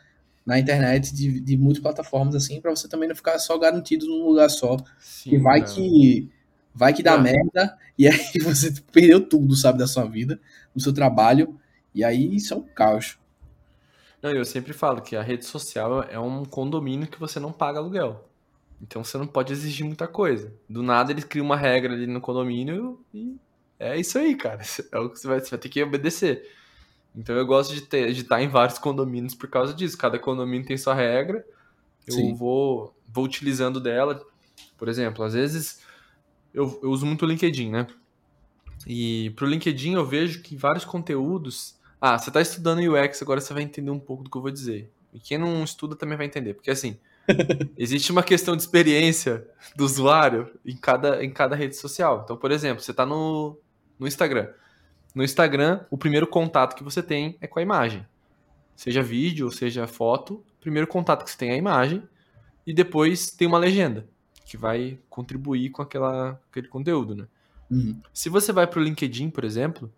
na 0.44 0.59
internet 0.59 1.14
de, 1.14 1.40
de 1.40 1.57
multiplataformas, 1.57 2.35
assim, 2.35 2.61
para 2.61 2.70
você 2.70 2.88
também 2.88 3.09
não 3.09 3.16
ficar 3.16 3.38
só 3.38 3.59
garantido 3.59 4.07
num 4.07 4.27
lugar 4.27 4.49
só. 4.49 4.77
Sim, 4.99 5.35
e 5.35 5.38
vai 5.38 5.64
que 5.64 6.31
vai 6.75 6.92
que 6.92 7.03
dá 7.03 7.14
é. 7.14 7.18
merda, 7.18 7.77
e 7.99 8.07
aí 8.09 8.18
você 8.42 8.73
perdeu 8.92 9.20
tudo, 9.20 9.55
sabe, 9.57 9.79
da 9.79 9.87
sua 9.87 10.05
vida, 10.07 10.40
do 10.75 10.83
seu 10.83 10.93
trabalho, 10.93 11.59
e 11.95 12.05
aí 12.05 12.35
isso 12.35 12.55
é 12.55 12.57
um 12.57 12.63
caos. 12.63 13.19
Não, 14.23 14.31
eu 14.31 14.45
sempre 14.45 14.73
falo 14.73 15.01
que 15.01 15.17
a 15.17 15.23
rede 15.23 15.45
social 15.45 16.03
é 16.03 16.19
um 16.19 16.45
condomínio 16.45 17.09
que 17.09 17.19
você 17.19 17.41
não 17.41 17.53
paga 17.53 17.79
aluguel. 17.79 18.29
Então 18.81 19.03
você 19.05 19.19
não 19.19 19.27
pode 19.27 19.53
exigir 19.53 19.85
muita 19.85 20.07
coisa. 20.07 20.53
Do 20.69 20.83
nada 20.83 21.13
eles 21.13 21.25
criam 21.25 21.45
uma 21.45 21.57
regra 21.57 21.93
ali 21.93 22.07
no 22.07 22.21
condomínio 22.21 23.01
e 23.13 23.37
é 23.79 23.99
isso 23.99 24.19
aí, 24.19 24.35
cara. 24.35 24.61
É 24.93 24.99
o 24.99 25.11
que 25.11 25.19
você 25.19 25.27
vai, 25.27 25.41
você 25.41 25.51
vai 25.51 25.59
ter 25.59 25.69
que 25.69 25.83
obedecer. 25.83 26.49
Então 27.15 27.35
eu 27.35 27.47
gosto 27.47 27.75
de, 27.75 27.83
ter, 27.83 28.13
de 28.13 28.21
estar 28.23 28.41
em 28.43 28.49
vários 28.49 28.79
condomínios 28.79 29.35
por 29.35 29.49
causa 29.49 29.75
disso. 29.75 29.99
Cada 29.99 30.19
condomínio 30.19 30.67
tem 30.67 30.77
sua 30.77 30.95
regra. 30.95 31.45
Eu 32.07 32.35
vou, 32.35 32.95
vou 33.07 33.25
utilizando 33.25 33.81
dela. 33.81 34.21
Por 34.77 34.89
exemplo, 34.89 35.25
às 35.25 35.35
vezes 35.35 35.83
eu, 36.53 36.79
eu 36.83 36.91
uso 36.91 37.07
muito 37.07 37.25
o 37.25 37.29
LinkedIn, 37.29 37.71
né? 37.71 37.87
E 38.87 39.31
pro 39.31 39.47
LinkedIn 39.47 39.95
eu 39.95 40.05
vejo 40.05 40.43
que 40.43 40.57
vários 40.57 40.85
conteúdos. 40.85 41.79
Ah, 42.01 42.19
você 42.19 42.31
está 42.31 42.40
estudando 42.40 42.81
UX, 42.81 43.21
agora 43.21 43.40
você 43.40 43.53
vai 43.53 43.62
entender 43.62 43.90
um 43.90 43.99
pouco 43.99 44.25
do 44.25 44.31
que 44.31 44.37
eu 44.37 44.43
vou 44.43 44.51
dizer. 44.51 44.90
E 45.12 45.21
quem 45.21 45.38
não 45.38 45.62
estuda 45.62 45.95
também 45.95 46.16
vai 46.16 46.27
entender. 46.27 46.55
Porque 46.55 46.71
assim, 46.71 46.99
existe 47.77 48.11
uma 48.11 48.23
questão 48.23 48.57
de 48.57 48.62
experiência 48.62 49.47
do 49.77 49.85
usuário 49.85 50.51
em 50.64 50.77
cada, 50.77 51.23
em 51.25 51.31
cada 51.31 51.55
rede 51.55 51.77
social. 51.77 52.23
Então, 52.25 52.37
por 52.37 52.51
exemplo, 52.51 52.83
você 52.83 52.90
está 52.90 53.05
no, 53.05 53.59
no 53.99 54.07
Instagram. 54.07 54.49
No 55.14 55.25
Instagram, 55.25 55.85
o 55.90 55.99
primeiro 55.99 56.27
contato 56.27 56.75
que 56.75 56.85
você 56.85 57.03
tem 57.03 57.37
é 57.40 57.47
com 57.47 57.59
a 57.59 57.62
imagem. 57.62 58.07
Seja 58.77 59.03
vídeo 59.03 59.47
ou 59.47 59.53
seja 59.53 59.87
foto, 59.87 60.45
o 60.59 60.61
primeiro 60.61 60.87
contato 60.87 61.25
que 61.25 61.31
você 61.31 61.37
tem 61.37 61.51
é 61.51 61.55
a 61.55 61.59
imagem 61.59 62.03
e 62.66 62.73
depois 62.73 63.31
tem 63.31 63.47
uma 63.47 63.59
legenda 63.59 64.09
que 64.47 64.57
vai 64.57 64.99
contribuir 65.09 65.71
com 65.71 65.83
aquela, 65.83 66.40
aquele 66.51 66.69
conteúdo, 66.69 67.14
né? 67.14 67.27
Uhum. 67.71 68.01
Se 68.13 68.29
você 68.29 68.53
vai 68.53 68.67
para 68.67 68.81
o 68.81 68.83
LinkedIn, 68.83 69.31
por 69.31 69.45
exemplo, 69.45 69.93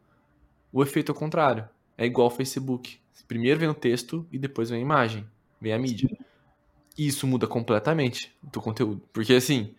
o 0.73 0.83
efeito 0.83 1.11
é 1.11 1.15
o 1.15 1.19
contrário. 1.19 1.69
É 1.97 2.05
igual 2.05 2.27
ao 2.27 2.31
Facebook. 2.31 2.99
Primeiro 3.27 3.61
vem 3.61 3.69
o 3.69 3.75
texto 3.75 4.27
e 4.31 4.39
depois 4.39 4.69
vem 4.69 4.81
a 4.81 4.83
imagem, 4.83 5.27
vem 5.61 5.73
a 5.73 5.79
mídia. 5.79 6.09
E 6.99 7.07
isso 7.07 7.27
muda 7.27 7.47
completamente 7.47 8.35
o 8.43 8.51
teu 8.51 8.61
conteúdo. 8.61 9.03
Porque 9.13 9.33
assim, 9.33 9.75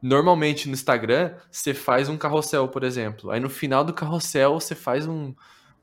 Normalmente 0.00 0.68
no 0.68 0.74
Instagram, 0.74 1.34
você 1.50 1.74
faz 1.74 2.08
um 2.08 2.16
carrossel, 2.16 2.68
por 2.68 2.84
exemplo. 2.84 3.30
Aí 3.30 3.40
no 3.40 3.50
final 3.50 3.84
do 3.84 3.92
carrossel, 3.92 4.54
você 4.54 4.74
faz 4.74 5.06
um, 5.06 5.34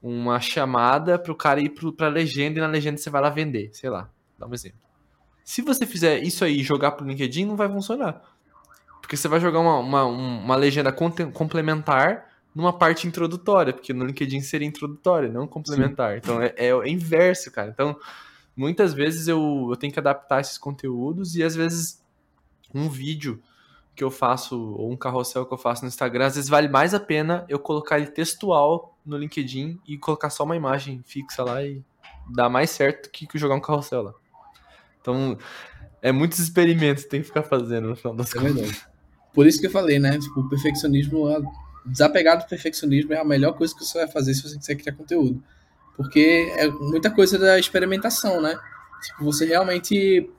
uma 0.01 0.39
chamada 0.39 1.19
para 1.19 1.31
o 1.31 1.35
cara 1.35 1.61
ir 1.61 1.69
para 1.69 2.07
a 2.07 2.09
legenda 2.09 2.59
e 2.59 2.61
na 2.61 2.67
legenda 2.67 2.97
você 2.97 3.09
vai 3.09 3.21
lá 3.21 3.29
vender. 3.29 3.69
Sei 3.73 3.89
lá, 3.89 4.09
dá 4.39 4.47
um 4.47 4.53
exemplo. 4.53 4.79
Se 5.43 5.61
você 5.61 5.85
fizer 5.85 6.23
isso 6.23 6.45
aí 6.45 6.61
e 6.61 6.63
jogar 6.63 6.91
para 6.91 7.05
o 7.05 7.07
LinkedIn, 7.07 7.45
não 7.45 7.57
vai 7.57 7.67
funcionar. 7.67 8.21
Porque 9.05 9.15
você 9.15 9.27
vai 9.27 9.39
jogar 9.39 9.59
uma, 9.59 9.77
uma, 9.77 10.03
uma 10.03 10.55
legenda 10.55 10.91
complementar 10.91 12.27
numa 12.55 12.73
parte 12.73 13.05
introdutória, 13.05 13.71
porque 13.71 13.93
no 13.93 14.03
LinkedIn 14.03 14.41
seria 14.41 14.67
introdutória, 14.67 15.29
não 15.29 15.45
complementar. 15.45 16.13
Sim. 16.13 16.17
Então 16.17 16.41
é, 16.41 16.55
é, 16.57 16.69
é 16.69 16.89
inverso, 16.89 17.51
cara. 17.51 17.69
Então, 17.69 17.95
muitas 18.57 18.95
vezes 18.95 19.27
eu, 19.27 19.67
eu 19.69 19.75
tenho 19.75 19.93
que 19.93 19.99
adaptar 19.99 20.41
esses 20.41 20.57
conteúdos 20.57 21.35
e 21.35 21.43
às 21.43 21.55
vezes 21.55 22.03
um 22.73 22.89
vídeo 22.89 23.39
que 23.95 24.03
eu 24.03 24.09
faço, 24.09 24.59
ou 24.59 24.91
um 24.91 24.97
carrossel 24.97 25.45
que 25.45 25.53
eu 25.53 25.57
faço 25.57 25.83
no 25.83 25.87
Instagram, 25.87 26.25
às 26.25 26.33
vezes 26.33 26.49
vale 26.49 26.67
mais 26.67 26.95
a 26.95 26.99
pena 26.99 27.45
eu 27.47 27.59
colocar 27.59 27.99
ele 27.99 28.07
textual 28.07 28.97
no 29.05 29.17
LinkedIn 29.17 29.79
e 29.87 29.99
colocar 29.99 30.31
só 30.31 30.45
uma 30.45 30.55
imagem 30.55 31.03
fixa 31.05 31.43
lá 31.43 31.63
e 31.63 31.83
dá 32.33 32.49
mais 32.49 32.71
certo 32.71 33.11
que, 33.11 33.27
que 33.27 33.37
jogar 33.37 33.53
um 33.53 33.61
carrossel 33.61 34.01
lá. 34.01 34.13
Então, 34.99 35.37
é 36.01 36.11
muitos 36.11 36.39
experimentos 36.39 37.03
que 37.03 37.09
tem 37.11 37.21
que 37.21 37.27
ficar 37.27 37.43
fazendo 37.43 37.89
no 37.89 37.95
final 37.95 38.15
das 38.15 38.35
é 38.35 38.39
contas. 38.39 38.94
Por 39.35 39.45
isso 39.45 39.59
que 39.59 39.67
eu 39.67 39.71
falei, 39.71 39.99
né? 39.99 40.17
Tipo, 40.17 40.39
o 40.39 40.49
perfeccionismo, 40.49 41.27
desapegar 41.85 42.39
do 42.39 42.47
perfeccionismo 42.47 43.13
é 43.13 43.19
a 43.19 43.25
melhor 43.25 43.53
coisa 43.53 43.75
que 43.75 43.83
você 43.83 43.99
vai 43.99 44.07
fazer 44.07 44.33
se 44.33 44.41
você 44.41 44.57
quiser 44.57 44.75
criar 44.75 44.95
conteúdo. 44.95 45.43
Porque 45.97 46.51
é 46.57 46.67
muita 46.69 47.11
coisa 47.11 47.37
da 47.37 47.59
experimentação, 47.59 48.41
né? 48.41 48.57
Tipo, 49.03 49.25
você 49.25 49.45
realmente 49.45 50.29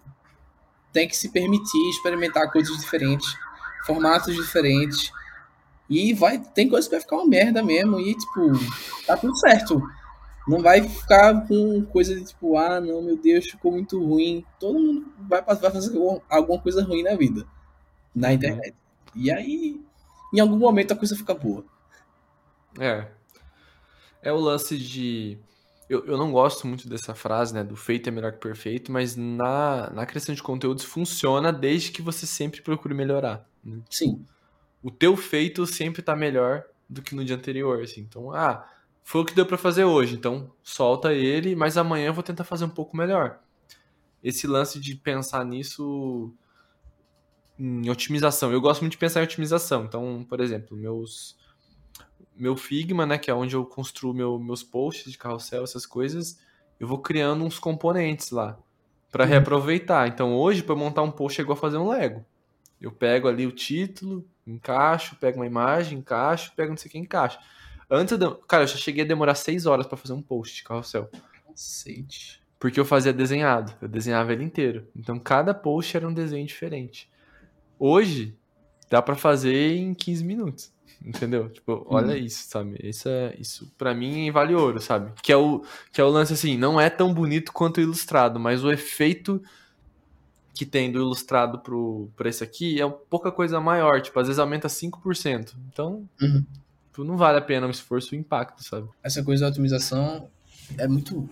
tem 0.93 1.07
que 1.07 1.17
se 1.17 1.29
permitir 1.29 1.91
experimentar 1.91 2.51
coisas 2.51 2.77
diferentes, 2.79 3.29
formatos 3.85 4.35
diferentes. 4.35 5.11
E 5.89 6.15
vai, 6.15 6.39
tem 6.39 6.69
coisa 6.69 6.89
que 6.89 6.95
vai 6.95 7.01
ficar 7.01 7.17
uma 7.17 7.29
merda 7.29 7.63
mesmo. 7.63 8.01
E, 8.01 8.15
tipo, 8.15 8.53
tá 9.07 9.17
tudo 9.17 9.37
certo. 9.37 9.81
Não 10.49 10.63
vai 10.63 10.83
ficar 10.89 11.47
com 11.47 11.85
coisa 11.87 12.15
de 12.15 12.25
tipo, 12.25 12.57
ah, 12.57 12.81
não, 12.81 13.03
meu 13.03 13.17
Deus, 13.17 13.47
ficou 13.47 13.73
muito 13.73 14.03
ruim. 14.03 14.45
Todo 14.59 14.79
mundo 14.79 15.07
vai, 15.29 15.43
vai 15.43 15.71
fazer 15.71 15.97
alguma 16.29 16.61
coisa 16.61 16.83
ruim 16.83 17.03
na 17.03 17.15
vida, 17.15 17.47
na 18.15 18.29
uhum. 18.29 18.35
internet. 18.35 18.75
E 19.17 19.33
aí, 19.33 19.81
em 20.33 20.41
algum 20.41 20.57
momento 20.57 20.93
a 20.93 20.97
coisa 20.97 21.17
fica 21.17 21.35
boa. 21.35 21.65
É. 22.79 23.09
É 24.23 24.33
o 24.33 24.37
lance 24.37 24.77
de. 24.77 25.39
Eu, 25.89 26.05
eu 26.05 26.17
não 26.17 26.33
gosto 26.33 26.67
muito 26.67 26.89
dessa 26.89 27.15
frase, 27.15 27.55
né? 27.55 27.63
Do 27.63 27.77
feito 27.77 28.09
é 28.09 28.13
melhor 28.13 28.33
que 28.33 28.39
perfeito, 28.39 28.91
mas 28.91 29.17
na, 29.17 29.89
na 29.91 30.05
criação 30.05 30.35
de 30.35 30.43
conteúdos 30.43 30.85
funciona 30.85 31.53
desde 31.53 31.93
que 31.93 32.03
você 32.03 32.27
sempre 32.27 32.61
procure 32.61 32.93
melhorar. 32.93 33.49
Né? 33.65 33.81
Sim. 33.89 34.27
O 34.83 34.91
teu 34.91 35.17
feito 35.17 35.65
sempre 35.67 36.03
tá 36.03 36.15
melhor 36.17 36.65
do 36.89 37.03
que 37.03 37.15
no 37.15 37.25
dia 37.25 37.37
anterior, 37.37 37.83
assim. 37.83 38.01
Então, 38.01 38.33
ah, 38.33 38.69
foi 39.05 39.21
o 39.21 39.25
que 39.25 39.35
deu 39.35 39.47
para 39.47 39.57
fazer 39.57 39.85
hoje, 39.85 40.17
então 40.17 40.51
solta 40.63 41.15
ele, 41.15 41.55
mas 41.55 41.77
amanhã 41.77 42.09
eu 42.09 42.15
vou 42.15 42.25
tentar 42.25 42.45
fazer 42.45 42.65
um 42.65 42.71
pouco 42.71 42.97
melhor. 42.97 43.39
Esse 44.23 44.49
lance 44.49 44.81
de 44.81 44.97
pensar 44.97 45.45
nisso 45.45 46.35
em 47.59 47.89
otimização. 47.91 48.53
Eu 48.53 48.61
gosto 48.61 48.81
muito 48.83 48.93
de 48.93 48.99
pensar 48.99 49.21
em 49.21 49.25
otimização. 49.25 49.85
Então, 49.85 50.25
por 50.29 50.41
exemplo, 50.41 50.77
meus 50.77 51.37
meu 52.37 52.57
Figma, 52.57 53.07
né, 53.07 53.17
que 53.17 53.31
é 53.31 53.35
onde 53.35 53.57
eu 53.57 53.65
construo 53.65 54.13
meu, 54.13 54.39
meus 54.39 54.63
posts 54.63 55.11
de 55.11 55.17
carrossel, 55.17 55.65
essas 55.65 55.87
coisas, 55.87 56.39
eu 56.79 56.87
vou 56.87 56.99
criando 56.99 57.45
uns 57.45 57.59
componentes 57.59 58.31
lá 58.31 58.59
para 59.11 59.25
uhum. 59.25 59.31
reaproveitar. 59.31 60.07
Então, 60.09 60.35
hoje 60.35 60.63
para 60.63 60.77
montar 60.77 61.03
um 61.03 61.11
post 61.11 61.41
é 61.41 61.43
igual 61.43 61.57
fazer 61.57 61.79
um 61.79 61.89
Lego. 61.89 62.25
Eu 62.81 62.93
pego 62.93 63.27
ali 63.27 63.47
o 63.47 63.53
título, 63.53 64.25
encaixo, 64.47 65.17
pego 65.17 65.39
uma 65.39 65.47
imagem, 65.47 65.99
encaixo, 65.99 66.53
pego 66.55 66.71
não 66.71 66.77
sei 66.77 66.89
o 66.89 66.93
que, 66.93 66.99
encaixo. 66.99 67.39
Antes, 67.89 68.19
de... 68.19 68.27
cara, 68.47 68.65
eu 68.65 68.69
já 68.69 68.77
cheguei 68.77 69.05
a 69.05 69.07
demorar 69.07 69.35
seis 69.35 69.65
horas 69.65 69.87
para 69.87 69.97
fazer 69.97 70.13
um 70.13 70.21
post 70.21 70.57
de 70.57 70.65
carrossel. 70.65 71.09
Cacete. 71.47 72.43
Porque 72.59 72.79
eu 72.79 72.85
fazia 72.85 73.13
desenhado, 73.13 73.73
eu 73.81 73.89
desenhava 73.89 74.33
ele 74.33 74.45
inteiro. 74.45 74.87
Então, 74.95 75.19
cada 75.19 75.55
post 75.55 75.97
era 75.97 76.07
um 76.07 76.13
desenho 76.13 76.47
diferente. 76.47 77.09
Hoje, 77.79 78.37
dá 78.91 79.03
para 79.03 79.15
fazer 79.15 79.77
em 79.77 79.95
15 79.95 80.25
minutos. 80.25 80.73
Entendeu? 81.05 81.49
Tipo, 81.49 81.87
olha 81.89 82.15
hum. 82.15 82.17
isso, 82.17 82.49
sabe? 82.49 82.79
Isso, 82.83 83.09
é, 83.09 83.35
isso 83.39 83.73
para 83.77 83.95
mim 83.95 84.31
vale 84.31 84.55
ouro, 84.55 84.81
sabe? 84.81 85.13
Que 85.23 85.31
é, 85.31 85.37
o, 85.37 85.63
que 85.93 86.01
é 86.01 86.05
o 86.05 86.09
lance 86.09 86.33
assim, 86.33 86.57
não 86.57 86.81
é 86.81 86.91
tão 86.91 87.13
bonito 87.13 87.53
quanto 87.53 87.79
o 87.79 87.81
ilustrado, 87.81 88.41
mas 88.41 88.65
o 88.65 88.73
efeito 88.73 89.43
que 90.55 90.65
tem 90.65 90.91
do 90.91 90.99
ilustrado 90.99 91.59
pro, 91.59 92.11
pra 92.17 92.29
esse 92.29 92.43
aqui 92.43 92.81
é 92.81 92.89
pouca 92.89 93.31
coisa 93.31 93.61
maior. 93.61 94.01
Tipo, 94.01 94.19
às 94.19 94.27
vezes 94.27 94.39
aumenta 94.39 94.69
5%. 94.69 95.55
Então, 95.69 96.09
uhum. 96.21 96.45
tipo, 96.87 97.05
não 97.05 97.17
vale 97.17 97.39
a 97.39 97.43
pena 97.43 97.67
o 97.67 97.71
esforço 97.71 98.15
e 98.15 98.19
o 98.19 98.21
impacto, 98.21 98.65
sabe? 98.65 98.89
Essa 99.03 99.23
coisa 99.23 99.45
da 99.45 99.51
otimização 99.51 100.31
é 100.79 100.89
muito, 100.89 101.29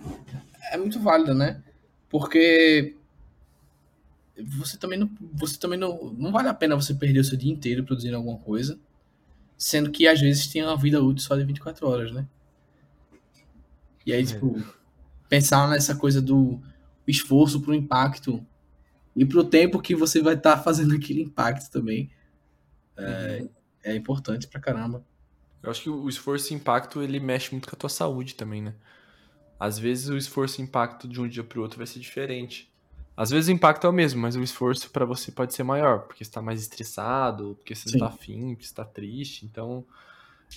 é 0.71 0.77
muito 0.77 0.99
válida, 0.99 1.33
né? 1.33 1.61
Porque 2.07 2.95
você 4.43 4.77
também 4.77 4.99
não, 4.99 5.09
você 5.33 5.57
também 5.57 5.79
não, 5.79 6.13
não 6.17 6.31
vale 6.31 6.49
a 6.49 6.53
pena 6.53 6.75
você 6.75 6.93
perder 6.93 7.19
o 7.19 7.23
seu 7.23 7.37
dia 7.37 7.51
inteiro 7.51 7.83
produzindo 7.83 8.17
alguma 8.17 8.37
coisa, 8.37 8.77
sendo 9.57 9.91
que 9.91 10.07
às 10.07 10.19
vezes 10.19 10.47
tem 10.47 10.63
uma 10.63 10.77
vida 10.77 11.01
útil 11.01 11.25
só 11.25 11.35
de 11.35 11.45
24 11.45 11.87
horas, 11.87 12.11
né? 12.11 12.27
E 14.05 14.13
aí, 14.13 14.21
é. 14.21 14.25
tipo, 14.25 14.61
pensar 15.29 15.69
nessa 15.69 15.95
coisa 15.95 16.21
do 16.21 16.59
esforço 17.07 17.61
pro 17.61 17.73
impacto 17.73 18.45
e 19.15 19.25
pro 19.25 19.43
tempo 19.43 19.81
que 19.81 19.95
você 19.95 20.21
vai 20.21 20.35
estar 20.35 20.57
tá 20.57 20.63
fazendo 20.63 20.93
aquele 20.95 21.21
impacto 21.21 21.71
também 21.71 22.09
é, 22.97 23.39
uhum. 23.41 23.49
é 23.83 23.95
importante 23.95 24.47
pra 24.47 24.59
caramba. 24.59 25.03
Eu 25.63 25.71
acho 25.71 25.81
que 25.81 25.89
o 25.89 26.07
esforço 26.07 26.53
e 26.53 26.55
impacto 26.55 27.01
ele 27.01 27.19
mexe 27.19 27.51
muito 27.51 27.67
com 27.67 27.75
a 27.75 27.79
tua 27.79 27.89
saúde 27.89 28.35
também, 28.35 28.61
né? 28.61 28.75
Às 29.59 29.79
vezes 29.79 30.09
o 30.09 30.17
esforço 30.17 30.61
e 30.61 30.63
impacto 30.63 31.07
de 31.07 31.19
um 31.19 31.27
dia 31.27 31.43
pro 31.43 31.61
outro 31.61 31.77
vai 31.77 31.87
ser 31.87 31.99
diferente. 31.99 32.71
Às 33.17 33.29
vezes 33.29 33.47
o 33.47 33.51
impacto 33.51 33.87
é 33.87 33.89
o 33.89 33.93
mesmo, 33.93 34.21
mas 34.21 34.35
o 34.35 34.43
esforço 34.43 34.89
para 34.89 35.05
você 35.05 35.31
pode 35.31 35.53
ser 35.53 35.63
maior, 35.63 36.01
porque 36.01 36.23
você 36.23 36.29
está 36.29 36.41
mais 36.41 36.61
estressado, 36.61 37.55
porque 37.55 37.73
você 37.73 37.89
Sim. 37.89 37.97
não 37.97 38.07
tá 38.07 38.13
afim, 38.13 38.53
porque 38.53 38.65
você 38.65 38.71
está 38.71 38.83
triste. 38.83 39.45
Então, 39.45 39.85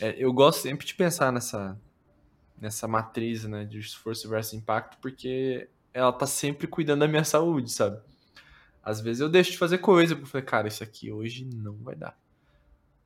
é, 0.01 0.17
eu 0.19 0.33
gosto 0.33 0.63
sempre 0.63 0.85
de 0.85 0.95
pensar 0.95 1.33
nessa, 1.33 1.79
nessa 2.61 2.89
matriz 2.89 3.45
né, 3.45 3.65
de 3.65 3.79
esforço 3.79 4.29
versus 4.29 4.55
impacto, 4.55 4.99
porque 5.01 5.69
ela 5.95 6.13
tá 6.13 6.27
sempre 6.27 6.67
cuidando 6.67 7.01
da 7.01 7.09
minha 7.09 7.25
saúde, 7.25 7.71
sabe? 7.71 8.01
Às 8.83 9.01
vezes 9.01 9.21
eu 9.21 9.29
deixo 9.29 9.53
de 9.53 9.59
fazer 9.59 9.79
coisa, 9.79 10.15
porque 10.15 10.27
eu 10.27 10.31
falei, 10.31 10.47
cara, 10.47 10.69
isso 10.69 10.83
aqui 10.83 11.13
hoje 11.13 11.45
não 11.45 11.77
vai 11.77 11.95
dar. 11.95 12.19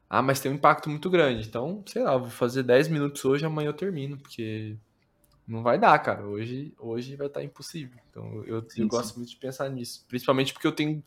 Ah, 0.08 0.22
mas 0.22 0.40
tem 0.40 0.50
um 0.50 0.54
impacto 0.54 0.88
muito 0.88 1.10
grande. 1.10 1.46
Então, 1.46 1.82
sei 1.86 2.02
lá, 2.02 2.16
vou 2.16 2.30
fazer 2.30 2.62
10 2.62 2.88
minutos 2.88 3.24
hoje, 3.24 3.44
amanhã 3.44 3.68
eu 3.68 3.74
termino, 3.74 4.16
porque 4.18 4.76
não 5.52 5.62
vai 5.62 5.78
dar, 5.78 5.98
cara. 5.98 6.26
Hoje, 6.26 6.74
hoje 6.78 7.14
vai 7.14 7.26
estar 7.26 7.42
impossível. 7.42 8.00
Então 8.10 8.42
eu, 8.44 8.64
sim, 8.68 8.82
eu 8.82 8.88
gosto 8.88 9.16
muito 9.16 9.30
de 9.30 9.36
pensar 9.36 9.68
nisso. 9.68 10.04
Principalmente 10.08 10.52
porque 10.52 10.66
eu 10.66 10.72
tenho 10.72 11.02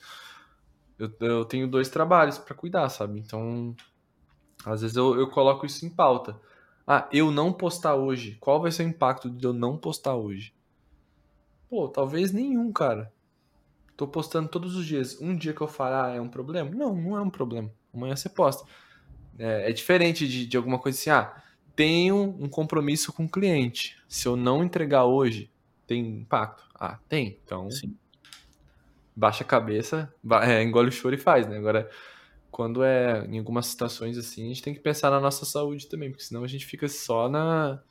eu, 0.97 1.11
eu 1.19 1.45
tenho 1.45 1.67
dois 1.67 1.89
trabalhos 1.89 2.37
para 2.37 2.55
cuidar, 2.55 2.87
sabe? 2.89 3.19
Então, 3.19 3.75
às 4.65 4.81
vezes 4.81 4.95
eu, 4.95 5.19
eu 5.19 5.29
coloco 5.29 5.65
isso 5.65 5.85
em 5.85 5.89
pauta. 5.89 6.39
Ah, 6.87 7.09
eu 7.11 7.31
não 7.31 7.51
postar 7.51 7.95
hoje. 7.95 8.37
Qual 8.39 8.61
vai 8.61 8.71
ser 8.71 8.83
o 8.83 8.89
impacto 8.89 9.29
de 9.29 9.45
eu 9.45 9.51
não 9.51 9.77
postar 9.77 10.15
hoje? 10.15 10.53
Pô, 11.67 11.87
talvez 11.87 12.31
nenhum, 12.31 12.71
cara. 12.71 13.11
Tô 13.97 14.07
postando 14.07 14.47
todos 14.47 14.75
os 14.75 14.85
dias. 14.85 15.19
Um 15.19 15.35
dia 15.35 15.53
que 15.53 15.61
eu 15.61 15.67
falar 15.67 16.11
ah, 16.11 16.15
é 16.15 16.21
um 16.21 16.29
problema? 16.29 16.69
Não, 16.69 16.95
não 16.95 17.17
é 17.17 17.21
um 17.21 17.29
problema. 17.29 17.71
Amanhã 17.93 18.15
você 18.15 18.29
posta. 18.29 18.63
É, 19.37 19.69
é 19.69 19.73
diferente 19.73 20.27
de, 20.27 20.45
de 20.45 20.55
alguma 20.55 20.77
coisa 20.77 20.97
assim, 20.97 21.09
ah, 21.09 21.43
tenho 21.75 22.35
um 22.39 22.47
compromisso 22.47 23.11
com 23.11 23.25
o 23.25 23.29
cliente. 23.29 23.97
Se 24.07 24.27
eu 24.27 24.35
não 24.35 24.63
entregar 24.63 25.05
hoje, 25.05 25.51
tem 25.85 26.05
impacto? 26.21 26.63
Ah, 26.73 26.99
tem. 27.07 27.39
Então, 27.43 27.69
Sim. 27.69 27.95
baixa 29.15 29.43
a 29.43 29.47
cabeça, 29.47 30.13
é, 30.43 30.63
engole 30.63 30.89
o 30.89 30.91
choro 30.91 31.15
e 31.15 31.19
faz, 31.19 31.47
né? 31.47 31.57
Agora, 31.57 31.89
quando 32.49 32.83
é 32.83 33.25
em 33.27 33.37
algumas 33.37 33.65
situações 33.65 34.17
assim, 34.17 34.45
a 34.45 34.47
gente 34.47 34.61
tem 34.61 34.73
que 34.73 34.79
pensar 34.79 35.09
na 35.11 35.19
nossa 35.19 35.45
saúde 35.45 35.87
também, 35.87 36.09
porque 36.09 36.23
senão 36.23 36.43
a 36.43 36.47
gente 36.47 36.65
fica 36.65 36.87
só 36.87 37.27
na 37.27 37.81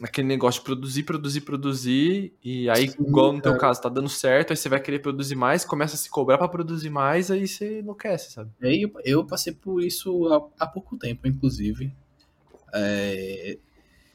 naquele 0.00 0.26
negócio 0.26 0.60
de 0.60 0.64
produzir, 0.64 1.02
produzir, 1.02 1.40
produzir, 1.42 2.34
e 2.42 2.70
aí, 2.70 2.88
Sim, 2.88 3.02
igual 3.06 3.32
no 3.34 3.42
teu 3.42 3.56
caso, 3.56 3.82
tá 3.82 3.88
dando 3.88 4.08
certo, 4.08 4.50
aí 4.50 4.56
você 4.56 4.68
vai 4.68 4.80
querer 4.80 5.00
produzir 5.00 5.36
mais, 5.36 5.64
começa 5.64 5.94
a 5.94 5.98
se 5.98 6.08
cobrar 6.08 6.38
para 6.38 6.48
produzir 6.48 6.88
mais, 6.88 7.30
aí 7.30 7.46
você 7.46 7.80
enlouquece, 7.80 8.32
sabe? 8.32 8.50
Eu, 8.60 8.90
eu 9.04 9.26
passei 9.26 9.52
por 9.52 9.82
isso 9.82 10.26
há, 10.28 10.64
há 10.64 10.66
pouco 10.66 10.96
tempo, 10.96 11.28
inclusive. 11.28 11.92
É, 12.72 13.58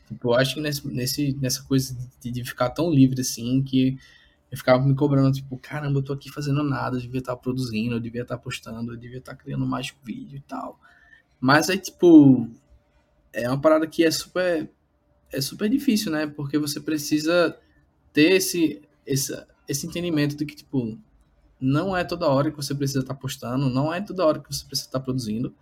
tipo, 0.07 0.29
eu 0.29 0.33
acho 0.35 0.55
que 0.55 0.61
nesse, 0.61 0.87
nesse, 0.87 1.33
nessa 1.41 1.63
coisa 1.63 1.95
de, 2.21 2.31
de, 2.31 2.43
ficar 2.43 2.69
tão 2.69 2.91
livre 2.91 3.21
assim, 3.21 3.61
que 3.63 3.97
eu 4.51 4.57
ficava 4.57 4.83
me 4.83 4.95
cobrando, 4.95 5.31
tipo, 5.31 5.57
caramba, 5.57 5.99
eu 5.99 6.03
tô 6.03 6.13
aqui 6.13 6.31
fazendo 6.31 6.63
nada, 6.63 6.97
eu 6.97 7.01
devia 7.01 7.19
estar 7.19 7.35
tá 7.35 7.41
produzindo, 7.41 7.95
eu 7.95 7.99
devia 7.99 8.21
estar 8.21 8.37
tá 8.37 8.43
postando, 8.43 8.93
eu 8.93 8.97
devia 8.97 9.19
estar 9.19 9.35
tá 9.35 9.37
criando 9.37 9.65
mais 9.65 9.93
vídeo 10.03 10.37
e 10.37 10.41
tal. 10.41 10.79
Mas 11.39 11.69
aí, 11.69 11.77
tipo, 11.77 12.49
é 13.33 13.47
uma 13.49 13.59
parada 13.59 13.85
que 13.85 14.03
é 14.03 14.11
super, 14.11 14.69
é 15.31 15.41
super 15.41 15.69
difícil, 15.69 16.11
né? 16.11 16.27
Porque 16.27 16.57
você 16.57 16.79
precisa 16.79 17.57
ter 18.13 18.33
esse, 18.33 18.81
esse, 19.05 19.45
esse 19.67 19.85
entendimento 19.85 20.35
de 20.35 20.45
que, 20.45 20.55
tipo, 20.55 20.97
não 21.59 21.95
é 21.95 22.03
toda 22.03 22.27
hora 22.27 22.49
que 22.49 22.57
você 22.57 22.73
precisa 22.73 22.99
estar 22.99 23.15
postando, 23.15 23.69
não 23.69 23.93
é 23.93 24.01
toda 24.01 24.25
hora 24.25 24.39
que 24.39 24.53
você 24.53 24.65
precisa 24.65 24.87
estar 24.87 24.99
produzindo. 24.99 25.53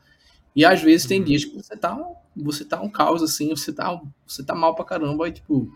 E 0.55 0.63
às 0.63 0.81
vezes 0.81 1.07
tem 1.07 1.19
uhum. 1.19 1.25
dias 1.25 1.45
que 1.45 1.55
você 1.55 1.75
tá, 1.75 1.97
você 2.35 2.63
tá 2.63 2.81
um 2.81 2.89
caos 2.89 3.23
assim, 3.23 3.49
você 3.49 3.73
tá, 3.73 3.99
você 4.25 4.43
tá 4.43 4.53
mal 4.53 4.75
pra 4.75 4.85
caramba, 4.85 5.27
e 5.27 5.31
tipo, 5.31 5.71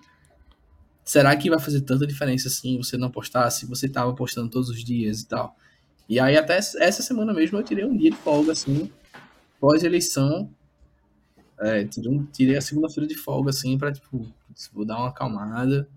será 1.04 1.36
que 1.36 1.50
vai 1.50 1.60
fazer 1.60 1.82
tanta 1.82 2.06
diferença 2.06 2.48
assim 2.48 2.78
você 2.78 2.98
não 2.98 3.10
postar 3.10 3.50
se 3.50 3.66
você 3.66 3.88
tava 3.90 4.14
postando 4.14 4.50
todos 4.50 4.70
os 4.70 4.84
dias 4.84 5.22
e 5.22 5.28
tal? 5.28 5.56
E 6.08 6.20
aí 6.20 6.38
até 6.38 6.58
essa 6.58 7.02
semana 7.02 7.34
mesmo 7.34 7.58
eu 7.58 7.64
tirei 7.64 7.86
um 7.86 7.98
dia 7.98 8.12
de 8.12 8.18
folga 8.18 8.52
assim, 8.52 8.92
pós 9.60 9.84
eleição, 9.84 10.50
é, 11.60 11.84
tirei, 11.86 12.22
tirei 12.32 12.58
a 12.58 12.62
segunda-feira 12.62 13.08
de 13.08 13.16
folga 13.16 13.50
assim 13.50 13.78
para 13.78 13.92
tipo, 13.92 14.26
vou 14.74 14.86
dar 14.86 14.98
uma 14.98 15.10
acalmada, 15.10 15.88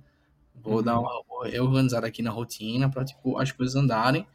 vou 0.55 0.77
uhum. 0.77 0.83
dar 0.83 0.99
uma 0.99 1.23
reorganizada 1.45 2.07
aqui 2.07 2.23
na 2.23 2.31
rotina 2.31 2.91
para 2.91 3.05
tipo 3.05 3.39
as 3.39 3.53
coisas 3.53 3.77
andarem 3.77 4.27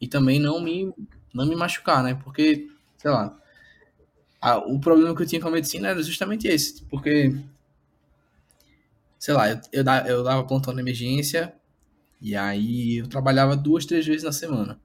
e 0.00 0.08
também 0.08 0.40
não 0.40 0.60
me 0.60 0.92
não 1.32 1.46
me 1.46 1.56
machucar, 1.56 2.02
né? 2.02 2.14
Porque 2.14 2.68
sei 2.96 3.10
lá, 3.10 3.36
a, 4.44 4.58
o 4.58 4.78
problema 4.78 5.16
que 5.16 5.22
eu 5.22 5.26
tinha 5.26 5.40
com 5.40 5.48
a 5.48 5.50
medicina 5.50 5.88
era 5.88 6.02
justamente 6.02 6.46
esse, 6.46 6.82
porque, 6.84 7.34
sei 9.18 9.34
lá, 9.34 9.50
eu, 9.50 9.60
eu, 9.72 9.84
dava, 9.84 10.08
eu 10.08 10.22
dava 10.22 10.44
plantão 10.46 10.74
na 10.74 10.80
emergência 10.80 11.54
e 12.20 12.36
aí 12.36 12.98
eu 12.98 13.08
trabalhava 13.08 13.56
duas, 13.56 13.86
três 13.86 14.06
vezes 14.06 14.22
na 14.24 14.32
semana. 14.32 14.80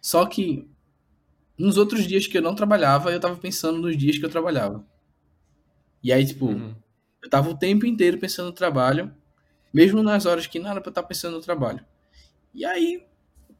Só 0.00 0.26
que 0.26 0.68
nos 1.58 1.76
outros 1.78 2.06
dias 2.06 2.26
que 2.26 2.38
eu 2.38 2.42
não 2.42 2.54
trabalhava, 2.54 3.12
eu 3.12 3.20
tava 3.20 3.36
pensando 3.36 3.80
nos 3.80 3.96
dias 3.96 4.18
que 4.18 4.24
eu 4.24 4.30
trabalhava. 4.30 4.84
E 6.02 6.12
aí, 6.12 6.26
tipo, 6.26 6.46
Uhum. 6.46 6.74
eu 7.22 7.28
tava 7.30 7.50
o 7.50 7.56
tempo 7.56 7.86
inteiro 7.86 8.18
pensando 8.18 8.46
no 8.46 8.52
trabalho, 8.52 9.12
mesmo 9.72 10.02
nas 10.02 10.26
horas 10.26 10.46
que 10.46 10.58
não 10.58 10.70
era 10.70 10.80
pra 10.80 10.88
eu 10.88 10.92
estar 10.92 11.02
pensando 11.02 11.36
no 11.36 11.42
trabalho. 11.42 11.84
E 12.54 12.64
aí, 12.64 13.04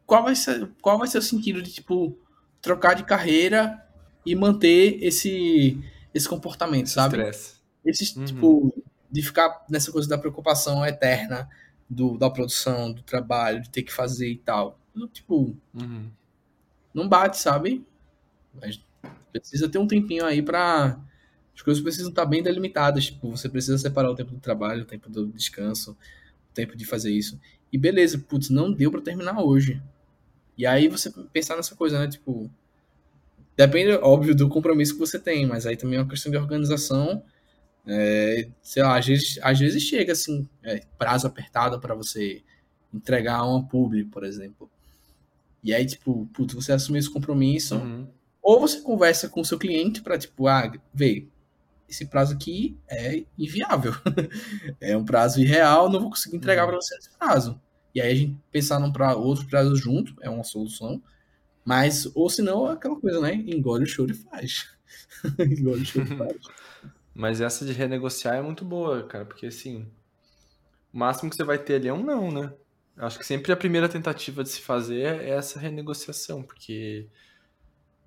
qual 0.06 0.24
vai 0.24 0.34
ser, 0.36 0.70
qual 0.82 0.98
vai 0.98 1.08
ser 1.08 1.18
o 1.18 1.22
sentido 1.22 1.62
de, 1.62 1.72
tipo, 1.72 2.18
trocar 2.62 2.94
de 2.94 3.04
carreira 3.04 3.82
e 4.24 4.34
manter 4.34 5.02
esse, 5.02 5.78
esse 6.14 6.28
comportamento, 6.28 6.88
sabe? 6.88 7.16
Estresse. 7.16 7.54
Esse, 7.84 8.18
Uhum. 8.18 8.24
tipo, 8.24 8.84
de 9.10 9.22
ficar 9.22 9.64
nessa 9.68 9.90
coisa 9.90 10.08
da 10.08 10.18
preocupação 10.18 10.84
eterna 10.84 11.48
do, 11.88 12.16
da 12.18 12.28
produção, 12.30 12.92
do 12.92 13.02
trabalho, 13.02 13.62
de 13.62 13.70
ter 13.70 13.82
que 13.82 13.92
fazer 13.92 14.28
e 14.30 14.36
tal. 14.36 14.78
Tipo, 15.12 15.56
Uhum. 15.74 16.10
não 16.92 17.08
bate, 17.08 17.38
sabe? 17.38 17.84
Mas 18.60 18.80
precisa 19.32 19.68
ter 19.68 19.78
um 19.78 19.86
tempinho 19.86 20.24
aí 20.24 20.42
pra. 20.42 20.98
As 21.54 21.62
coisas 21.62 21.82
precisam 21.82 22.10
estar 22.10 22.24
bem 22.26 22.42
delimitadas. 22.42 23.06
Tipo, 23.06 23.30
você 23.30 23.48
precisa 23.48 23.76
separar 23.78 24.10
o 24.10 24.14
tempo 24.14 24.32
do 24.32 24.40
trabalho, 24.40 24.82
o 24.82 24.86
tempo 24.86 25.08
do 25.10 25.26
descanso, 25.28 25.92
o 25.92 26.54
tempo 26.54 26.76
de 26.76 26.84
fazer 26.84 27.10
isso. 27.12 27.38
E 27.72 27.78
beleza, 27.78 28.18
putz, 28.18 28.50
não 28.50 28.72
deu 28.72 28.90
pra 28.90 29.00
terminar 29.00 29.40
hoje. 29.42 29.80
E 30.56 30.66
aí 30.66 30.88
você 30.88 31.10
pensar 31.32 31.56
nessa 31.56 31.74
coisa, 31.76 31.98
né? 31.98 32.08
Tipo, 32.08 32.50
depende, 33.66 33.92
óbvio, 34.02 34.34
do 34.34 34.48
compromisso 34.48 34.94
que 34.94 35.00
você 35.00 35.18
tem, 35.18 35.46
mas 35.46 35.66
aí 35.66 35.76
também 35.76 35.98
é 35.98 36.02
uma 36.02 36.08
questão 36.08 36.30
de 36.32 36.38
organização. 36.38 37.22
É, 37.86 38.48
sei 38.62 38.82
lá, 38.82 38.98
às 38.98 39.06
vezes, 39.06 39.38
às 39.42 39.58
vezes 39.58 39.82
chega 39.82 40.12
assim, 40.12 40.48
é, 40.62 40.82
prazo 40.98 41.26
apertado 41.26 41.80
pra 41.80 41.94
você 41.94 42.42
entregar 42.92 43.42
uma 43.44 43.66
publi, 43.66 44.04
por 44.04 44.24
exemplo. 44.24 44.70
E 45.62 45.74
aí, 45.74 45.84
tipo, 45.86 46.26
putz, 46.32 46.54
você 46.54 46.72
assume 46.72 46.98
esse 46.98 47.10
compromisso. 47.10 47.76
Uhum. 47.76 48.06
Ou 48.42 48.60
você 48.60 48.80
conversa 48.80 49.28
com 49.28 49.40
o 49.40 49.44
seu 49.44 49.58
cliente 49.58 50.00
para 50.02 50.16
tipo, 50.18 50.46
ah, 50.48 50.72
vê, 50.92 51.26
esse 51.88 52.06
prazo 52.06 52.34
aqui 52.34 52.76
é 52.88 53.24
inviável. 53.38 53.92
é 54.80 54.96
um 54.96 55.04
prazo 55.04 55.40
irreal, 55.40 55.90
não 55.90 56.00
vou 56.00 56.10
conseguir 56.10 56.36
entregar 56.36 56.62
Uhum. 56.64 56.70
para 56.70 56.80
você 56.80 56.94
nesse 56.94 57.10
prazo. 57.18 57.60
E 57.94 58.00
aí 58.00 58.12
a 58.12 58.14
gente 58.14 58.36
pensar 58.50 58.78
num 58.78 58.92
pra, 58.92 59.14
outro 59.14 59.46
prazo 59.46 59.76
junto 59.76 60.14
é 60.22 60.30
uma 60.30 60.44
solução. 60.44 61.02
Mas, 61.64 62.10
ou 62.14 62.28
senão, 62.28 62.68
é 62.68 62.72
aquela 62.72 62.96
coisa, 62.96 63.20
né? 63.20 63.34
Engole 63.34 63.84
o 63.84 63.86
choro 63.86 64.12
e 64.12 64.14
faz. 64.14 64.68
Engole 65.38 65.82
o 65.82 65.84
choro 65.84 66.12
e 66.12 66.16
faz. 66.16 66.36
Mas 67.14 67.40
essa 67.40 67.64
de 67.64 67.72
renegociar 67.72 68.36
é 68.36 68.42
muito 68.42 68.64
boa, 68.64 69.02
cara, 69.04 69.24
porque 69.24 69.46
assim, 69.46 69.86
o 70.92 70.98
máximo 70.98 71.28
que 71.28 71.36
você 71.36 71.44
vai 71.44 71.58
ter 71.58 71.74
ali 71.74 71.88
é 71.88 71.92
um 71.92 72.02
não, 72.02 72.30
né? 72.30 72.52
Acho 72.96 73.18
que 73.18 73.26
sempre 73.26 73.52
a 73.52 73.56
primeira 73.56 73.88
tentativa 73.88 74.42
de 74.42 74.50
se 74.50 74.60
fazer 74.60 75.22
é 75.22 75.30
essa 75.30 75.58
renegociação, 75.58 76.42
porque 76.42 77.08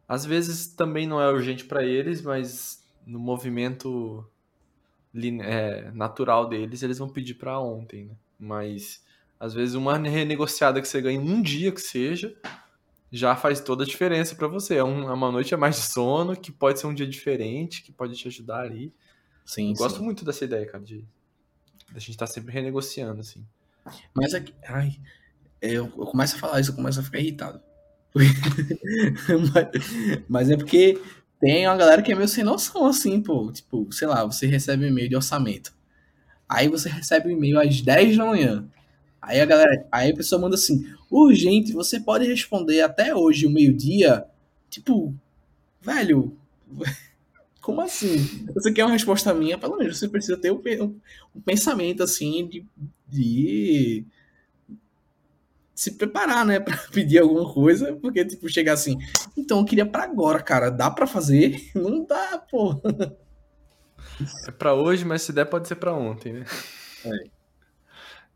às 0.08 0.26
vezes 0.26 0.68
também 0.68 1.08
não 1.08 1.22
é 1.22 1.30
urgente 1.30 1.66
pra 1.66 1.84
eles, 1.84 2.22
mas 2.22 2.84
no 3.06 3.20
movimento 3.20 4.26
é, 5.42 5.92
natural 5.92 6.48
deles, 6.48 6.84
eles 6.84 6.98
vão 6.98 7.10
pedir 7.10 7.36
pra 7.36 7.60
ontem, 7.60 8.06
né? 8.06 8.16
Mas 8.40 9.04
às 9.40 9.54
vezes 9.54 9.76
uma 9.76 9.98
renegociada 9.98 10.82
que 10.82 10.88
você 10.88 11.02
ganha 11.02 11.20
em 11.20 11.30
um 11.30 11.42
dia 11.42 11.72
que 11.72 11.82
seja, 11.82 12.36
já 13.14 13.36
faz 13.38 13.62
toda 13.62 13.86
a 13.86 13.88
diferença 13.88 14.36
pra 14.36 14.48
você. 14.50 14.78
É 14.78 14.84
um- 14.86 15.10
é 15.10 15.14
uma 15.14 15.32
noite 15.32 15.56
a 15.56 15.58
mais 15.58 15.78
de 15.78 15.84
sono, 15.84 16.36
que 16.36 16.52
pode 16.52 16.80
ser 16.80 16.88
um 16.88 16.94
dia 16.96 17.08
diferente, 17.08 17.84
que 17.84 17.92
pode 17.94 18.16
te 18.18 18.28
ajudar 18.28 18.62
ali. 18.62 18.94
Sim, 19.46 19.70
Eu 19.72 19.76
gosto 19.78 20.00
sim. 20.00 20.04
muito 20.06 20.26
dessa 20.26 20.46
ideia, 20.46 20.66
cara, 20.68 20.84
de, 20.84 21.00
de 21.00 21.08
a 21.96 22.00
gente 22.00 22.12
estar 22.12 22.28
sempre 22.28 22.54
renegociando, 22.54 23.22
assim. 23.22 23.46
Mas 24.16 24.34
é 24.34 24.42
que. 24.42 24.54
Ai, 24.68 24.98
eu, 25.62 25.86
eu 25.86 26.06
começo 26.08 26.36
a 26.38 26.40
falar 26.40 26.62
isso, 26.62 26.72
eu 26.72 26.76
começo 26.76 27.00
a 27.00 27.04
ficar 27.04 27.20
irritado. 27.20 27.62
mas, 29.54 30.24
mas 30.30 30.50
é 30.50 30.58
porque 30.58 31.02
tem 31.40 31.68
uma 31.68 31.76
galera 31.78 32.02
que 32.02 32.12
é 32.12 32.16
meio 32.16 32.28
sem 32.28 32.44
noção, 32.44 32.86
assim, 32.86 33.22
pô. 33.22 33.52
Tipo, 33.52 33.92
sei 33.92 34.08
lá, 34.08 34.26
você 34.26 34.48
recebe 34.48 34.86
um 34.86 34.90
e-mail 34.90 35.10
de 35.10 35.16
orçamento. 35.16 35.74
Aí 36.48 36.68
você 36.70 36.90
recebe 36.90 37.30
o 37.30 37.32
e-mail 37.32 37.60
às 37.60 37.82
10 37.82 38.18
da 38.18 38.26
manhã. 38.26 38.66
Aí 39.22 39.42
a 39.42 39.46
galera, 39.46 39.88
aí 39.92 40.12
a 40.12 40.16
pessoa 40.16 40.42
manda 40.42 40.56
assim: 40.56 40.86
urgente, 41.22 41.74
você 41.74 42.00
pode 42.00 42.26
responder 42.28 42.82
até 42.82 43.16
hoje, 43.16 43.46
o 43.46 43.50
meio-dia? 43.50 44.26
Tipo, 44.70 45.14
velho, 45.82 46.38
como 47.62 47.82
assim? 47.82 48.18
Você 48.54 48.72
quer 48.74 48.86
uma 48.86 48.94
resposta 48.94 49.34
minha? 49.34 49.58
Pelo 49.58 49.78
menos 49.78 49.98
você 50.00 50.08
precisa 50.10 50.38
ter 50.38 50.52
um, 50.52 50.62
um- 51.36 51.42
pensamento 51.42 52.04
assim 52.04 52.48
de, 52.48 52.66
de 53.08 54.06
se 55.76 55.92
preparar, 55.92 56.46
né, 56.46 56.60
Pra 56.62 56.78
pedir 56.92 57.20
alguma 57.20 57.52
coisa, 57.52 57.94
porque 58.02 58.24
tipo 58.26 58.48
chegar 58.50 58.74
assim, 58.74 58.98
então 59.38 59.60
eu 59.60 59.66
queria 59.66 59.86
pra 59.86 60.04
agora, 60.04 60.42
cara, 60.42 60.70
dá 60.70 60.90
pra 60.90 61.08
fazer? 61.08 61.70
Não 61.76 62.06
dá, 62.06 62.38
pô. 62.50 62.80
É 64.48 64.52
pra 64.52 64.74
hoje, 64.74 65.06
mas 65.06 65.22
se 65.22 65.34
der, 65.34 65.46
pode 65.46 65.68
ser 65.68 65.76
pra 65.76 65.94
ontem, 65.94 66.34
né? 66.34 66.46
É. 67.06 67.33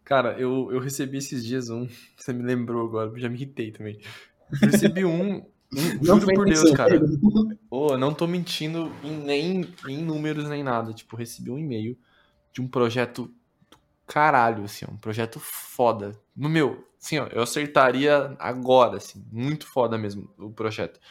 Cara, 0.08 0.39
eu, 0.39 0.72
eu 0.72 0.80
recebi 0.80 1.18
esses 1.18 1.45
dias 1.45 1.70
um. 1.70 1.86
Você 2.16 2.32
me 2.32 2.41
lembrou 2.41 2.88
agora, 2.88 3.12
já 3.20 3.28
me 3.28 3.36
irritei 3.36 3.72
também. 3.72 3.99
Eu 4.49 4.70
recebi 4.70 5.03
um. 5.03 5.45
um 5.74 5.99
juro 6.01 6.34
por 6.34 6.45
Deus, 6.45 6.72
cara. 6.72 6.95
eu 6.95 7.97
não 7.99 8.14
tô 8.14 8.26
mentindo 8.26 8.89
em, 9.03 9.18
nem 9.18 9.70
em 9.86 10.01
números 10.01 10.47
nem 10.47 10.64
nada. 10.64 10.93
Tipo, 10.93 11.18
recebi 11.18 11.51
um 11.51 11.60
e-mail 11.60 11.97
de 12.53 12.62
um 12.62 12.70
projeto 12.70 13.26
do 13.70 13.78
caralho, 14.08 14.64
assim, 14.64 14.86
um 14.89 14.95
projeto 14.95 15.41
foda. 15.41 16.18
No 16.34 16.47
meu, 16.47 16.88
assim, 16.97 17.20
ó, 17.20 17.28
eu 17.28 17.41
acertaria 17.41 18.34
agora, 18.39 18.95
assim, 18.95 19.26
muito 19.30 19.68
foda 19.68 19.97
mesmo 19.97 20.34
o 20.38 20.49
projeto. 20.49 21.01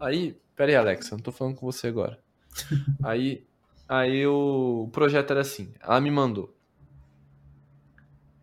Aí, 0.00 0.40
pera 0.56 0.70
aí, 0.70 0.76
Alexa, 0.76 1.14
não 1.14 1.22
tô 1.22 1.30
falando 1.30 1.56
com 1.56 1.70
você 1.70 1.88
agora. 1.88 2.18
Aí, 3.02 3.46
aí 3.86 4.26
o 4.26 4.88
projeto 4.90 5.32
era 5.32 5.42
assim, 5.42 5.74
ela 5.82 6.00
me 6.00 6.10
mandou 6.10 6.58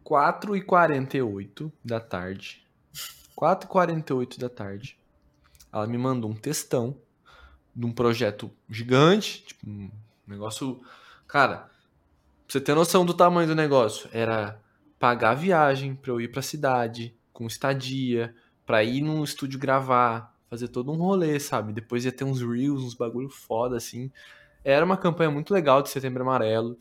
4h48 0.07 1.69
da 1.83 1.99
tarde. 1.99 2.65
4h48 3.37 4.39
da 4.39 4.47
tarde. 4.47 4.97
Ela 5.71 5.85
me 5.85 5.97
mandou 5.97 6.31
um 6.31 6.35
textão 6.35 6.97
de 7.75 7.85
um 7.85 7.91
projeto 7.91 8.49
gigante, 8.69 9.43
tipo, 9.45 9.69
um 9.69 9.91
negócio. 10.25 10.81
Cara, 11.27 11.57
pra 11.57 11.69
você 12.47 12.61
ter 12.61 12.73
noção 12.73 13.05
do 13.05 13.13
tamanho 13.13 13.49
do 13.49 13.55
negócio, 13.55 14.09
era 14.13 14.61
pagar 14.97 15.31
a 15.31 15.35
viagem 15.35 15.93
pra 15.93 16.11
eu 16.11 16.21
ir 16.21 16.31
pra 16.31 16.41
cidade, 16.41 17.13
com 17.33 17.45
estadia, 17.45 18.33
pra 18.65 18.83
ir 18.85 19.01
num 19.01 19.25
estúdio 19.25 19.59
gravar, 19.59 20.33
fazer 20.49 20.69
todo 20.69 20.91
um 20.91 20.95
rolê, 20.95 21.37
sabe? 21.37 21.73
Depois 21.73 22.05
ia 22.05 22.13
ter 22.13 22.23
uns 22.23 22.41
reels, 22.41 22.81
uns 22.81 22.93
bagulho 22.93 23.29
foda, 23.29 23.75
assim. 23.75 24.09
Era 24.63 24.85
uma 24.85 24.95
campanha 24.95 25.29
muito 25.29 25.53
legal 25.53 25.81
de 25.81 25.89
Setembro 25.89 26.23
Amarelo. 26.23 26.77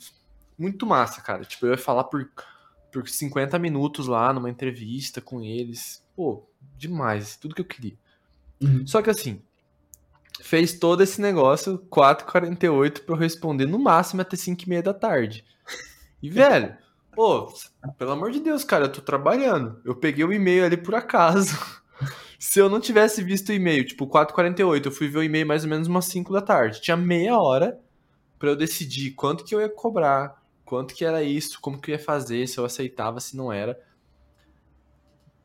Muito 0.57 0.87
massa, 0.87 1.21
cara. 1.21 1.45
Tipo, 1.45 1.67
eu 1.67 1.73
ia 1.73 1.79
falar 1.79 2.05
por, 2.05 2.31
por 3.03 3.09
50 3.09 3.59
minutos 3.59 4.07
lá 4.07 4.33
numa 4.33 4.51
entrevista 4.51 5.21
com 5.21 5.43
eles. 5.43 6.03
Pô, 6.15 6.45
demais. 6.77 7.37
Tudo 7.37 7.55
que 7.55 7.61
eu 7.61 7.67
queria. 7.67 7.95
Uhum. 8.61 8.87
Só 8.87 9.03
que 9.03 9.11
assim, 9.11 9.43
fez 10.41 10.79
todo 10.79 11.03
esse 11.03 11.21
negócio 11.21 11.79
4h48 11.91 13.05
pra 13.05 13.15
eu 13.15 13.19
responder 13.19 13.67
no 13.67 13.79
máximo 13.79 14.23
até 14.23 14.37
5h30 14.37 14.83
da 14.83 14.95
tarde. 14.95 15.45
E, 16.23 16.31
velho, 16.31 16.75
pô, 17.15 17.53
pelo 17.99 18.13
amor 18.13 18.31
de 18.31 18.41
Deus, 18.41 18.65
cara, 18.65 18.87
eu 18.87 18.93
tô 18.93 19.01
trabalhando. 19.01 19.81
Eu 19.85 19.95
peguei 19.95 20.25
o 20.25 20.33
e-mail 20.33 20.65
ali 20.65 20.77
por 20.77 20.95
acaso. 20.95 21.57
Se 22.39 22.59
eu 22.59 22.69
não 22.69 22.81
tivesse 22.81 23.23
visto 23.23 23.49
o 23.49 23.53
e-mail, 23.53 23.85
tipo, 23.85 24.07
4h48, 24.07 24.87
eu 24.87 24.93
fui 24.93 25.09
ver 25.09 25.19
o 25.19 25.23
e-mail 25.23 25.47
mais 25.47 25.65
ou 25.65 25.71
menos 25.71 25.89
umas 25.89 26.05
5 26.07 26.33
da 26.33 26.43
tarde. 26.43 26.81
Tinha 26.81 26.97
meia 26.97 27.39
hora 27.39 27.79
pra 28.39 28.51
eu 28.51 28.57
decidir 28.57 29.13
quanto 29.13 29.45
que 29.45 29.55
eu 29.55 29.61
ia 29.61 29.69
cobrar, 29.69 30.43
quanto 30.67 30.95
que 30.95 31.05
era 31.05 31.23
isso, 31.23 31.61
como 31.61 31.81
que 31.81 31.93
eu 31.93 31.95
ia 31.95 31.99
fazer, 31.99 32.47
se 32.47 32.59
eu 32.59 32.65
aceitava, 32.65 33.21
se 33.21 33.37
não 33.37 33.53
era. 33.53 33.81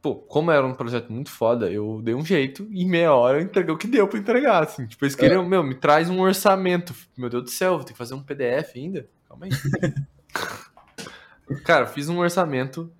Pô, 0.01 0.15
como 0.15 0.49
era 0.49 0.65
um 0.65 0.73
projeto 0.73 1.13
muito 1.13 1.29
foda, 1.29 1.71
eu 1.71 2.01
dei 2.03 2.15
um 2.15 2.25
jeito 2.25 2.67
e 2.71 2.81
em 2.81 2.89
meia 2.89 3.13
hora 3.13 3.37
eu 3.37 3.43
entreguei 3.43 3.73
o 3.73 3.77
que 3.77 3.87
deu 3.87 4.07
pra 4.07 4.17
entregar, 4.17 4.63
assim. 4.63 4.87
Tipo, 4.87 5.05
eles 5.05 5.15
queriam, 5.15 5.47
meu, 5.47 5.63
me 5.63 5.75
traz 5.75 6.09
um 6.09 6.19
orçamento. 6.19 6.95
Meu 7.15 7.29
Deus 7.29 7.43
do 7.43 7.49
céu, 7.51 7.75
vou 7.75 7.83
ter 7.83 7.93
que 7.93 7.99
fazer 7.99 8.15
um 8.15 8.23
PDF 8.23 8.75
ainda? 8.75 9.07
Calma 9.29 9.45
aí. 9.45 9.51
Cara, 11.63 11.85
fiz 11.85 12.09
um 12.09 12.17
orçamento. 12.17 12.91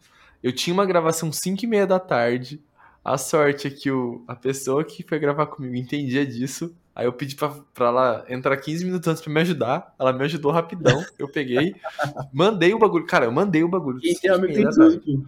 Eu 0.43 0.53
tinha 0.53 0.75
uma 0.75 0.85
gravação 0.85 1.31
5 1.31 1.65
e 1.65 1.67
meia 1.67 1.87
da 1.87 1.99
tarde. 1.99 2.63
A 3.03 3.17
sorte 3.17 3.67
é 3.67 3.71
que 3.71 3.89
o, 3.89 4.23
a 4.27 4.35
pessoa 4.35 4.83
que 4.83 5.01
foi 5.01 5.17
gravar 5.17 5.47
comigo 5.47 5.75
entendia 5.75 6.23
disso. 6.23 6.75
Aí 6.93 7.05
eu 7.05 7.13
pedi 7.13 7.35
pra, 7.35 7.49
pra 7.73 7.87
ela 7.87 8.25
entrar 8.27 8.57
15 8.57 8.83
minutos 8.83 9.07
antes 9.07 9.21
pra 9.21 9.31
me 9.31 9.39
ajudar. 9.41 9.95
Ela 9.97 10.11
me 10.11 10.23
ajudou 10.25 10.51
rapidão. 10.51 11.03
Eu 11.17 11.29
peguei, 11.29 11.75
mandei 12.33 12.73
o 12.73 12.79
bagulho. 12.79 13.05
Cara, 13.05 13.25
eu 13.25 13.31
mandei 13.31 13.63
o 13.63 13.69
bagulho. 13.69 13.99
E 14.03 14.09
5 14.09 14.21
tem 14.21 14.31
amigo 14.31 14.53
tem 14.53 14.99
tudo. 14.99 15.27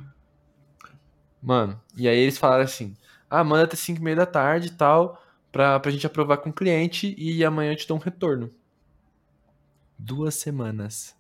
Mano, 1.42 1.80
e 1.98 2.08
aí 2.08 2.18
eles 2.18 2.38
falaram 2.38 2.64
assim: 2.64 2.96
ah, 3.30 3.44
manda 3.44 3.64
até 3.64 3.76
5 3.76 4.00
e 4.00 4.04
meia 4.04 4.16
da 4.16 4.26
tarde 4.26 4.68
e 4.68 4.72
tal, 4.72 5.22
pra, 5.52 5.80
pra 5.80 5.92
gente 5.92 6.06
aprovar 6.06 6.38
com 6.38 6.50
o 6.50 6.54
cliente 6.54 7.16
e 7.18 7.44
amanhã 7.44 7.72
eu 7.72 7.78
te 7.78 7.88
dou 7.88 7.98
um 7.98 8.02
retorno. 8.02 8.50
Duas 9.98 10.36
semanas. 10.36 11.16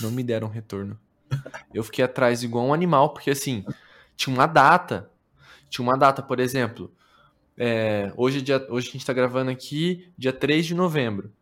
Não 0.00 0.10
me 0.10 0.22
deram 0.22 0.48
retorno. 0.48 0.98
Eu 1.72 1.82
fiquei 1.82 2.04
atrás 2.04 2.42
igual 2.42 2.66
um 2.66 2.74
animal, 2.74 3.12
porque 3.12 3.30
assim, 3.30 3.64
tinha 4.14 4.34
uma 4.34 4.46
data. 4.46 5.10
Tinha 5.68 5.82
uma 5.82 5.96
data, 5.96 6.22
por 6.22 6.38
exemplo. 6.38 6.92
É, 7.58 8.12
hoje, 8.16 8.38
é 8.38 8.40
dia, 8.40 8.66
hoje 8.68 8.88
a 8.88 8.92
gente 8.92 9.02
está 9.02 9.12
gravando 9.12 9.50
aqui, 9.50 10.08
dia 10.16 10.32
3 10.32 10.66
de 10.66 10.74
novembro. 10.74 11.32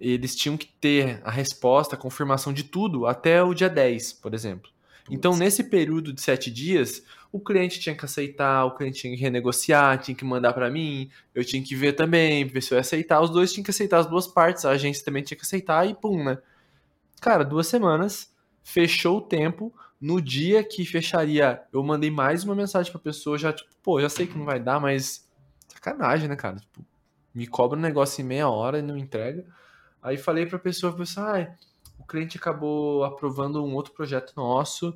Eles 0.00 0.34
tinham 0.34 0.56
que 0.56 0.66
ter 0.66 1.20
a 1.24 1.30
resposta, 1.30 1.94
a 1.94 1.98
confirmação 1.98 2.52
de 2.52 2.64
tudo 2.64 3.06
até 3.06 3.42
o 3.42 3.52
dia 3.52 3.68
10, 3.68 4.14
por 4.14 4.32
exemplo. 4.32 4.70
Então, 5.10 5.36
nesse 5.36 5.64
período 5.64 6.12
de 6.12 6.20
sete 6.20 6.50
dias, 6.50 7.02
o 7.32 7.40
cliente 7.40 7.80
tinha 7.80 7.94
que 7.96 8.04
aceitar, 8.04 8.64
o 8.64 8.74
cliente 8.74 9.00
tinha 9.00 9.14
que 9.14 9.20
renegociar, 9.20 9.98
tinha 9.98 10.14
que 10.14 10.24
mandar 10.24 10.52
para 10.52 10.70
mim, 10.70 11.10
eu 11.34 11.44
tinha 11.44 11.62
que 11.62 11.74
ver 11.74 11.94
também, 11.94 12.44
ver 12.44 12.62
se 12.62 12.72
eu 12.72 12.76
ia 12.76 12.80
aceitar. 12.80 13.20
Os 13.20 13.30
dois 13.30 13.52
tinham 13.52 13.64
que 13.64 13.70
aceitar 13.70 13.98
as 13.98 14.06
duas 14.06 14.28
partes, 14.28 14.64
a 14.64 14.70
agência 14.70 15.04
também 15.04 15.22
tinha 15.22 15.36
que 15.36 15.44
aceitar 15.44 15.88
e 15.88 15.94
pum, 15.94 16.22
né? 16.22 16.38
Cara, 17.20 17.44
duas 17.44 17.66
semanas, 17.66 18.32
fechou 18.62 19.18
o 19.18 19.20
tempo. 19.20 19.74
No 20.00 20.20
dia 20.20 20.64
que 20.64 20.86
fecharia, 20.86 21.60
eu 21.72 21.82
mandei 21.82 22.10
mais 22.10 22.42
uma 22.44 22.54
mensagem 22.54 22.90
pra 22.90 23.00
pessoa, 23.00 23.36
já, 23.36 23.52
tipo, 23.52 23.68
pô, 23.82 24.00
já 24.00 24.08
sei 24.08 24.26
que 24.26 24.38
não 24.38 24.46
vai 24.46 24.58
dar, 24.58 24.80
mas 24.80 25.28
sacanagem, 25.80 26.28
né, 26.28 26.36
cara? 26.36 26.56
Tipo, 26.56 26.84
me 27.34 27.46
cobra 27.46 27.78
um 27.78 27.82
negócio 27.82 28.20
em 28.20 28.24
meia 28.24 28.48
hora 28.48 28.78
e 28.78 28.82
não 28.82 28.96
entrega. 28.96 29.44
Aí 30.02 30.16
falei 30.16 30.46
pra 30.46 30.58
pessoa, 30.58 30.92
pessoa, 30.92 31.40
ah, 31.40 31.54
o 31.98 32.04
cliente 32.04 32.36
acabou 32.36 33.04
aprovando 33.04 33.64
um 33.64 33.74
outro 33.74 33.92
projeto 33.92 34.34
nosso 34.36 34.94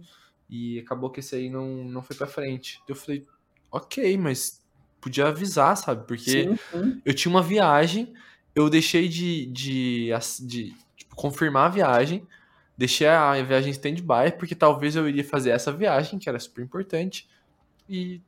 e 0.48 0.78
acabou 0.80 1.10
que 1.10 1.20
esse 1.20 1.34
aí 1.34 1.50
não, 1.50 1.66
não 1.84 2.02
foi 2.02 2.16
pra 2.16 2.26
frente. 2.26 2.82
Eu 2.86 2.94
falei, 2.94 3.26
ok, 3.70 4.16
mas 4.18 4.62
podia 5.00 5.26
avisar, 5.28 5.76
sabe? 5.76 6.06
Porque 6.06 6.30
sim, 6.30 6.56
sim. 6.70 7.02
eu 7.04 7.14
tinha 7.14 7.30
uma 7.30 7.42
viagem, 7.42 8.14
eu 8.54 8.70
deixei 8.70 9.08
de, 9.08 9.46
de, 9.46 10.10
de 10.40 10.74
tipo, 10.96 11.14
confirmar 11.14 11.66
a 11.66 11.74
viagem, 11.74 12.26
deixei 12.76 13.06
a 13.06 13.40
viagem 13.42 13.70
stand-by, 13.70 14.36
porque 14.38 14.54
talvez 14.54 14.96
eu 14.96 15.08
iria 15.08 15.24
fazer 15.24 15.50
essa 15.50 15.70
viagem, 15.70 16.18
que 16.18 16.28
era 16.28 16.38
super 16.38 16.62
importante, 16.64 17.28
e 17.88 18.20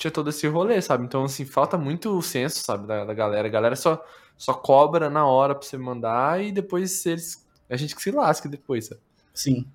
tinha 0.00 0.10
todo 0.10 0.30
esse 0.30 0.48
rolê, 0.48 0.80
sabe? 0.80 1.04
Então, 1.04 1.24
assim, 1.24 1.44
falta 1.44 1.76
muito 1.76 2.16
o 2.16 2.22
senso, 2.22 2.60
sabe, 2.64 2.86
da, 2.86 3.04
da 3.04 3.12
galera. 3.12 3.46
A 3.46 3.50
galera 3.50 3.76
só, 3.76 4.02
só 4.36 4.54
cobra 4.54 5.10
na 5.10 5.26
hora 5.26 5.54
pra 5.54 5.62
você 5.62 5.76
mandar 5.76 6.42
e 6.42 6.50
depois 6.50 7.04
eles. 7.04 7.46
A 7.68 7.76
gente 7.76 7.94
que 7.94 8.02
se 8.02 8.10
lasca 8.10 8.48
depois, 8.48 8.86
sabe? 8.86 9.00
Sim. 9.34 9.66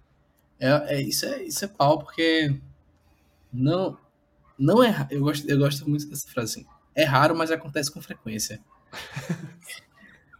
É, 0.60 0.96
é, 0.96 1.02
isso, 1.02 1.26
é, 1.28 1.44
isso 1.44 1.64
é 1.64 1.68
pau, 1.68 2.00
porque 2.00 2.60
não, 3.54 3.98
não 4.58 4.84
é. 4.84 5.08
Eu 5.12 5.22
gosto, 5.22 5.48
eu 5.48 5.60
gosto 5.60 5.88
muito 5.88 6.10
dessa 6.10 6.28
frase 6.28 6.60
assim. 6.60 6.68
É 6.96 7.04
raro, 7.04 7.36
mas 7.36 7.52
acontece 7.52 7.92
com 7.92 8.02
frequência. 8.02 8.60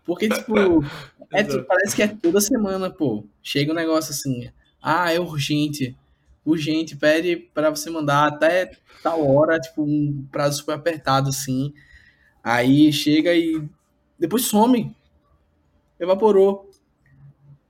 Porque, 0.06 0.30
tipo, 0.30 0.84
é, 1.34 1.44
parece 1.64 1.96
que 1.96 2.04
é 2.04 2.08
toda 2.08 2.40
semana, 2.40 2.92
pô. 2.92 3.26
Chega 3.42 3.72
um 3.72 3.76
negócio 3.76 4.12
assim. 4.12 4.52
Ah, 4.80 5.12
é 5.12 5.20
urgente. 5.20 5.98
Urgente, 6.46 6.96
pede 6.96 7.36
para 7.36 7.70
você 7.70 7.90
mandar 7.90 8.28
até 8.28 8.72
tal 9.02 9.28
hora, 9.28 9.60
tipo, 9.60 9.84
um 9.84 10.26
prazo 10.32 10.60
super 10.60 10.74
apertado, 10.76 11.30
assim. 11.30 11.74
Aí 12.44 12.94
chega 12.94 13.34
e 13.34 13.68
depois 14.20 14.46
some. 14.46 14.96
Evaporou. 16.00 16.70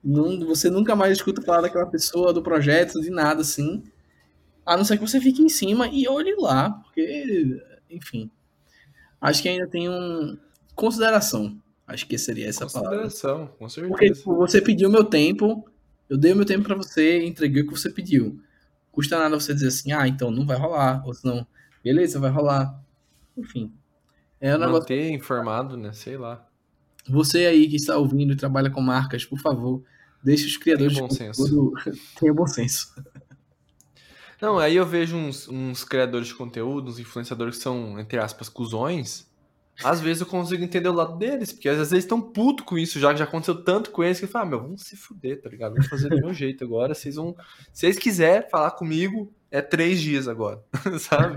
Não, 0.04 0.46
você 0.46 0.70
nunca 0.70 0.96
mais 0.96 1.14
escuta 1.14 1.42
falar 1.42 1.62
daquela 1.62 1.86
pessoa, 1.86 2.34
do 2.34 2.42
projeto, 2.42 3.02
de 3.02 3.10
nada, 3.10 3.42
assim. 3.42 3.84
A 4.66 4.76
não 4.76 4.84
ser 4.84 4.98
que 4.98 5.08
você 5.08 5.22
fique 5.22 5.42
em 5.42 5.50
cima 5.50 5.88
e 5.88 6.08
olhe 6.08 6.36
lá, 6.38 6.70
porque, 6.70 7.62
enfim. 7.90 8.30
Acho 9.22 9.42
que 9.42 9.50
ainda 9.50 9.68
tem 9.68 9.90
um. 9.90 10.38
Consideração. 10.76 11.58
Acho 11.88 12.06
que 12.08 12.18
seria 12.18 12.48
essa 12.50 12.66
Consideração, 12.66 13.32
palavra. 13.32 13.56
com 13.58 13.70
certeza. 13.70 13.94
Porque 13.94 14.12
tipo, 14.12 14.36
você 14.36 14.62
pediu 14.62 14.90
meu 14.90 15.04
tempo, 15.04 15.66
eu 16.10 16.18
dei 16.18 16.34
o 16.34 16.36
meu 16.36 16.46
tempo 16.46 16.64
para 16.66 16.76
você, 16.76 17.24
entreguei 17.24 17.62
o 17.64 17.68
que 17.68 17.80
você 17.80 17.90
pediu. 17.90 18.40
Custa 18.96 19.20
nada 19.20 19.38
você 19.38 19.54
dizer 19.54 19.68
assim, 19.68 19.92
ah, 19.92 20.08
então 20.08 20.32
não 20.32 20.46
vai 20.46 20.56
rolar, 20.56 21.06
ou 21.06 21.14
senão, 21.14 21.46
beleza, 21.84 22.18
vai 22.18 22.32
rolar. 22.32 22.82
Enfim. 23.38 23.74
É 24.40 24.56
um 24.56 24.58
negócio... 24.58 24.80
Manter 24.80 25.12
informado, 25.12 25.76
né? 25.76 25.92
Sei 25.92 26.18
lá. 26.18 26.48
Você 27.10 27.46
aí 27.46 27.68
que 27.68 27.76
está 27.76 27.98
ouvindo 27.98 28.32
e 28.32 28.38
trabalha 28.38 28.70
com 28.70 28.80
marcas, 28.80 29.26
por 29.26 29.38
favor, 29.38 29.84
deixe 30.24 30.48
os 30.48 30.56
criadores 30.56 30.94
Tenha 30.94 31.06
bom 31.06 31.14
de 31.14 31.20
conteúdo... 31.20 31.74
senso. 31.84 32.00
Tenha 32.18 32.34
bom 32.34 32.48
senso. 32.48 32.96
Não, 34.42 34.58
aí 34.58 34.78
eu 34.78 34.86
vejo 34.86 35.18
uns, 35.18 35.50
uns 35.50 35.84
criadores 35.84 36.30
de 36.30 36.36
conteúdo, 36.36 36.90
uns 36.90 36.98
influenciadores 36.98 37.58
que 37.58 37.64
são, 37.64 38.00
entre 38.00 38.18
aspas, 38.18 38.48
cuzões, 38.48 39.28
às 39.84 40.00
vezes 40.00 40.22
eu 40.22 40.28
consigo 40.28 40.64
entender 40.64 40.90
o 40.90 40.94
lado 40.94 41.18
deles, 41.18 41.52
porque 41.52 41.68
às 41.68 41.78
vezes 41.78 41.94
estão 41.94 42.22
puto 42.22 42.64
com 42.64 42.78
isso, 42.78 43.00
já 43.00 43.12
que 43.12 43.20
já 43.20 43.26
aconteceu 43.26 43.64
tanto 43.64 43.92
com 43.92 44.04
eles 44.04 44.20
que 44.20 44.28
fala, 44.28 44.46
ah, 44.46 44.50
meu, 44.50 44.62
vamos 44.62 44.84
se 44.84 44.96
fuder, 44.96 45.42
tá 45.42 45.50
ligado? 45.50 45.74
Vamos 45.74 45.88
fazer 45.88 46.10
do 46.10 46.18
meu 46.18 46.34
jeito 46.34 46.64
agora. 46.64 46.94
Vocês 46.94 47.16
vão. 47.16 47.36
Se 47.74 47.82
vocês 47.82 47.98
quiserem 47.98 48.50
falar 48.50 48.72
comigo, 48.72 49.32
é 49.52 49.62
três 49.62 50.02
dias 50.02 50.28
agora, 50.28 50.64
sabe? 51.00 51.36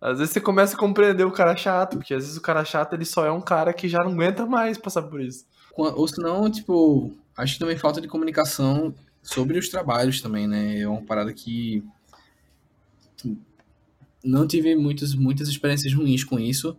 Às 0.00 0.18
vezes 0.18 0.32
você 0.32 0.40
começa 0.40 0.74
a 0.74 0.78
compreender 0.78 1.24
o 1.24 1.30
cara 1.30 1.56
chato, 1.56 1.96
porque 1.96 2.12
às 2.12 2.24
vezes 2.24 2.36
o 2.36 2.42
cara 2.42 2.64
chato 2.64 2.94
ele 2.94 3.04
só 3.04 3.24
é 3.24 3.30
um 3.30 3.40
cara 3.40 3.72
que 3.72 3.88
já 3.88 3.98
não 3.98 4.12
aguenta 4.12 4.44
mais 4.44 4.76
passar 4.76 5.02
por 5.02 5.20
isso. 5.20 5.46
Ou 5.76 6.06
senão, 6.08 6.50
tipo, 6.50 7.12
acho 7.36 7.54
que 7.54 7.60
também 7.60 7.78
falta 7.78 8.00
de 8.00 8.08
comunicação 8.08 8.92
sobre 9.22 9.58
os 9.58 9.68
trabalhos 9.68 10.20
também, 10.20 10.48
né? 10.48 10.80
É 10.80 10.88
uma 10.88 11.02
parada 11.02 11.32
que 11.32 11.84
não 14.24 14.46
tive 14.46 14.74
muitas, 14.74 15.14
muitas 15.14 15.48
experiências 15.48 15.94
ruins 15.94 16.24
com 16.24 16.38
isso. 16.38 16.76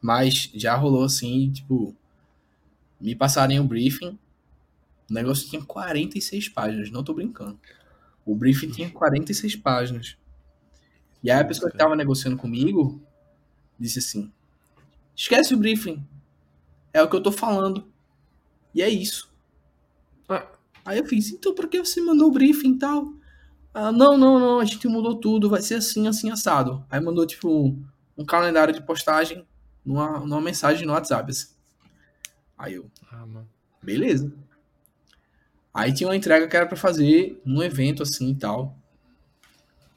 Mas 0.00 0.50
já 0.54 0.74
rolou 0.76 1.04
assim, 1.04 1.50
tipo, 1.50 1.94
me 3.00 3.14
passarem 3.14 3.58
um 3.58 3.66
briefing. 3.66 4.18
O 5.10 5.14
negócio 5.14 5.48
tinha 5.48 5.62
46 5.62 6.48
páginas, 6.50 6.90
não 6.90 7.02
tô 7.02 7.14
brincando. 7.14 7.58
O 8.24 8.34
briefing 8.34 8.70
tinha 8.70 8.90
46 8.90 9.56
páginas. 9.56 10.16
E 11.22 11.30
aí 11.30 11.40
a 11.40 11.44
pessoa 11.44 11.70
que 11.70 11.76
tava 11.76 11.96
negociando 11.96 12.36
comigo 12.36 13.00
disse 13.78 13.98
assim: 13.98 14.30
esquece 15.16 15.54
o 15.54 15.56
briefing. 15.56 16.06
É 16.92 17.02
o 17.02 17.08
que 17.08 17.16
eu 17.16 17.22
tô 17.22 17.32
falando. 17.32 17.86
E 18.74 18.82
é 18.82 18.88
isso. 18.88 19.32
Ah. 20.28 20.46
Aí 20.84 20.98
eu 20.98 21.04
fiz, 21.04 21.30
então 21.30 21.54
por 21.54 21.68
que 21.68 21.78
você 21.78 22.00
mandou 22.00 22.28
o 22.28 22.32
briefing 22.32 22.74
e 22.74 22.78
tal? 22.78 23.12
Ah, 23.74 23.92
não, 23.92 24.16
não, 24.16 24.38
não, 24.38 24.58
a 24.58 24.64
gente 24.64 24.88
mudou 24.88 25.16
tudo, 25.16 25.48
vai 25.48 25.62
ser 25.62 25.74
assim, 25.74 26.06
assim, 26.08 26.30
assado. 26.30 26.84
Aí 26.90 27.00
mandou, 27.00 27.26
tipo, 27.26 27.76
um 28.16 28.24
calendário 28.24 28.74
de 28.74 28.82
postagem 28.82 29.46
numa, 29.88 30.20
numa 30.20 30.40
mensagem 30.40 30.86
no 30.86 30.92
WhatsApp. 30.92 31.30
Assim. 31.30 31.48
Aí 32.58 32.74
eu, 32.74 32.90
ah, 33.10 33.26
beleza. 33.82 34.30
Aí 35.72 35.94
tinha 35.94 36.08
uma 36.08 36.16
entrega 36.16 36.46
que 36.46 36.56
era 36.56 36.66
para 36.66 36.76
fazer 36.76 37.40
num 37.44 37.62
evento 37.62 38.02
assim 38.02 38.30
e 38.30 38.34
tal. 38.34 38.76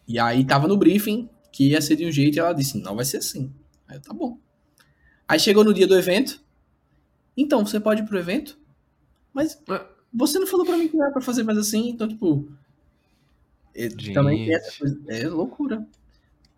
E 0.08 0.18
aí 0.18 0.46
tava 0.46 0.68
no 0.68 0.78
briefing 0.78 1.30
que 1.52 1.70
ia 1.70 1.82
ser 1.82 1.98
de 1.98 2.06
um 2.06 2.12
jeito 2.12 2.38
e 2.38 2.40
ela 2.40 2.54
disse, 2.54 2.80
não 2.80 2.96
vai 2.96 3.04
ser 3.04 3.18
assim. 3.18 3.54
Aí 3.88 3.98
eu, 3.98 4.02
tá 4.02 4.14
bom. 4.14 4.38
Aí 5.28 5.40
chegou 5.40 5.64
no 5.64 5.74
dia 5.74 5.88
do 5.88 5.98
evento. 5.98 6.42
Então, 7.36 7.66
você 7.66 7.80
pode 7.80 8.02
ir 8.02 8.06
pro 8.06 8.20
evento? 8.20 8.58
Mas 9.34 9.62
você 10.14 10.40
não 10.40 10.48
falou 10.48 10.66
para 10.66 10.78
mim 10.78 10.88
que 10.88 10.96
não 10.96 11.04
era 11.04 11.14
pra 11.14 11.22
fazer 11.22 11.44
mais 11.44 11.58
assim, 11.58 11.90
então, 11.90 12.08
tipo. 12.08 12.50
Também 14.14 14.46
tem 14.46 14.56
essa 14.56 14.78
coisa. 14.78 15.02
É 15.08 15.28
loucura. 15.28 15.86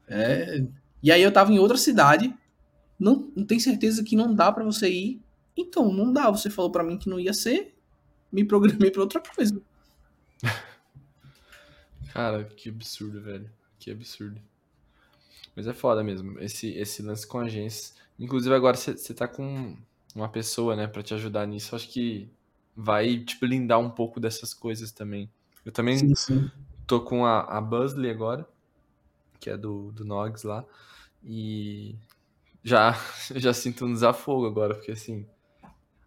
É... 0.08 0.64
E 1.02 1.12
aí 1.12 1.22
eu 1.22 1.32
tava 1.32 1.52
em 1.52 1.60
outra 1.60 1.78
cidade 1.78 2.36
não, 3.04 3.30
não 3.36 3.46
tem 3.46 3.60
certeza 3.60 4.02
que 4.02 4.16
não 4.16 4.34
dá 4.34 4.50
para 4.50 4.64
você 4.64 4.90
ir. 4.90 5.22
Então, 5.58 5.92
não 5.92 6.14
dá. 6.14 6.32
Você 6.32 6.50
falou 6.50 6.72
para 6.72 6.86
mim 6.86 6.98
que 6.98 7.10
não 7.10 7.20
ia 7.20 7.34
ser. 7.34 7.76
Me 8.32 8.46
programei 8.46 8.90
para 8.90 9.02
outra 9.02 9.20
coisa. 9.22 9.62
Cara, 12.14 12.46
que 12.46 12.70
absurdo, 12.70 13.22
velho. 13.22 13.52
Que 13.78 13.92
absurdo. 13.92 14.42
Mas 15.54 15.68
é 15.68 15.74
foda 15.74 16.02
mesmo. 16.02 16.40
Esse, 16.40 16.70
esse 16.70 17.02
lance 17.02 17.28
com 17.28 17.40
agências. 17.40 17.94
Inclusive, 18.18 18.56
agora 18.56 18.78
você 18.78 19.14
tá 19.14 19.28
com 19.28 19.76
uma 20.16 20.30
pessoa, 20.30 20.74
né, 20.74 20.88
para 20.88 21.04
te 21.04 21.14
ajudar 21.14 21.46
nisso. 21.46 21.76
Acho 21.76 21.90
que 21.90 22.30
vai 22.74 23.18
te 23.18 23.26
tipo, 23.26 23.46
blindar 23.46 23.80
um 23.80 23.90
pouco 23.90 24.18
dessas 24.18 24.54
coisas 24.54 24.94
também. 24.94 25.30
Eu 25.66 25.74
também 25.74 25.98
sim, 25.98 26.16
sim. 26.16 26.52
tô 26.88 27.02
com 27.02 27.26
a, 27.26 27.42
a 27.42 27.60
Buzzley 27.60 28.10
agora, 28.10 28.48
que 29.42 29.50
é 29.50 29.58
do, 29.58 29.92
do 29.92 30.06
Nogs 30.06 30.44
lá. 30.44 30.64
E 31.24 31.96
já, 32.64 32.94
já 33.36 33.54
sinto 33.54 33.86
um 33.86 33.94
desafogo 33.94 34.48
agora, 34.48 34.76
porque 34.76 34.92
assim. 34.92 35.26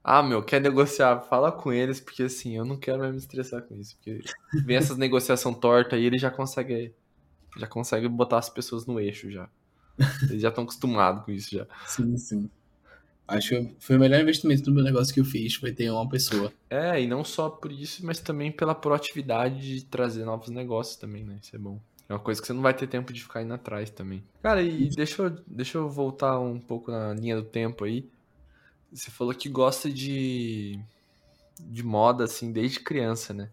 Ah, 0.03 0.23
meu, 0.23 0.43
quer 0.43 0.61
negociar? 0.61 1.21
Fala 1.23 1.51
com 1.51 1.73
eles, 1.73 2.01
porque 2.01 2.23
assim, 2.23 2.57
eu 2.57 2.65
não 2.65 2.77
quero 2.77 3.01
mais 3.01 3.11
me 3.11 3.19
estressar 3.19 3.63
com 3.63 3.75
isso. 3.75 3.97
Porque 3.97 4.23
vem 4.65 4.77
essas 4.77 4.97
negociação 4.97 5.53
torta 5.53 5.97
e 5.97 6.05
ele 6.05 6.17
já 6.17 6.31
consegue. 6.31 6.95
Já 7.57 7.67
consegue 7.67 8.07
botar 8.09 8.39
as 8.39 8.49
pessoas 8.49 8.87
no 8.87 9.01
eixo 9.01 9.31
já. 9.31 9.49
Eles 10.31 10.43
já 10.43 10.51
estão 10.51 10.63
acostumados 10.63 11.25
com 11.25 11.33
isso 11.33 11.51
já. 11.51 11.67
Sim, 11.87 12.17
sim. 12.17 12.51
Acho 13.27 13.49
que 13.49 13.77
foi 13.81 13.97
o 13.97 13.99
melhor 13.99 14.21
investimento 14.21 14.63
do 14.63 14.73
meu 14.73 14.85
negócio 14.85 15.13
que 15.13 15.19
eu 15.19 15.25
fiz, 15.25 15.57
foi 15.57 15.73
ter 15.73 15.91
uma 15.91 16.09
pessoa. 16.09 16.53
É, 16.71 17.03
e 17.03 17.09
não 17.09 17.25
só 17.25 17.51
por 17.51 17.73
isso, 17.73 18.07
mas 18.07 18.21
também 18.21 18.53
pela 18.53 18.75
proatividade 18.75 19.61
de 19.61 19.85
trazer 19.85 20.25
novos 20.25 20.49
negócios 20.49 20.97
também, 20.97 21.25
né? 21.25 21.39
Isso 21.43 21.57
é 21.57 21.59
bom. 21.59 21.81
É 22.09 22.13
uma 22.13 22.21
coisa 22.21 22.41
que 22.41 22.47
você 22.47 22.53
não 22.53 22.63
vai 22.63 22.73
ter 22.73 22.87
tempo 22.87 23.13
de 23.13 23.23
ficar 23.23 23.43
indo 23.43 23.53
atrás 23.53 23.91
também. 23.91 24.23
Cara, 24.43 24.63
e 24.63 24.89
deixa 24.89 25.23
eu, 25.23 25.31
deixa 25.47 25.79
eu 25.79 25.91
voltar 25.91 26.39
um 26.39 26.61
pouco 26.61 26.91
na 26.91 27.13
linha 27.13 27.37
do 27.37 27.43
tempo 27.43 27.85
aí. 27.85 28.09
Você 28.93 29.11
falou 29.11 29.35
que 29.35 29.49
gosta 29.49 29.91
de, 29.91 30.79
de 31.61 31.83
moda, 31.83 32.25
assim, 32.25 32.53
desde 32.53 32.81
criança, 32.81 33.35
né? 33.35 33.51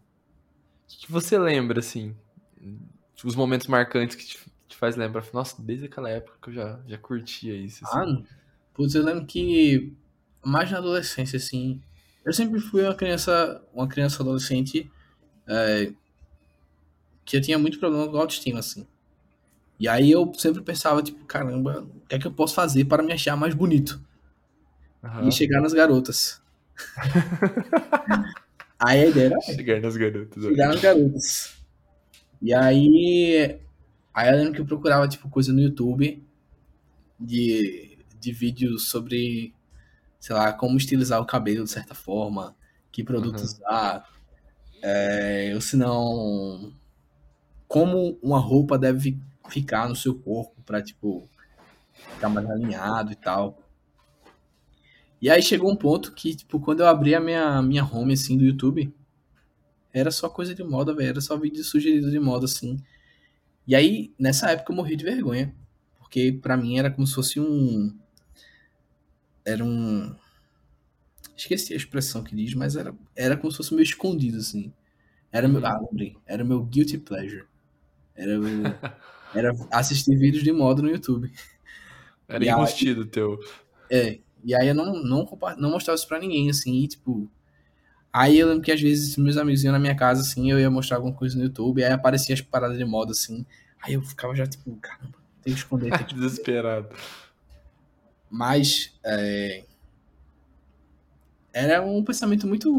O 0.84 0.98
que, 1.00 1.12
você 1.12 1.38
lembra, 1.38 1.80
assim? 1.80 2.16
Os 3.24 3.36
momentos 3.36 3.68
marcantes 3.68 4.16
que 4.16 4.26
te, 4.26 4.40
te 4.68 4.78
faz 4.78 4.96
lembrar? 4.96 5.26
Nossa, 5.34 5.60
desde 5.60 5.86
aquela 5.86 6.10
época 6.10 6.38
que 6.42 6.50
eu 6.50 6.54
já, 6.54 6.80
já 6.88 6.98
curtia 6.98 7.56
isso. 7.56 7.84
Assim. 7.86 7.98
Ah, 7.98 8.24
putz, 8.74 8.94
eu 8.94 9.04
lembro 9.04 9.26
que 9.26 9.92
mais 10.46 10.70
na 10.70 10.78
adolescência, 10.78 11.38
assim, 11.38 11.82
eu 12.24 12.32
sempre 12.32 12.60
fui 12.60 12.84
uma 12.84 12.94
criança, 12.94 13.64
uma 13.74 13.88
criança 13.88 14.22
adolescente 14.22 14.92
é, 15.48 15.92
que 17.26 17.38
eu 17.38 17.42
tinha 17.42 17.58
muito 17.60 17.80
problema 17.80 18.08
com 18.10 18.18
autoestima, 18.18 18.60
assim. 18.60 18.86
E 19.80 19.88
aí 19.88 20.12
eu 20.12 20.32
sempre 20.36 20.62
pensava, 20.62 21.02
tipo, 21.04 21.24
caramba, 21.26 21.82
o 21.84 22.08
que 22.08 22.16
é 22.16 22.20
que 22.20 22.28
eu 22.28 22.34
posso 22.34 22.54
fazer 22.56 22.86
para 22.86 23.04
me 23.04 23.12
achar 23.14 23.36
mais 23.36 23.54
bonito? 23.56 24.02
Aham. 25.04 25.28
E 25.28 25.32
chegar 25.32 25.62
nas 25.62 25.74
garotas. 25.74 26.42
aí 28.80 29.02
a 29.02 29.06
ideia 29.08 29.26
era 29.28 29.42
Chegar 29.42 29.82
nas 29.82 29.98
garotas. 29.98 30.44
chegar 30.44 30.68
nas 30.70 30.82
garotas. 30.82 31.54
E 32.42 32.54
aí, 32.54 33.60
aí 34.14 34.30
eu 34.32 34.38
lembro 34.38 34.54
que 34.54 34.62
eu 34.62 34.66
procurava, 34.66 35.08
tipo, 35.08 35.30
coisa 35.30 35.54
no 35.54 35.62
YouTube 35.62 36.24
de, 37.20 37.98
de 38.20 38.32
vídeos 38.32 38.90
sobre, 38.90 39.54
sei 40.20 40.36
lá, 40.36 40.54
como 40.54 40.78
estilizar 40.78 41.22
o 41.22 41.26
cabelo 41.26 41.64
de 41.66 41.72
certa 41.72 41.96
forma, 41.96 42.56
que 42.92 43.04
produto 43.04 43.40
Uhum. 43.40 43.44
usar, 43.46 44.10
é, 44.82 45.52
ou 45.56 45.62
se 45.62 45.76
não, 45.78 46.74
como 47.74 48.20
uma 48.22 48.38
roupa 48.38 48.78
deve 48.78 49.18
ficar 49.50 49.90
no 49.90 49.96
seu 49.96 50.14
corpo 50.14 50.62
pra, 50.64 50.80
tipo, 50.80 51.28
ficar 51.92 52.30
mais 52.30 52.48
alinhado 52.48 53.12
e 53.12 53.16
tal. 53.16 53.58
E 55.20 55.28
aí 55.28 55.42
chegou 55.42 55.72
um 55.72 55.76
ponto 55.76 56.14
que, 56.14 56.36
tipo, 56.36 56.60
quando 56.60 56.82
eu 56.82 56.88
abri 56.88 57.16
a 57.16 57.20
minha, 57.20 57.64
minha 57.64 57.84
home, 57.84 58.14
assim, 58.14 58.38
do 58.38 58.46
YouTube, 58.46 58.94
era 59.92 60.12
só 60.12 60.30
coisa 60.30 60.54
de 60.54 60.64
moda, 60.64 60.94
velho. 60.94 61.10
Era 61.10 61.22
só 61.22 61.36
vídeo 61.36 61.64
sugerido 61.64 62.12
de 62.12 62.20
moda, 62.20 62.46
assim. 62.46 62.78
E 63.66 63.74
aí, 63.74 64.14
nessa 64.20 64.52
época, 64.52 64.72
eu 64.72 64.76
morri 64.76 64.96
de 64.96 65.06
vergonha. 65.06 65.52
Porque 65.98 66.32
pra 66.32 66.56
mim 66.56 66.78
era 66.78 66.92
como 66.92 67.08
se 67.08 67.16
fosse 67.16 67.40
um. 67.40 67.98
Era 69.44 69.66
um. 69.66 70.14
Esqueci 71.36 71.74
a 71.74 71.78
expressão 71.78 72.24
que 72.24 72.36
diz, 72.36 72.54
mas 72.54 72.76
era, 72.76 72.96
era 73.16 73.36
como 73.36 73.50
se 73.50 73.58
fosse 73.58 73.74
meio 73.74 73.84
escondido, 73.84 74.38
assim. 74.38 74.72
Era 75.32 75.48
meu. 75.48 75.60
Uhum. 75.60 75.66
Ah, 75.66 75.80
lembrei. 75.80 76.16
Era 76.28 76.44
meu 76.44 76.64
guilty 76.64 77.00
pleasure. 77.00 77.52
Era, 78.16 78.34
era 79.36 79.52
assistir 79.72 80.16
vídeos 80.18 80.44
de 80.44 80.52
moda 80.52 80.82
no 80.82 80.90
YouTube. 80.90 81.32
Era 82.28 82.44
E 82.44 82.50
aí- 82.50 83.06
teu. 83.06 83.40
É, 83.90 84.20
e 84.44 84.56
aí 84.56 84.68
eu 84.68 84.76
não, 84.76 84.94
não, 85.04 85.28
não 85.58 85.72
mostrava 85.72 85.96
isso 85.96 86.08
pra 86.08 86.20
ninguém, 86.20 86.50
assim, 86.50 86.84
e, 86.84 86.88
tipo. 86.88 87.30
Aí 88.12 88.38
eu 88.38 88.48
lembro 88.48 88.62
que 88.64 88.72
às 88.72 88.80
vezes 88.80 89.18
meus 89.18 89.38
amigos 89.38 89.64
iam 89.64 89.72
na 89.72 89.80
minha 89.80 89.96
casa, 89.96 90.22
assim, 90.22 90.52
eu 90.52 90.60
ia 90.60 90.70
mostrar 90.70 90.98
alguma 90.98 91.14
coisa 91.16 91.36
no 91.36 91.44
YouTube, 91.44 91.84
aí 91.84 91.92
aparecia 91.92 92.36
as 92.36 92.42
paradas 92.42 92.78
de 92.78 92.86
moda, 92.86 93.12
assim. 93.12 93.44
Aí 93.82 93.94
eu 93.96 94.02
ficava 94.04 94.36
já, 94.36 94.46
tipo, 94.46 94.76
caramba, 94.78 95.18
tem 95.42 95.52
que 95.54 95.60
esconder, 95.60 95.90
tem 95.98 96.06
que 96.06 96.14
Desesperado. 96.14 96.90
Mas 98.30 98.94
é, 99.04 99.64
era 101.52 101.82
um 101.82 102.04
pensamento 102.04 102.48
muito 102.48 102.72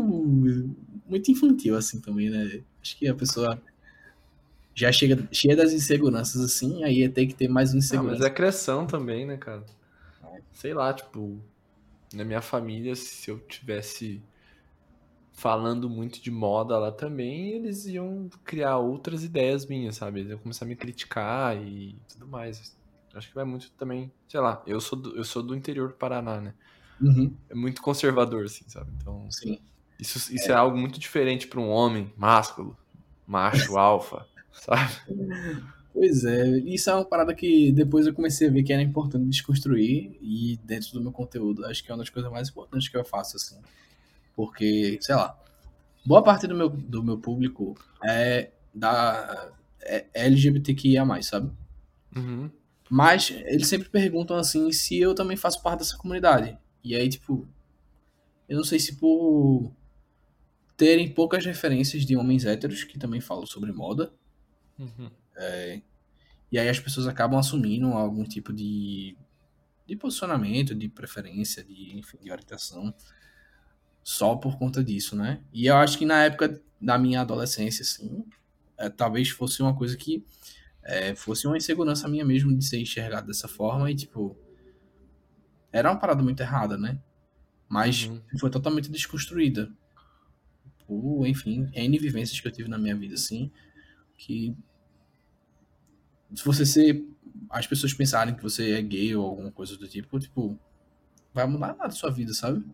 muito 1.06 1.30
infantil 1.30 1.76
assim 1.76 2.00
também, 2.00 2.30
né? 2.30 2.60
Acho 2.82 2.96
que 2.96 3.06
a 3.06 3.14
pessoa 3.14 3.60
já 4.74 4.92
chega 4.92 5.28
cheia 5.32 5.56
das 5.56 5.72
inseguranças 5.72 6.42
assim, 6.42 6.84
aí 6.84 7.00
ia 7.00 7.10
ter 7.10 7.26
que 7.26 7.34
ter 7.34 7.48
mais 7.48 7.72
uma 7.72 7.78
Ah, 7.88 8.02
mas 8.02 8.20
insegurança. 8.20 8.26
é 8.26 8.30
criação 8.30 8.86
também, 8.86 9.24
né, 9.26 9.36
cara? 9.38 9.64
Sei 10.52 10.72
lá, 10.74 10.92
tipo, 10.94 11.40
na 12.14 12.24
minha 12.24 12.42
família, 12.42 12.96
se 12.96 13.30
eu 13.30 13.38
tivesse 13.40 14.22
falando 15.32 15.90
muito 15.90 16.20
de 16.22 16.30
moda 16.30 16.78
lá 16.78 16.92
também, 16.92 17.50
eles 17.50 17.86
iam 17.86 18.28
criar 18.44 18.78
outras 18.78 19.24
ideias 19.24 19.66
minhas, 19.66 19.96
sabe? 19.96 20.20
Eles 20.20 20.30
iam 20.30 20.38
começar 20.38 20.64
a 20.64 20.68
me 20.68 20.76
criticar 20.76 21.56
e 21.56 21.96
tudo 22.08 22.26
mais. 22.28 22.76
Acho 23.14 23.28
que 23.28 23.34
vai 23.34 23.44
muito 23.44 23.70
também, 23.72 24.12
sei 24.28 24.40
lá, 24.40 24.62
eu 24.66 24.80
sou 24.80 24.98
do, 24.98 25.16
eu 25.16 25.24
sou 25.24 25.42
do 25.42 25.54
interior 25.54 25.88
do 25.88 25.94
Paraná, 25.94 26.40
né? 26.40 26.54
Uhum, 27.00 27.36
É 27.48 27.54
muito 27.54 27.82
conservador, 27.82 28.44
assim, 28.46 28.64
sabe? 28.68 28.90
Então, 29.00 29.30
sim. 29.30 29.58
isso, 29.98 30.34
isso 30.34 30.52
é. 30.52 30.54
algo 30.54 30.76
muito 30.76 30.98
diferente 31.00 31.46
para 31.46 31.60
um 31.60 31.68
homem 31.70 32.12
másculo, 32.16 32.76
macho, 33.26 33.76
alfa, 33.78 34.26
sabe? 34.54 34.92
Pois 35.92 36.24
é, 36.24 36.58
isso 36.58 36.90
é 36.90 36.94
uma 36.94 37.04
parada 37.04 37.32
que 37.34 37.70
depois 37.70 38.06
eu 38.06 38.12
comecei 38.12 38.48
a 38.48 38.50
ver 38.50 38.64
que 38.64 38.72
era 38.72 38.82
importante 38.82 39.28
desconstruir 39.28 40.18
e 40.20 40.58
dentro 40.64 40.92
do 40.92 41.00
meu 41.00 41.12
conteúdo, 41.12 41.64
acho 41.66 41.84
que 41.84 41.90
é 41.90 41.94
uma 41.94 41.98
das 41.98 42.10
coisas 42.10 42.30
mais 42.32 42.48
importantes 42.48 42.88
que 42.88 42.96
eu 42.96 43.04
faço 43.04 43.36
assim. 43.36 43.56
Porque, 44.34 44.98
sei 45.00 45.14
lá, 45.14 45.38
boa 46.04 46.22
parte 46.22 46.46
do 46.48 46.54
meu, 46.54 46.68
do 46.68 47.02
meu 47.02 47.18
público 47.18 47.76
é 48.04 48.50
da 48.74 49.52
é 49.82 50.06
LGBTQIA+, 50.14 51.04
sabe? 51.22 51.52
Uhum. 52.16 52.50
Mas 52.90 53.30
eles 53.30 53.68
sempre 53.68 53.88
perguntam 53.88 54.36
assim 54.36 54.72
se 54.72 54.98
eu 54.98 55.14
também 55.14 55.36
faço 55.36 55.62
parte 55.62 55.80
dessa 55.80 55.96
comunidade. 55.96 56.58
E 56.82 56.94
aí, 56.94 57.08
tipo, 57.08 57.46
eu 58.48 58.56
não 58.56 58.64
sei 58.64 58.78
se 58.78 58.96
por 58.96 59.72
terem 60.76 61.08
poucas 61.08 61.44
referências 61.46 62.04
de 62.04 62.16
homens 62.16 62.44
héteros 62.44 62.84
que 62.84 62.98
também 62.98 63.20
falam 63.20 63.46
sobre 63.46 63.72
moda, 63.72 64.12
Uhum. 64.78 65.10
e 66.50 66.58
aí 66.58 66.68
as 66.68 66.78
pessoas 66.80 67.06
acabam 67.06 67.38
assumindo 67.38 67.86
algum 67.88 68.24
tipo 68.24 68.52
de, 68.52 69.16
de 69.86 69.96
posicionamento, 69.96 70.74
de 70.74 70.88
preferência, 70.88 71.62
de, 71.64 71.96
enfim, 71.96 72.18
de 72.22 72.30
orientação 72.30 72.94
só 74.02 74.36
por 74.36 74.58
conta 74.58 74.84
disso, 74.84 75.16
né? 75.16 75.40
E 75.52 75.66
eu 75.66 75.76
acho 75.76 75.96
que 75.98 76.04
na 76.04 76.24
época 76.24 76.60
da 76.80 76.98
minha 76.98 77.22
adolescência, 77.22 77.82
assim, 77.82 78.24
é, 78.76 78.90
talvez 78.90 79.30
fosse 79.30 79.62
uma 79.62 79.74
coisa 79.74 79.96
que 79.96 80.24
é, 80.82 81.14
fosse 81.14 81.46
uma 81.46 81.56
insegurança 81.56 82.06
minha 82.06 82.24
mesmo 82.24 82.54
de 82.56 82.62
ser 82.64 82.78
enxergado 82.78 83.26
dessa 83.26 83.48
forma 83.48 83.90
e, 83.90 83.94
tipo, 83.94 84.36
era 85.72 85.90
uma 85.90 85.98
parada 85.98 86.22
muito 86.22 86.40
errada, 86.40 86.76
né? 86.76 87.00
Mas 87.68 88.04
Uhum. 88.04 88.20
foi 88.38 88.50
totalmente 88.50 88.90
desconstruída. 88.90 89.72
Por, 90.86 91.26
enfim, 91.26 91.70
N 91.72 91.98
vivências 91.98 92.38
que 92.38 92.46
eu 92.46 92.52
tive 92.52 92.68
na 92.68 92.76
minha 92.78 92.94
vida, 92.94 93.14
assim, 93.14 93.50
que 94.16 94.54
se 96.34 96.44
você 96.44 96.64
ser 96.66 97.04
as 97.50 97.66
pessoas 97.66 97.92
pensarem 97.94 98.34
que 98.34 98.42
você 98.42 98.72
é 98.72 98.82
gay 98.82 99.14
ou 99.14 99.24
alguma 99.26 99.50
coisa 99.50 99.76
do 99.76 99.86
tipo, 99.86 100.18
tipo, 100.18 100.58
vai 101.32 101.46
mudar 101.46 101.68
nada 101.68 101.84
da 101.84 101.90
sua 101.90 102.10
vida, 102.10 102.32
sabe? 102.32 102.64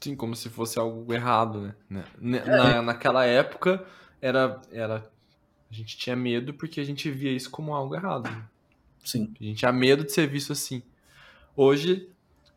Sim, 0.00 0.16
como 0.16 0.34
se 0.34 0.48
fosse 0.48 0.78
algo 0.78 1.12
errado, 1.12 1.60
né? 1.60 1.74
Na, 2.18 2.44
na- 2.46 2.82
naquela 2.82 3.24
época, 3.24 3.84
era, 4.20 4.60
era. 4.70 5.10
A 5.70 5.74
gente 5.74 5.96
tinha 5.96 6.16
medo 6.16 6.52
porque 6.54 6.80
a 6.80 6.84
gente 6.84 7.10
via 7.10 7.30
isso 7.32 7.50
como 7.50 7.74
algo 7.74 7.94
errado. 7.94 8.28
né? 8.30 8.44
Sim. 9.04 9.32
A 9.40 9.44
gente 9.44 9.58
tinha 9.58 9.72
medo 9.72 10.04
de 10.04 10.12
ser 10.12 10.26
visto 10.26 10.52
assim. 10.52 10.82
Hoje, 11.56 12.08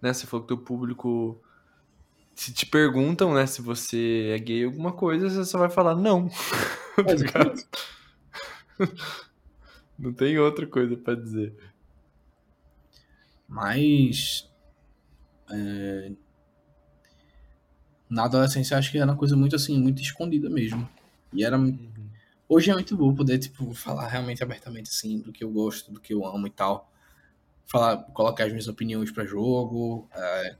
né, 0.01 0.13
você 0.13 0.25
falou 0.25 0.43
que 0.45 0.47
teu 0.49 0.57
público. 0.57 1.39
Se 2.33 2.53
te 2.53 2.65
perguntam, 2.65 3.33
né, 3.33 3.45
se 3.45 3.61
você 3.61 4.31
é 4.35 4.39
gay 4.39 4.65
ou 4.65 4.71
alguma 4.71 4.91
coisa, 4.91 5.29
você 5.29 5.45
só 5.45 5.57
vai 5.57 5.69
falar 5.69 5.95
não. 5.95 6.29
Tá 6.95 7.13
ligado? 7.13 7.61
Não 9.97 10.13
tem 10.13 10.37
outra 10.37 10.67
coisa 10.67 10.95
pra 10.97 11.15
dizer. 11.15 11.55
Mas. 13.47 14.49
é, 15.49 16.11
na 18.09 18.25
adolescência 18.25 18.75
eu 18.75 18.79
acho 18.79 18.91
que 18.91 18.97
era 18.97 19.11
uma 19.11 19.17
coisa 19.17 19.35
muito 19.35 19.55
assim, 19.55 19.79
muito 19.79 20.01
escondida 20.01 20.49
mesmo. 20.49 20.87
E 21.33 21.43
era. 21.43 21.57
Hoje 22.47 22.69
é 22.69 22.73
muito 22.73 22.95
bom 22.95 23.13
poder, 23.15 23.39
tipo, 23.39 23.73
falar 23.73 24.07
realmente 24.07 24.43
abertamente 24.43 24.89
assim, 24.89 25.19
do 25.19 25.31
que 25.31 25.43
eu 25.43 25.49
gosto, 25.49 25.91
do 25.91 25.99
que 25.99 26.13
eu 26.13 26.25
amo 26.25 26.45
e 26.47 26.51
tal. 26.51 26.91
Falar, 27.65 27.97
colocar 28.13 28.45
as 28.45 28.51
minhas 28.51 28.67
opiniões 28.67 29.11
pra 29.11 29.25
jogo, 29.25 30.07
é, 30.13 30.55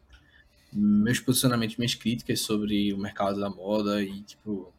meus 0.73 1.19
posicionamentos, 1.19 1.77
minhas 1.77 1.93
críticas 1.93 2.41
sobre 2.41 2.91
o 2.91 2.97
mercado 2.97 3.39
da 3.39 3.49
moda 3.49 4.01
e, 4.01 4.21
tipo, 4.23 4.73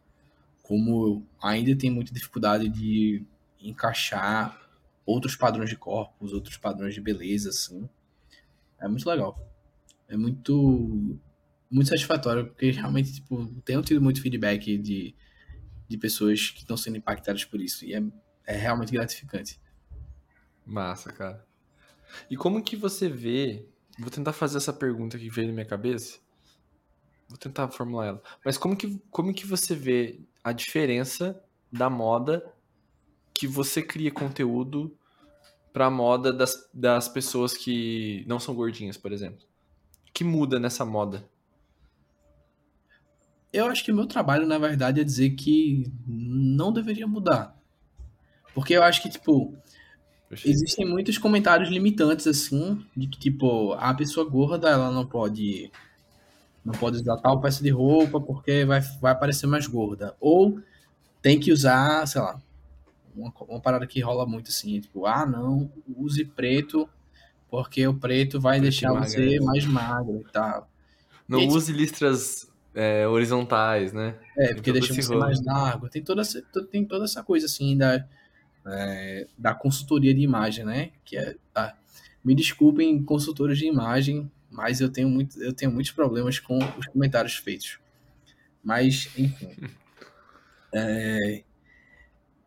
como 0.67 1.25
ainda 1.41 1.77
tenho 1.79 1.95
muita 1.95 2.13
dificuldade 2.13 2.69
de 2.69 3.25
encaixar 3.61 4.61
outros 5.05 5.37
padrões 5.37 5.71
de 5.71 5.77
corpos, 5.77 6.33
outros 6.33 6.57
padrões 6.57 6.93
de 6.93 7.01
beleza, 7.01 7.51
assim. 7.51 7.89
É 8.81 8.89
muito 8.89 9.09
legal. 9.09 9.39
É 10.09 10.17
muito 10.17 11.17
muito 11.71 11.89
satisfatório, 11.89 12.47
porque 12.47 12.73
realmente, 12.73 13.13
tipo, 13.13 13.47
tenho 13.65 13.81
tido 13.81 14.03
muito 14.03 14.21
feedback 14.21 14.77
de, 14.77 15.15
de 15.89 15.99
pessoas 15.99 16.51
que 16.51 16.61
estão 16.63 16.77
sendo 16.77 16.97
impactadas 16.97 17.45
por 17.45 17.61
isso. 17.61 17.85
E 17.85 17.95
é, 17.95 18.03
é 18.45 18.57
realmente 18.57 18.93
gratificante. 18.93 19.61
Massa, 20.65 21.13
cara. 21.13 21.47
E 22.29 22.37
como 22.37 22.61
que 22.61 22.75
você 22.75 23.09
vê? 23.09 23.69
Vou 24.01 24.11
tentar 24.11 24.33
fazer 24.33 24.59
essa 24.59 24.73
pergunta 24.73 25.17
que 25.17 25.31
veio 25.31 25.47
na 25.47 25.55
minha 25.55 25.67
cabeça. 25.67 26.19
Vou 27.29 27.39
tentar 27.39 27.69
formular 27.69 28.07
ela. 28.07 28.23
Mas 28.45 28.57
como 28.57 28.77
que, 28.77 29.01
como 29.11 29.35
que 29.35 29.47
você 29.47 29.75
vê 29.75 30.21
a 30.45 30.53
diferença 30.53 31.43
da 31.73 31.91
moda 31.91 32.53
que 33.35 33.47
você 33.47 33.83
cria 33.83 34.11
conteúdo 34.11 34.97
pra 35.73 35.91
moda 35.91 36.33
das, 36.33 36.69
das 36.73 37.09
pessoas 37.09 37.55
que 37.55 38.25
não 38.27 38.39
são 38.39 38.55
gordinhas, 38.55 38.97
por 38.97 39.13
exemplo? 39.13 39.45
Que 40.15 40.25
muda 40.25 40.59
nessa 40.61 40.85
moda? 40.85 41.29
Eu 43.53 43.67
acho 43.67 43.85
que 43.85 43.93
o 43.93 43.95
meu 43.95 44.07
trabalho, 44.07 44.47
na 44.47 44.59
verdade, 44.59 45.01
é 45.01 45.05
dizer 45.05 45.31
que 45.31 45.91
não 46.07 46.73
deveria 46.73 47.07
mudar. 47.07 47.57
Porque 48.55 48.75
eu 48.75 48.83
acho 48.83 49.03
que, 49.03 49.09
tipo. 49.09 49.55
Existem 50.45 50.85
muitos 50.85 51.19
comentários 51.19 51.71
limitantes, 51.71 52.27
assim, 52.27 52.85
de 52.97 53.07
que, 53.07 53.19
tipo, 53.19 53.73
a 53.75 53.95
pessoa 53.95 54.29
gorda, 54.29 54.69
ela 54.69 54.91
não 54.91 55.07
pode 55.07 55.71
não 56.67 56.73
pode 56.73 56.97
usar 56.97 57.17
tal 57.19 57.41
peça 57.41 57.63
de 57.63 57.71
roupa 57.71 58.21
porque 58.21 58.65
vai, 58.65 58.81
vai 59.01 59.17
parecer 59.17 59.47
mais 59.47 59.67
gorda. 59.69 60.17
Ou 60.21 60.61
tem 61.23 61.39
que 61.39 61.53
usar, 61.53 62.05
sei 62.07 62.21
lá, 62.21 62.41
uma, 63.15 63.33
uma 63.49 63.61
parada 63.61 63.87
que 63.87 64.01
rola 64.01 64.27
muito 64.27 64.49
assim, 64.51 64.81
tipo, 64.81 65.07
ah, 65.07 65.25
não, 65.25 65.71
use 65.97 66.25
preto 66.25 66.89
porque 67.49 67.87
o 67.87 67.95
preto 67.95 68.41
vai 68.41 68.55
Preto 68.59 68.63
deixar 68.63 68.93
você 68.93 69.21
emagrece. 69.37 69.45
mais 69.47 69.65
magro 69.67 70.25
e 70.29 70.33
tal. 70.33 70.69
Não 71.29 71.39
Gente- 71.39 71.55
use 71.55 71.73
listras 71.73 72.51
é, 72.75 73.07
horizontais, 73.07 73.93
né? 73.93 74.17
É, 74.37 74.53
porque 74.55 74.73
deixa 74.73 74.93
você 74.93 75.07
rolo. 75.07 75.21
mais 75.21 75.41
largo. 75.45 75.89
Tem 75.89 76.03
toda, 76.03 76.23
essa, 76.23 76.43
tem 76.71 76.85
toda 76.85 77.05
essa 77.05 77.23
coisa 77.23 77.47
assim 77.47 77.77
da, 77.77 78.05
é, 78.67 79.27
da 79.39 79.55
consultoria 79.55 80.13
de 80.13 80.21
imagem, 80.21 80.65
né? 80.65 80.91
Que 81.05 81.17
é, 81.17 81.37
ah, 81.55 81.75
me 82.25 82.35
desculpem, 82.35 83.01
consultores 83.05 83.57
de 83.59 83.67
imagem, 83.67 84.29
mas 84.51 84.81
eu 84.81 84.91
tenho, 84.91 85.09
muito, 85.09 85.41
eu 85.43 85.53
tenho 85.53 85.71
muitos 85.71 85.93
problemas 85.93 86.39
com 86.39 86.59
os 86.59 86.87
comentários 86.87 87.37
feitos. 87.37 87.79
Mas, 88.63 89.09
enfim. 89.17 89.55
É, 90.79 91.43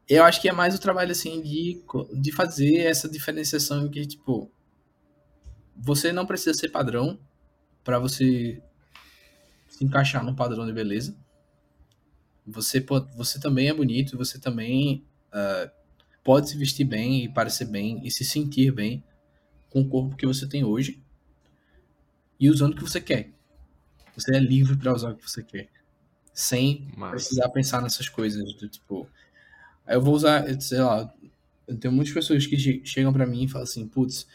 eu 0.08 0.24
acho 0.24 0.40
que 0.40 0.50
é 0.50 0.52
mais 0.52 0.76
o 0.76 0.80
trabalho 0.80 1.12
assim 1.12 1.42
de, 1.42 1.82
de 2.14 2.32
fazer 2.32 2.78
essa 2.80 3.10
diferenciação 3.10 3.90
que, 3.90 4.06
tipo, 4.06 4.52
você 5.76 6.12
não 6.12 6.28
precisa 6.28 6.54
ser 6.54 6.70
padrão 6.70 7.18
para 7.84 7.98
você 7.98 8.62
se 9.68 9.84
encaixar 9.84 10.24
num 10.24 10.36
padrão 10.36 10.66
de 10.66 10.74
beleza. 10.74 11.16
Você, 12.46 12.82
pode, 12.82 13.12
você 13.16 13.40
também 13.40 13.70
é 13.70 13.74
bonito, 13.74 14.18
você 14.18 14.38
também 14.38 15.04
ah, 15.32 15.72
pode 16.24 16.50
se 16.50 16.58
vestir 16.58 16.86
bem 16.86 17.24
e 17.24 17.30
parecer 17.30 17.66
bem 17.66 18.02
e 18.04 18.12
se 18.12 18.26
sentir 18.26 18.72
bem 18.72 19.04
com 19.70 19.82
o 19.82 19.88
corpo 19.88 20.16
que 20.16 20.26
você 20.26 20.48
tem 20.48 20.64
hoje 20.64 21.02
e 22.40 22.50
usando 22.50 22.74
o 22.74 22.76
que 22.76 22.84
você 22.84 23.02
quer. 23.02 23.32
Você 24.16 24.36
é 24.36 24.40
livre 24.40 24.76
para 24.78 24.94
usar 24.94 25.12
o 25.12 25.16
que 25.16 25.30
você 25.30 25.44
quer, 25.44 25.70
sem 26.34 26.90
Mas, 26.98 27.12
precisar 27.12 27.50
pensar 27.50 27.82
nessas 27.82 28.10
coisas 28.10 28.54
do 28.56 28.70
tipo, 28.70 29.10
eu 29.88 30.02
vou 30.02 30.16
usar, 30.16 30.46
sei 30.62 30.80
lá, 30.82 31.14
eu 31.68 31.78
tenho 31.78 31.94
muitas 31.94 32.14
pessoas 32.14 32.46
que 32.48 32.58
che- 32.58 32.82
chegam 32.86 33.14
pra 33.14 33.26
mim 33.28 33.44
e 33.46 33.48
falam 33.48 33.64
assim, 33.64 33.88
putz, 33.88 34.28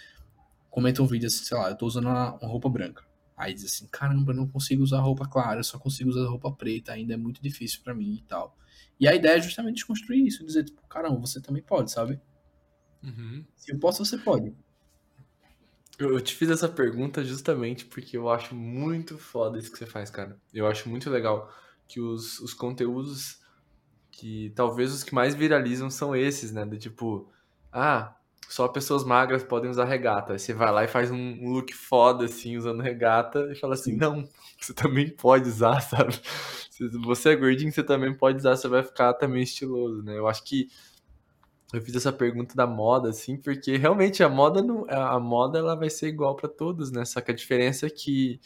comentam 0.70 1.04
um 1.04 1.08
vídeo 1.08 1.26
assim, 1.26 1.44
sei 1.44 1.56
lá, 1.56 1.70
eu 1.70 1.76
tô 1.76 1.86
usando 1.86 2.06
uma, 2.06 2.34
uma 2.36 2.48
roupa 2.50 2.68
branca. 2.68 3.04
Aí 3.36 3.54
diz 3.54 3.64
assim, 3.64 3.86
caramba, 3.90 4.32
eu 4.32 4.36
não 4.36 4.48
consigo 4.48 4.82
usar 4.82 5.00
roupa 5.00 5.26
clara, 5.28 5.60
eu 5.60 5.64
só 5.64 5.78
consigo 5.78 6.10
usar 6.10 6.28
roupa 6.28 6.52
preta, 6.52 6.92
ainda 6.92 7.14
é 7.14 7.16
muito 7.16 7.42
difícil 7.42 7.80
pra 7.82 7.94
mim 7.94 8.16
e 8.16 8.28
tal. 8.28 8.56
E 9.00 9.08
a 9.08 9.14
ideia 9.14 9.38
é 9.38 9.42
justamente 9.42 9.76
desconstruir 9.76 10.26
isso, 10.26 10.44
dizer, 10.46 10.64
tipo, 10.64 10.80
caramba, 10.88 11.20
você 11.20 11.40
também 11.40 11.62
pode, 11.62 11.90
sabe? 11.92 12.20
Uhum. 13.02 13.46
Se 13.56 13.72
eu 13.72 13.78
posso, 13.80 14.04
você 14.04 14.16
pode. 14.16 14.54
Eu 15.98 16.20
te 16.20 16.34
fiz 16.34 16.50
essa 16.50 16.68
pergunta 16.68 17.22
justamente 17.24 17.84
porque 17.84 18.16
eu 18.16 18.28
acho 18.28 18.54
muito 18.54 19.16
foda 19.16 19.58
isso 19.58 19.70
que 19.70 19.78
você 19.78 19.86
faz, 19.86 20.10
cara. 20.10 20.36
Eu 20.52 20.66
acho 20.66 20.88
muito 20.88 21.08
legal 21.08 21.52
que 21.86 22.00
os, 22.00 22.40
os 22.40 22.52
conteúdos 22.52 23.40
que 24.10 24.52
talvez 24.54 24.92
os 24.92 25.04
que 25.04 25.14
mais 25.14 25.34
viralizam 25.34 25.90
são 25.90 26.14
esses, 26.14 26.52
né? 26.52 26.64
Do 26.64 26.78
tipo, 26.78 27.30
ah, 27.72 28.14
só 28.48 28.68
pessoas 28.68 29.04
magras 29.04 29.42
podem 29.42 29.70
usar 29.70 29.84
regata. 29.84 30.32
Aí 30.32 30.38
você 30.38 30.52
vai 30.52 30.70
lá 30.72 30.84
e 30.84 30.88
faz 30.88 31.10
um 31.10 31.48
look 31.48 31.72
foda, 31.72 32.24
assim, 32.24 32.56
usando 32.56 32.82
regata, 32.82 33.50
e 33.52 33.54
fala 33.56 33.74
assim, 33.74 33.92
Sim. 33.92 33.98
não, 33.98 34.28
você 34.60 34.72
também 34.72 35.10
pode 35.10 35.48
usar, 35.48 35.80
sabe? 35.82 36.20
Se 36.70 36.88
você 37.04 37.30
é 37.30 37.36
gordinho, 37.36 37.72
você 37.72 37.82
também 37.82 38.14
pode 38.14 38.38
usar, 38.38 38.56
você 38.56 38.68
vai 38.68 38.82
ficar 38.82 39.14
também 39.14 39.42
estiloso, 39.42 40.02
né? 40.02 40.16
Eu 40.16 40.26
acho 40.26 40.44
que 40.44 40.68
eu 41.72 41.82
fiz 41.82 41.96
essa 41.96 42.12
pergunta 42.12 42.54
da 42.54 42.66
moda, 42.66 43.08
assim, 43.08 43.36
porque 43.36 43.76
realmente 43.76 44.22
a 44.22 44.28
moda 44.28 44.62
não, 44.62 44.84
a 44.88 45.18
moda 45.18 45.58
ela 45.58 45.74
vai 45.74 45.90
ser 45.90 46.08
igual 46.08 46.36
para 46.36 46.48
todos, 46.48 46.90
né? 46.90 47.04
Só 47.04 47.20
que 47.20 47.30
a 47.30 47.34
diferença 47.34 47.86
é 47.86 47.90
que 47.90 48.40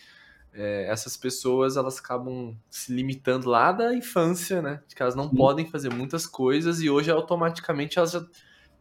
é, 0.52 0.90
essas 0.90 1.16
pessoas 1.16 1.76
elas 1.76 1.98
acabam 1.98 2.56
se 2.70 2.92
limitando 2.92 3.48
lá 3.48 3.70
da 3.70 3.94
infância, 3.94 4.62
né? 4.62 4.82
De 4.88 4.94
que 4.94 5.02
elas 5.02 5.14
não 5.14 5.28
Sim. 5.28 5.36
podem 5.36 5.70
fazer 5.70 5.92
muitas 5.92 6.26
coisas 6.26 6.80
e 6.80 6.88
hoje 6.88 7.10
automaticamente 7.10 7.98
elas 7.98 8.12
já 8.12 8.26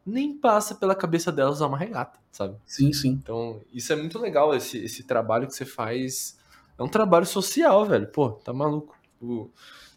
nem 0.05 0.37
passa 0.37 0.75
pela 0.75 0.95
cabeça 0.95 1.31
delas 1.31 1.55
usar 1.55 1.67
uma 1.67 1.77
regata, 1.77 2.17
sabe? 2.31 2.55
Sim, 2.65 2.93
sim. 2.93 3.19
Então 3.21 3.61
isso 3.73 3.91
é 3.91 3.95
muito 3.97 4.17
legal 4.17 4.55
esse, 4.55 4.77
esse 4.77 5.03
trabalho 5.03 5.47
que 5.47 5.53
você 5.53 5.65
faz. 5.65 6.39
É 6.77 6.83
um 6.83 6.87
trabalho 6.87 7.25
social, 7.25 7.85
velho. 7.85 8.07
Pô, 8.07 8.31
tá 8.31 8.53
maluco? 8.53 8.95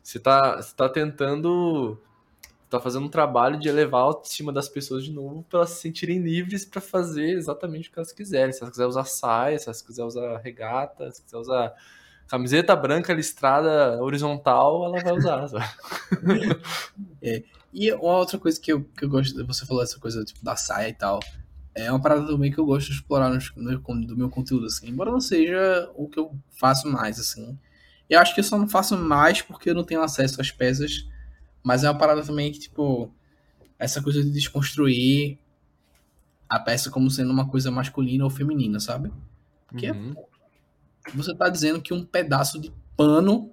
Você 0.03 0.19
tá, 0.19 0.61
você 0.61 0.75
tá 0.75 0.89
tentando 0.89 2.01
tá 2.71 2.81
fazendo 2.81 3.07
um 3.07 3.11
trabalho 3.11 3.59
de 3.59 3.69
elevar 3.69 4.01
a 4.01 4.05
autoestima 4.05 4.53
das 4.53 4.69
pessoas 4.69 5.05
de 5.05 5.13
novo 5.13 5.45
para 5.49 5.61
elas 5.61 5.71
se 5.71 5.81
sentirem 5.81 6.23
livres 6.23 6.65
para 6.65 6.81
fazer 6.81 7.31
exatamente 7.31 7.89
o 7.89 7.93
que 7.93 7.99
elas 7.99 8.13
quiserem. 8.13 8.53
Se 8.53 8.63
elas 8.63 8.71
quiserem 8.71 8.89
usar 8.89 9.05
saia, 9.05 9.59
se 9.59 9.69
elas 9.69 9.83
quiserem 9.83 10.09
usar 10.09 10.39
regata, 10.39 11.11
se 11.11 11.23
quiser 11.23 11.37
usar 11.37 11.75
camiseta 12.29 12.77
branca 12.77 13.13
listrada 13.13 14.01
horizontal, 14.01 14.85
ela 14.85 15.03
vai 15.03 15.13
usar. 15.13 15.49
Sabe? 15.51 15.65
E 17.73 17.93
uma 17.93 18.19
outra 18.19 18.39
coisa 18.39 18.61
que 18.61 18.73
eu, 18.73 18.85
que 18.85 19.05
eu 19.05 19.09
gosto, 19.09 19.47
você 19.47 19.67
falou 19.67 19.83
essa 19.83 19.99
coisa 19.99 20.25
tipo, 20.25 20.45
da 20.45 20.57
saia 20.57 20.89
e 20.89 20.95
tal, 20.95 21.21
é 21.75 21.91
uma 21.91 22.01
parada 22.01 22.27
também 22.27 22.51
que 22.51 22.59
eu 22.59 22.67
gosto 22.67 22.89
de 22.89 22.95
explorar 22.95 23.31
no, 23.31 23.39
no, 23.57 24.07
do 24.07 24.17
meu 24.17 24.29
conteúdo, 24.29 24.67
assim, 24.67 24.89
embora 24.89 25.11
não 25.11 25.21
seja 25.21 25.91
o 25.95 26.09
que 26.09 26.19
eu 26.19 26.35
faço 26.59 26.89
mais, 26.89 27.19
assim. 27.19 27.59
Eu 28.09 28.19
acho 28.19 28.35
que 28.35 28.41
eu 28.41 28.45
só 28.45 28.59
não 28.59 28.69
faço 28.69 28.97
mais 28.97 29.41
porque 29.41 29.71
eu 29.71 29.75
não 29.75 29.85
tenho 29.85 30.03
acesso 30.03 30.41
às 30.41 30.51
peças, 30.51 31.07
mas 31.63 31.85
é 31.85 31.91
uma 31.91 31.99
parada 31.99 32.23
também 32.23 32.51
que, 32.53 32.59
tipo, 32.59 33.13
essa 33.79 34.03
coisa 34.03 34.23
de 34.23 34.31
desconstruir 34.31 35.39
a 36.49 36.59
peça 36.59 36.91
como 36.91 37.11
sendo 37.11 37.31
uma 37.33 37.49
coisa 37.49 37.71
masculina 37.71 38.25
ou 38.25 38.31
feminina, 38.31 38.81
sabe? 38.81 39.13
Porque 39.69 39.91
Uhum. 39.91 40.15
você 41.15 41.35
tá 41.35 41.49
dizendo 41.49 41.81
que 41.81 41.95
um 41.95 42.05
pedaço 42.05 42.61
de 42.61 42.73
pano 42.97 43.53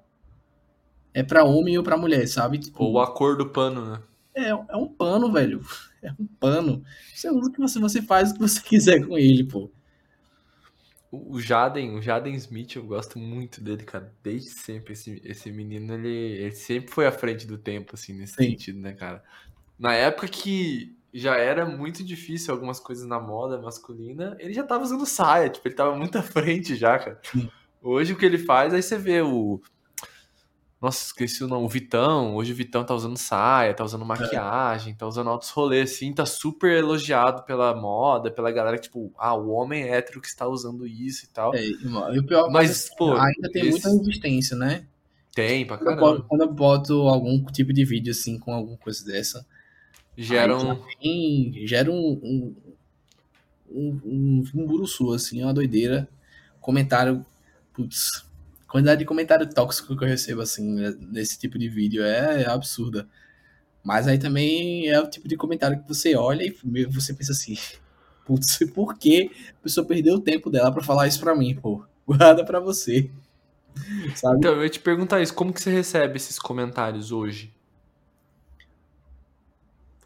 é 1.13 1.23
pra 1.23 1.43
homem 1.43 1.77
ou 1.77 1.83
pra 1.83 1.97
mulher, 1.97 2.27
sabe? 2.27 2.59
Tipo, 2.59 2.83
Ou 2.83 2.99
a 2.99 3.11
cor 3.13 3.37
do 3.37 3.49
pano, 3.49 3.85
né? 3.91 4.01
é, 4.35 4.49
é 4.49 4.75
um 4.75 4.87
pano, 4.87 5.31
velho. 5.31 5.61
É 5.99 6.11
um 6.11 6.27
pano. 6.39 6.83
Você 7.11 7.27
usa 7.31 7.49
o 7.49 7.51
que 7.51 7.59
você, 7.59 7.79
você 7.79 8.03
faz 8.03 8.29
o 8.29 8.35
que 8.35 8.39
você 8.39 8.61
quiser 8.63 9.03
com 9.05 9.17
ele, 9.17 9.43
pô. 9.43 9.71
O 11.11 11.39
Jaden, 11.39 11.95
o 11.95 12.01
Jaden 12.01 12.35
Smith, 12.35 12.75
eu 12.75 12.83
gosto 12.83 13.17
muito 13.17 13.61
dele, 13.61 13.83
cara. 13.83 14.13
Desde 14.21 14.49
sempre. 14.49 14.93
Esse, 14.93 15.21
esse 15.23 15.51
menino, 15.51 15.93
ele, 15.93 16.09
ele 16.09 16.51
sempre 16.51 16.91
foi 16.91 17.07
à 17.07 17.11
frente 17.11 17.47
do 17.47 17.57
tempo, 17.57 17.95
assim, 17.95 18.13
nesse 18.13 18.33
Sim. 18.33 18.49
sentido, 18.51 18.79
né, 18.79 18.93
cara? 18.93 19.23
Na 19.79 19.93
época 19.93 20.27
que 20.27 20.97
já 21.13 21.35
era 21.37 21.65
muito 21.65 22.03
difícil 22.03 22.53
algumas 22.53 22.79
coisas 22.79 23.07
na 23.07 23.19
moda 23.19 23.59
masculina, 23.61 24.35
ele 24.39 24.53
já 24.53 24.63
tava 24.63 24.83
usando 24.83 25.05
saia, 25.05 25.49
tipo, 25.49 25.67
ele 25.67 25.75
tava 25.75 25.95
muito 25.95 26.17
à 26.17 26.21
frente 26.21 26.75
já, 26.75 26.99
cara. 26.99 27.19
Sim. 27.23 27.49
Hoje 27.81 28.13
o 28.13 28.17
que 28.17 28.25
ele 28.25 28.37
faz, 28.37 28.73
aí 28.73 28.81
você 28.83 28.97
vê 28.97 29.21
o. 29.21 29.61
Nossa, 30.79 31.05
esqueci 31.07 31.43
o 31.43 31.47
nome, 31.47 31.65
o 31.65 31.69
Vitão. 31.69 32.35
Hoje 32.35 32.53
o 32.53 32.55
Vitão 32.55 32.83
tá 32.83 32.93
usando 32.93 33.17
saia, 33.17 33.73
tá 33.73 33.83
usando 33.83 34.05
maquiagem, 34.05 34.93
tá 34.93 35.07
usando 35.07 35.29
altos 35.29 35.49
rolês, 35.49 35.91
assim, 35.91 36.13
tá 36.13 36.23
super 36.25 36.71
elogiado 36.77 37.43
pela 37.43 37.73
moda, 37.75 38.29
pela 38.29 38.51
galera, 38.51 38.77
tipo, 38.77 39.11
ah, 39.17 39.33
o 39.33 39.49
homem 39.49 39.83
hétero 39.89 40.21
que 40.21 40.27
está 40.27 40.47
usando 40.47 40.85
isso 40.85 41.25
e 41.25 41.29
tal. 41.29 41.55
É, 41.55 41.65
e 41.65 42.19
o 42.19 42.25
pior 42.27 42.51
Mas, 42.51 42.89
pô, 42.95 43.13
ainda 43.13 43.51
tem 43.51 43.63
esse- 43.63 43.71
muita 43.71 43.89
resistência, 43.89 44.55
né? 44.55 44.85
Tem, 45.33 45.65
pra 45.65 45.77
Quando 45.77 45.89
eu, 45.89 45.95
boto, 45.95 46.11
caramba. 46.11 46.25
quando 46.29 46.41
eu 46.41 46.53
boto 46.53 46.93
algum 47.07 47.43
tipo 47.45 47.73
de 47.73 47.83
vídeo 47.83 48.11
assim 48.11 48.37
com 48.37 48.53
alguma 48.53 48.77
coisa 48.77 49.03
dessa, 49.03 49.45
Geram. 50.15 50.71
aí 50.71 50.95
tem- 51.01 51.67
gera 51.67 51.91
um, 51.91 51.95
um, 52.23 52.55
um, 53.71 54.01
um, 54.05 54.43
um 54.55 54.65
buruçu, 54.67 55.11
assim, 55.13 55.41
uma 55.43 55.53
doideira. 55.53 56.07
Comentário, 56.61 57.25
putz, 57.73 58.26
quantidade 58.67 58.99
de 58.99 59.05
comentário 59.05 59.49
tóxico 59.49 59.95
que 59.95 60.03
eu 60.03 60.07
recebo, 60.07 60.41
assim, 60.41 60.63
nesse 61.11 61.39
tipo 61.39 61.57
de 61.57 61.69
vídeo 61.69 62.03
é 62.03 62.45
absurda. 62.45 63.07
Mas 63.83 64.07
aí 64.07 64.19
também 64.19 64.87
é 64.87 64.99
o 64.99 65.09
tipo 65.09 65.27
de 65.27 65.37
comentário 65.37 65.81
que 65.81 65.87
você 65.87 66.15
olha 66.15 66.43
e 66.43 66.85
você 66.85 67.13
pensa 67.13 67.31
assim, 67.31 67.57
putz, 68.25 68.59
por 68.73 68.97
que 68.97 69.31
a 69.59 69.63
pessoa 69.63 69.87
perdeu 69.87 70.15
o 70.15 70.21
tempo 70.21 70.49
dela 70.49 70.71
pra 70.71 70.83
falar 70.83 71.07
isso 71.07 71.19
pra 71.19 71.35
mim, 71.35 71.55
pô? 71.55 71.85
Guarda 72.05 72.43
pra 72.43 72.59
você. 72.59 73.09
Sabe? 74.15 74.37
Então, 74.37 74.55
eu 74.55 74.63
ia 74.63 74.69
te 74.69 74.79
perguntar 74.79 75.21
isso, 75.21 75.33
como 75.33 75.53
que 75.53 75.61
você 75.61 75.71
recebe 75.71 76.17
esses 76.17 76.39
comentários 76.39 77.11
hoje? 77.11 77.53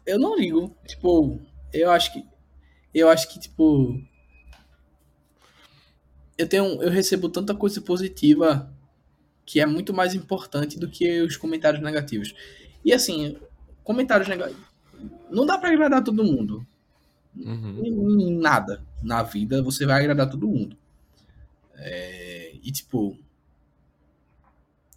Eu 0.06 0.18
não 0.18 0.36
ligo. 0.36 0.74
Tipo, 0.86 1.40
eu 1.72 1.90
acho 1.90 2.12
que. 2.12 2.24
Eu 2.92 3.08
acho 3.08 3.28
que, 3.28 3.40
tipo. 3.40 4.00
Eu 6.36 6.48
tenho. 6.48 6.82
Eu 6.82 6.90
recebo 6.90 7.28
tanta 7.28 7.54
coisa 7.54 7.80
positiva 7.80 8.72
que 9.44 9.60
é 9.60 9.66
muito 9.66 9.92
mais 9.92 10.14
importante 10.14 10.78
do 10.78 10.88
que 10.88 11.20
os 11.22 11.36
comentários 11.36 11.82
negativos. 11.82 12.34
E 12.84 12.92
assim, 12.92 13.36
comentários 13.82 14.28
negativos. 14.28 14.64
Não 15.30 15.44
dá 15.44 15.58
pra 15.58 15.70
agradar 15.70 16.02
todo 16.02 16.24
mundo. 16.24 16.66
Uhum. 17.36 18.38
Nada 18.40 18.82
na 19.02 19.22
vida 19.22 19.62
você 19.62 19.86
vai 19.86 20.00
agradar 20.00 20.30
todo 20.30 20.48
mundo. 20.48 20.76
É, 21.74 22.54
e 22.62 22.70
tipo. 22.70 23.16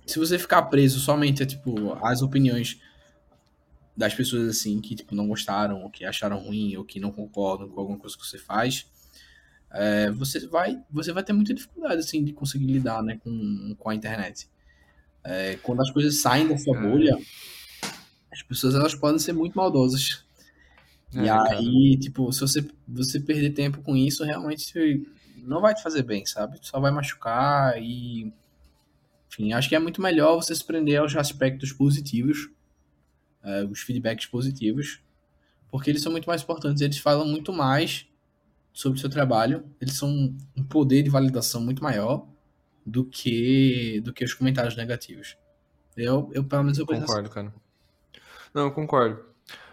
Se 0.05 0.19
você 0.19 0.37
ficar 0.37 0.61
preso 0.63 0.99
somente 0.99 1.41
a, 1.41 1.47
tipo, 1.47 1.93
as 2.05 2.21
opiniões 2.21 2.79
das 3.97 4.13
pessoas 4.13 4.49
assim 4.49 4.79
que 4.79 4.93
tipo 4.93 5.15
não 5.15 5.27
gostaram 5.27 5.81
ou 5.81 5.89
que 5.89 6.05
acharam 6.05 6.37
ruim 6.37 6.75
ou 6.75 6.83
que 6.83 6.99
não 6.99 7.11
concordam 7.11 7.69
com 7.69 7.79
alguma 7.79 7.97
coisa 7.97 8.15
que 8.15 8.25
você 8.25 8.37
faz 8.37 8.85
é, 9.75 10.09
você 10.11 10.47
vai 10.47 10.81
você 10.89 11.11
vai 11.11 11.23
ter 11.23 11.33
muita 11.33 11.53
dificuldade 11.53 11.99
assim 11.99 12.23
de 12.23 12.33
conseguir 12.33 12.65
lidar 12.65 13.03
né 13.03 13.19
com, 13.23 13.75
com 13.77 13.89
a 13.89 13.95
internet. 13.95 14.49
É, 15.23 15.57
quando 15.61 15.81
as 15.81 15.91
coisas 15.91 16.17
saem 16.17 16.47
da 16.47 16.57
sua 16.57 16.79
bolha 16.79 17.17
as 18.31 18.41
pessoas 18.41 18.75
elas 18.75 18.95
podem 18.95 19.19
ser 19.19 19.33
muito 19.33 19.55
maldosas. 19.55 20.25
É, 21.13 21.23
e 21.25 21.29
aí 21.29 21.91
cara. 21.91 21.99
tipo 21.99 22.31
se 22.31 22.41
você 22.41 22.65
você 22.87 23.19
perder 23.19 23.51
tempo 23.51 23.81
com 23.81 23.95
isso 23.95 24.23
realmente 24.23 25.05
não 25.37 25.61
vai 25.61 25.75
te 25.75 25.83
fazer 25.83 26.03
bem 26.03 26.25
sabe? 26.25 26.57
Só 26.61 26.79
vai 26.79 26.91
machucar 26.91 27.77
e 27.81 28.33
enfim 29.27 29.53
acho 29.53 29.67
que 29.67 29.75
é 29.75 29.79
muito 29.79 30.01
melhor 30.01 30.35
você 30.35 30.55
se 30.55 30.63
prender 30.63 30.99
aos 30.99 31.15
aspectos 31.15 31.73
positivos 31.73 32.49
uh, 33.45 33.69
os 33.69 33.81
feedbacks 33.81 34.25
positivos, 34.25 34.99
porque 35.69 35.89
eles 35.89 36.01
são 36.01 36.11
muito 36.11 36.27
mais 36.27 36.41
importantes, 36.41 36.81
eles 36.81 36.97
falam 36.97 37.27
muito 37.27 37.53
mais 37.53 38.07
sobre 38.75 38.97
o 38.97 39.01
seu 39.01 39.09
trabalho, 39.09 39.63
eles 39.79 39.93
são 39.93 40.35
um 40.55 40.63
poder 40.63 41.01
de 41.01 41.09
validação 41.09 41.61
muito 41.61 41.81
maior 41.81 42.27
do 42.85 43.05
que 43.05 44.01
do 44.01 44.11
que 44.11 44.25
os 44.25 44.33
comentários 44.33 44.75
negativos. 44.75 45.37
Eu, 45.95 46.29
eu 46.33 46.43
pelo 46.43 46.63
menos 46.63 46.77
eu 46.77 46.85
concordo, 46.85 47.21
assim. 47.21 47.33
cara. 47.33 47.53
Não, 48.53 48.63
eu 48.63 48.71
concordo. 48.71 49.23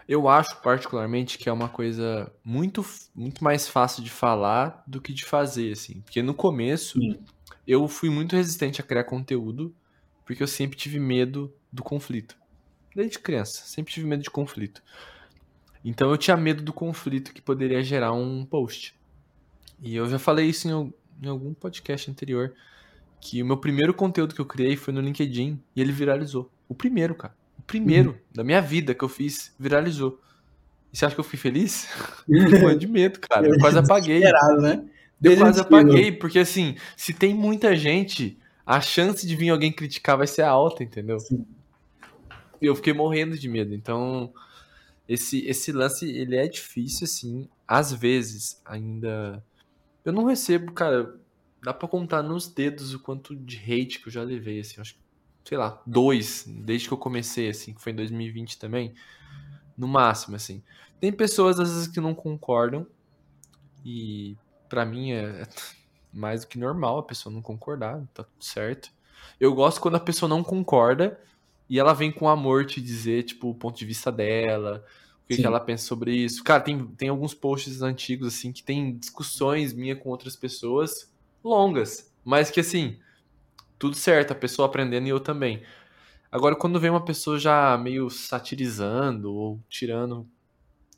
Eu 0.07 0.29
acho 0.29 0.55
particularmente 0.61 1.37
que 1.37 1.49
é 1.49 1.51
uma 1.51 1.67
coisa 1.67 2.31
muito 2.45 2.83
muito 3.13 3.43
mais 3.43 3.67
fácil 3.67 4.01
de 4.01 4.09
falar 4.09 4.81
do 4.87 5.01
que 5.01 5.11
de 5.11 5.25
fazer, 5.25 5.73
assim, 5.73 5.99
porque 5.99 6.23
no 6.23 6.33
começo 6.33 6.97
Sim. 6.97 7.19
eu 7.67 7.85
fui 7.89 8.09
muito 8.09 8.37
resistente 8.37 8.79
a 8.79 8.85
criar 8.85 9.03
conteúdo, 9.03 9.75
porque 10.25 10.41
eu 10.41 10.47
sempre 10.47 10.77
tive 10.77 10.97
medo 10.97 11.53
do 11.69 11.83
conflito. 11.83 12.37
Desde 12.95 13.19
criança, 13.19 13.63
sempre 13.65 13.91
tive 13.91 14.07
medo 14.07 14.23
de 14.23 14.29
conflito. 14.29 14.81
Então 15.83 16.09
eu 16.11 16.17
tinha 16.17 16.37
medo 16.37 16.63
do 16.63 16.71
conflito 16.71 17.33
que 17.33 17.41
poderia 17.41 17.83
gerar 17.83 18.13
um 18.13 18.45
post. 18.45 18.95
E 19.81 19.95
eu 19.95 20.07
já 20.07 20.17
falei 20.17 20.47
isso 20.47 20.67
em, 20.67 20.93
em 21.21 21.29
algum 21.29 21.53
podcast 21.53 22.09
anterior. 22.09 22.53
Que 23.19 23.41
o 23.41 23.45
meu 23.45 23.57
primeiro 23.57 23.93
conteúdo 23.93 24.35
que 24.35 24.41
eu 24.41 24.45
criei 24.45 24.75
foi 24.75 24.93
no 24.93 25.01
LinkedIn 25.01 25.59
e 25.75 25.81
ele 25.81 25.91
viralizou. 25.91 26.49
O 26.67 26.75
primeiro, 26.75 27.15
cara. 27.15 27.35
O 27.57 27.61
primeiro 27.61 28.11
uhum. 28.11 28.17
da 28.33 28.43
minha 28.43 28.61
vida 28.61 28.93
que 28.93 29.03
eu 29.03 29.09
fiz 29.09 29.53
viralizou. 29.57 30.19
E 30.91 30.97
você 30.97 31.05
acha 31.05 31.15
que 31.15 31.21
eu 31.21 31.25
fui 31.25 31.39
feliz? 31.39 31.87
Eu 32.27 32.77
de 32.77 32.87
medo, 32.87 33.19
cara. 33.19 33.47
Eu 33.47 33.57
quase 33.59 33.79
apaguei. 33.79 34.19
Né? 34.19 34.85
Eu 35.21 35.37
quase 35.37 35.59
apaguei, 35.59 36.11
porque 36.11 36.39
assim, 36.39 36.75
se 36.95 37.13
tem 37.13 37.33
muita 37.33 37.75
gente, 37.75 38.37
a 38.65 38.79
chance 38.79 39.25
de 39.25 39.35
vir 39.35 39.49
alguém 39.49 39.71
criticar 39.71 40.17
vai 40.17 40.27
ser 40.27 40.43
alta, 40.43 40.83
entendeu? 40.83 41.19
Sim 41.19 41.45
eu 42.67 42.75
fiquei 42.75 42.93
morrendo 42.93 43.37
de 43.37 43.49
medo. 43.49 43.73
Então, 43.73 44.31
esse, 45.07 45.45
esse 45.45 45.71
lance, 45.71 46.05
ele 46.09 46.35
é 46.35 46.47
difícil, 46.47 47.05
assim. 47.05 47.49
Às 47.67 47.91
vezes, 47.91 48.61
ainda. 48.65 49.43
Eu 50.03 50.13
não 50.13 50.25
recebo, 50.25 50.71
cara. 50.71 51.19
Dá 51.61 51.73
pra 51.73 51.87
contar 51.87 52.21
nos 52.21 52.47
dedos 52.47 52.93
o 52.93 52.99
quanto 52.99 53.35
de 53.35 53.57
hate 53.57 53.99
que 53.99 54.07
eu 54.07 54.11
já 54.11 54.23
levei, 54.23 54.59
assim. 54.59 54.79
Acho 54.81 54.95
que, 54.95 54.99
sei 55.45 55.57
lá, 55.57 55.81
dois, 55.85 56.45
desde 56.47 56.87
que 56.87 56.93
eu 56.93 56.97
comecei, 56.97 57.49
assim, 57.49 57.73
que 57.73 57.81
foi 57.81 57.91
em 57.91 57.95
2020 57.95 58.59
também. 58.59 58.93
No 59.77 59.87
máximo, 59.87 60.35
assim. 60.35 60.61
Tem 60.99 61.11
pessoas, 61.11 61.59
às 61.59 61.69
vezes, 61.69 61.87
que 61.87 61.99
não 61.99 62.13
concordam. 62.13 62.85
E 63.85 64.37
para 64.69 64.85
mim 64.85 65.11
é 65.11 65.47
mais 66.11 66.41
do 66.41 66.47
que 66.47 66.57
normal 66.57 66.99
a 66.99 67.03
pessoa 67.03 67.33
não 67.33 67.41
concordar, 67.41 68.01
tá 68.13 68.23
tudo 68.23 68.43
certo. 68.43 68.89
Eu 69.39 69.53
gosto 69.53 69.81
quando 69.81 69.95
a 69.95 69.99
pessoa 69.99 70.29
não 70.29 70.43
concorda 70.43 71.19
e 71.73 71.79
ela 71.79 71.91
vem 71.91 72.11
com 72.11 72.29
amor 72.29 72.67
te 72.67 72.79
dizer, 72.79 73.23
tipo, 73.23 73.49
o 73.49 73.55
ponto 73.55 73.79
de 73.79 73.83
vista 73.83 74.11
dela, 74.11 74.85
o 75.23 75.27
que, 75.27 75.37
que, 75.37 75.43
ela 75.43 75.59
pensa 75.59 75.87
sobre 75.87 76.15
isso. 76.15 76.43
Cara, 76.43 76.61
tem, 76.61 76.85
tem 76.85 77.09
alguns 77.09 77.33
posts 77.33 77.81
antigos, 77.81 78.27
assim, 78.27 78.51
que 78.51 78.61
tem 78.61 78.95
discussões 78.95 79.73
minha 79.73 79.95
com 79.95 80.09
outras 80.09 80.35
pessoas 80.35 81.11
longas, 81.43 82.13
mas 82.23 82.51
que, 82.51 82.59
assim, 82.59 82.99
tudo 83.79 83.95
certo, 83.95 84.33
a 84.33 84.35
pessoa 84.35 84.67
aprendendo 84.67 85.07
e 85.07 85.09
eu 85.09 85.19
também. 85.19 85.63
Agora, 86.31 86.55
quando 86.55 86.79
vem 86.79 86.91
uma 86.91 87.03
pessoa 87.03 87.39
já 87.39 87.75
meio 87.75 88.07
satirizando 88.07 89.33
ou 89.33 89.59
tirando. 89.67 90.29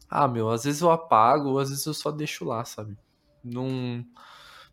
Ah, 0.09 0.28
meu, 0.28 0.49
às 0.49 0.65
vezes 0.65 0.82
eu 0.82 0.91
apago, 0.91 1.51
ou 1.51 1.59
às 1.59 1.69
vezes 1.69 1.86
eu 1.86 1.93
só 1.93 2.11
deixo 2.11 2.43
lá, 2.43 2.65
sabe? 2.65 2.97
Não. 3.41 4.05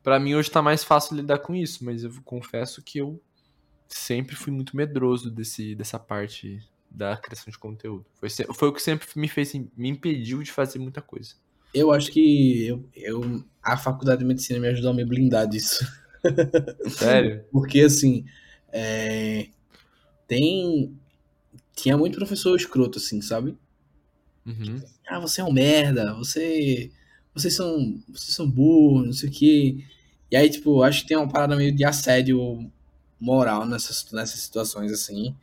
Pra 0.02 0.18
mim 0.18 0.34
hoje 0.34 0.50
tá 0.50 0.60
mais 0.60 0.82
fácil 0.82 1.14
lidar 1.14 1.38
com 1.38 1.54
isso, 1.54 1.84
mas 1.84 2.02
eu 2.02 2.10
confesso 2.24 2.82
que 2.82 2.98
eu 2.98 3.22
sempre 3.96 4.36
fui 4.36 4.52
muito 4.52 4.76
medroso 4.76 5.30
desse, 5.30 5.74
dessa 5.74 5.98
parte 5.98 6.60
da 6.90 7.16
criação 7.16 7.50
de 7.50 7.58
conteúdo. 7.58 8.04
Foi, 8.14 8.28
foi 8.30 8.68
o 8.68 8.72
que 8.72 8.82
sempre 8.82 9.08
me 9.16 9.28
fez, 9.28 9.52
me 9.76 9.88
impediu 9.88 10.42
de 10.42 10.50
fazer 10.50 10.78
muita 10.78 11.00
coisa. 11.00 11.34
Eu 11.72 11.90
acho 11.90 12.10
que 12.10 12.66
eu, 12.66 12.84
eu 12.94 13.44
a 13.62 13.76
faculdade 13.76 14.20
de 14.20 14.26
medicina 14.26 14.60
me 14.60 14.68
ajudou 14.68 14.90
a 14.90 14.94
me 14.94 15.04
blindar 15.04 15.48
disso. 15.48 15.86
Sério? 16.88 17.44
Porque 17.50 17.80
assim, 17.80 18.24
é, 18.70 19.48
tem 20.28 20.94
tinha 21.74 21.96
muito 21.96 22.18
professor 22.18 22.54
escroto 22.54 22.98
assim, 22.98 23.22
sabe? 23.22 23.56
Uhum. 24.44 24.82
Ah, 25.08 25.18
você 25.18 25.40
é 25.40 25.44
um 25.44 25.52
merda, 25.52 26.12
você 26.14 26.90
vocês 27.34 27.54
são 27.54 27.98
vocês 28.08 28.34
são 28.34 28.48
burros, 28.48 29.06
não 29.06 29.12
sei 29.12 29.28
o 29.28 29.32
quê. 29.32 29.84
E 30.30 30.36
aí, 30.36 30.48
tipo, 30.48 30.82
acho 30.82 31.02
que 31.02 31.08
tem 31.08 31.16
uma 31.16 31.28
parada 31.28 31.56
meio 31.56 31.74
de 31.74 31.84
assédio 31.84 32.70
moral 33.22 33.64
nessas, 33.64 34.10
nessas 34.12 34.40
situações 34.40 34.92
assim. 34.92 35.34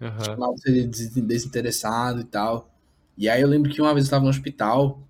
Uhum. 0.00 0.52
Você 0.56 0.86
desinteressado 0.86 2.20
e 2.20 2.24
tal. 2.24 2.70
E 3.16 3.28
aí 3.28 3.40
eu 3.40 3.48
lembro 3.48 3.72
que 3.72 3.80
uma 3.80 3.94
vez 3.94 4.04
eu 4.04 4.08
estava 4.08 4.24
no 4.24 4.30
hospital, 4.30 5.00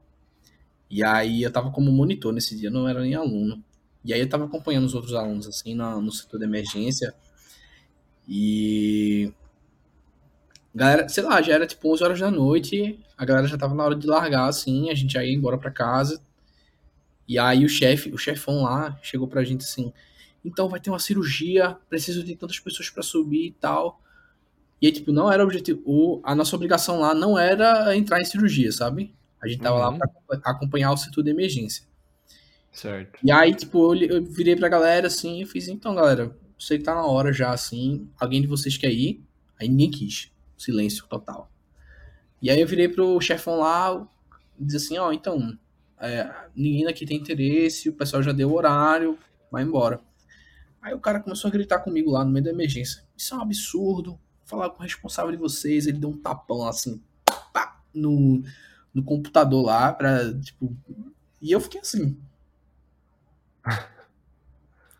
e 0.88 1.02
aí 1.02 1.42
eu 1.42 1.50
tava 1.50 1.70
como 1.70 1.90
monitor 1.90 2.32
nesse 2.32 2.56
dia, 2.56 2.70
não 2.70 2.88
era 2.88 3.00
nem 3.00 3.14
aluno. 3.14 3.62
E 4.04 4.12
aí 4.12 4.20
eu 4.20 4.28
tava 4.28 4.44
acompanhando 4.44 4.84
os 4.84 4.94
outros 4.94 5.14
alunos, 5.14 5.46
assim, 5.46 5.74
no, 5.74 6.00
no 6.00 6.12
setor 6.12 6.38
de 6.38 6.44
emergência. 6.44 7.14
E. 8.28 9.32
Galera, 10.74 11.08
sei 11.08 11.22
lá, 11.22 11.40
já 11.40 11.54
era 11.54 11.66
tipo 11.66 11.92
11 11.92 12.04
horas 12.04 12.20
da 12.20 12.30
noite, 12.30 12.98
a 13.16 13.24
galera 13.24 13.46
já 13.46 13.56
tava 13.56 13.74
na 13.74 13.84
hora 13.84 13.94
de 13.94 14.06
largar, 14.06 14.48
assim, 14.48 14.90
a 14.90 14.94
gente 14.94 15.12
já 15.12 15.24
ia 15.24 15.32
embora 15.32 15.56
para 15.56 15.70
casa. 15.70 16.20
E 17.26 17.38
aí 17.38 17.64
o 17.64 17.68
chefe, 17.68 18.10
o 18.12 18.18
chefão 18.18 18.62
lá, 18.64 18.98
chegou 19.02 19.26
pra 19.26 19.44
gente 19.44 19.64
assim: 19.64 19.92
então 20.45 20.68
vai 20.68 20.78
ter 20.78 20.90
uma 20.90 20.99
cirurgia, 20.99 21.76
preciso 21.88 22.22
de 22.22 22.36
tantas 22.36 22.59
pessoas 22.59 22.90
para 22.90 23.03
subir 23.03 23.47
e 23.47 23.53
tal. 23.53 24.01
E 24.80 24.86
aí, 24.86 24.92
tipo, 24.92 25.12
não 25.12 25.32
era 25.32 25.42
o 25.42 25.47
objetivo. 25.47 25.80
O, 25.84 26.20
a 26.22 26.34
nossa 26.34 26.55
obrigação 26.55 27.01
lá 27.01 27.14
não 27.14 27.38
era 27.38 27.97
entrar 27.97 28.20
em 28.20 28.24
cirurgia, 28.24 28.70
sabe? 28.70 29.14
A 29.42 29.49
gente 29.49 29.61
tava 29.61 29.76
uhum. 29.76 29.99
lá 29.99 30.38
pra 30.38 30.53
acompanhar 30.53 30.92
o 30.92 30.97
setor 30.97 31.22
de 31.22 31.30
emergência. 31.30 31.84
Certo. 32.70 33.18
E 33.22 33.30
aí, 33.30 33.55
tipo, 33.55 33.95
eu, 33.95 34.16
eu 34.16 34.24
virei 34.24 34.57
pra 34.57 34.68
galera 34.68 35.07
assim 35.07 35.40
e 35.40 35.47
fiz, 35.47 35.68
então, 35.68 35.95
galera, 35.95 36.36
sei 36.59 36.78
que 36.78 36.84
tá 36.84 36.95
na 36.95 37.07
hora 37.07 37.32
já, 37.32 37.51
assim. 37.51 38.09
Alguém 38.18 38.40
de 38.42 38.47
vocês 38.47 38.76
quer 38.76 38.92
ir? 38.92 39.22
Aí 39.59 39.68
ninguém 39.68 39.90
quis. 39.90 40.30
Silêncio 40.57 41.07
total. 41.07 41.51
E 42.42 42.51
aí 42.51 42.61
eu 42.61 42.66
virei 42.66 42.88
pro 42.88 43.20
chefão 43.20 43.61
lá 43.61 44.07
e 44.59 44.64
disse 44.64 44.84
assim, 44.84 44.99
ó, 44.99 45.09
oh, 45.09 45.12
então, 45.12 45.57
é, 45.99 46.30
ninguém 46.55 46.86
aqui 46.86 47.07
tem 47.07 47.16
interesse, 47.16 47.88
o 47.88 47.95
pessoal 47.95 48.22
já 48.22 48.32
deu 48.32 48.51
o 48.51 48.55
horário, 48.55 49.18
vai 49.51 49.62
embora. 49.62 50.01
Aí 50.85 50.93
o 50.93 51.01
cara 51.01 51.18
começou 51.18 51.49
a 51.49 51.51
gritar 51.51 51.78
comigo 51.78 52.11
lá 52.11 52.22
no 52.22 52.30
meio 52.30 52.45
da 52.45 52.51
emergência. 52.51 53.03
Isso 53.16 53.32
é 53.32 53.39
um 53.39 53.41
absurdo. 53.41 54.20
Falar 54.45 54.68
com 54.68 54.80
o 54.80 54.82
responsável 54.82 55.32
de 55.32 55.39
vocês. 55.39 55.87
Ele 55.87 55.97
deu 55.97 56.11
um 56.11 56.18
tapão 56.18 56.68
assim 56.68 57.03
pá, 57.55 57.80
no, 57.95 58.43
no 58.93 59.03
computador 59.03 59.64
lá 59.64 59.95
pra, 59.95 60.39
tipo. 60.39 60.76
E 61.41 61.51
eu 61.51 61.59
fiquei 61.59 61.80
assim. 61.80 62.18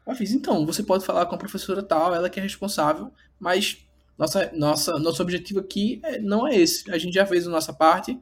Eu 0.07 0.15
fiz, 0.15 0.33
então, 0.33 0.67
você 0.67 0.83
pode 0.83 1.03
falar 1.03 1.25
com 1.25 1.35
a 1.35 1.39
professora 1.39 1.83
tal, 1.83 2.15
ela 2.15 2.29
que 2.29 2.39
é 2.39 2.43
responsável, 2.43 3.11
mas 3.41 3.87
nossa, 4.19 4.53
nossa, 4.53 4.99
nosso 4.99 5.23
objetivo 5.23 5.61
aqui 5.61 5.99
é, 6.05 6.19
não 6.19 6.47
é 6.47 6.55
esse. 6.57 6.91
A 6.91 6.99
gente 6.99 7.15
já 7.15 7.25
fez 7.25 7.47
a 7.47 7.51
nossa 7.51 7.73
parte. 7.73 8.21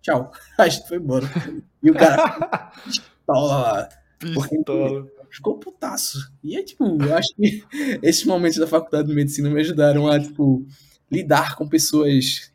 Tchau. 0.00 0.32
A 0.56 0.68
gente 0.68 0.86
foi 0.86 0.98
embora. 0.98 1.28
E 1.82 1.90
o 1.90 1.94
cara. 1.94 2.70
pistola. 2.86 3.88
Pistola 4.20 5.21
ficou 5.32 5.58
putaço. 5.58 6.30
E 6.44 6.56
é 6.56 6.62
tipo, 6.62 6.84
eu 7.02 7.16
acho 7.16 7.34
que 7.34 7.64
esses 8.02 8.24
momentos 8.24 8.58
da 8.58 8.66
faculdade 8.66 9.08
de 9.08 9.14
medicina 9.14 9.48
me 9.48 9.60
ajudaram 9.60 10.06
a, 10.06 10.20
tipo, 10.20 10.64
lidar 11.10 11.56
com 11.56 11.66
pessoas 11.66 12.52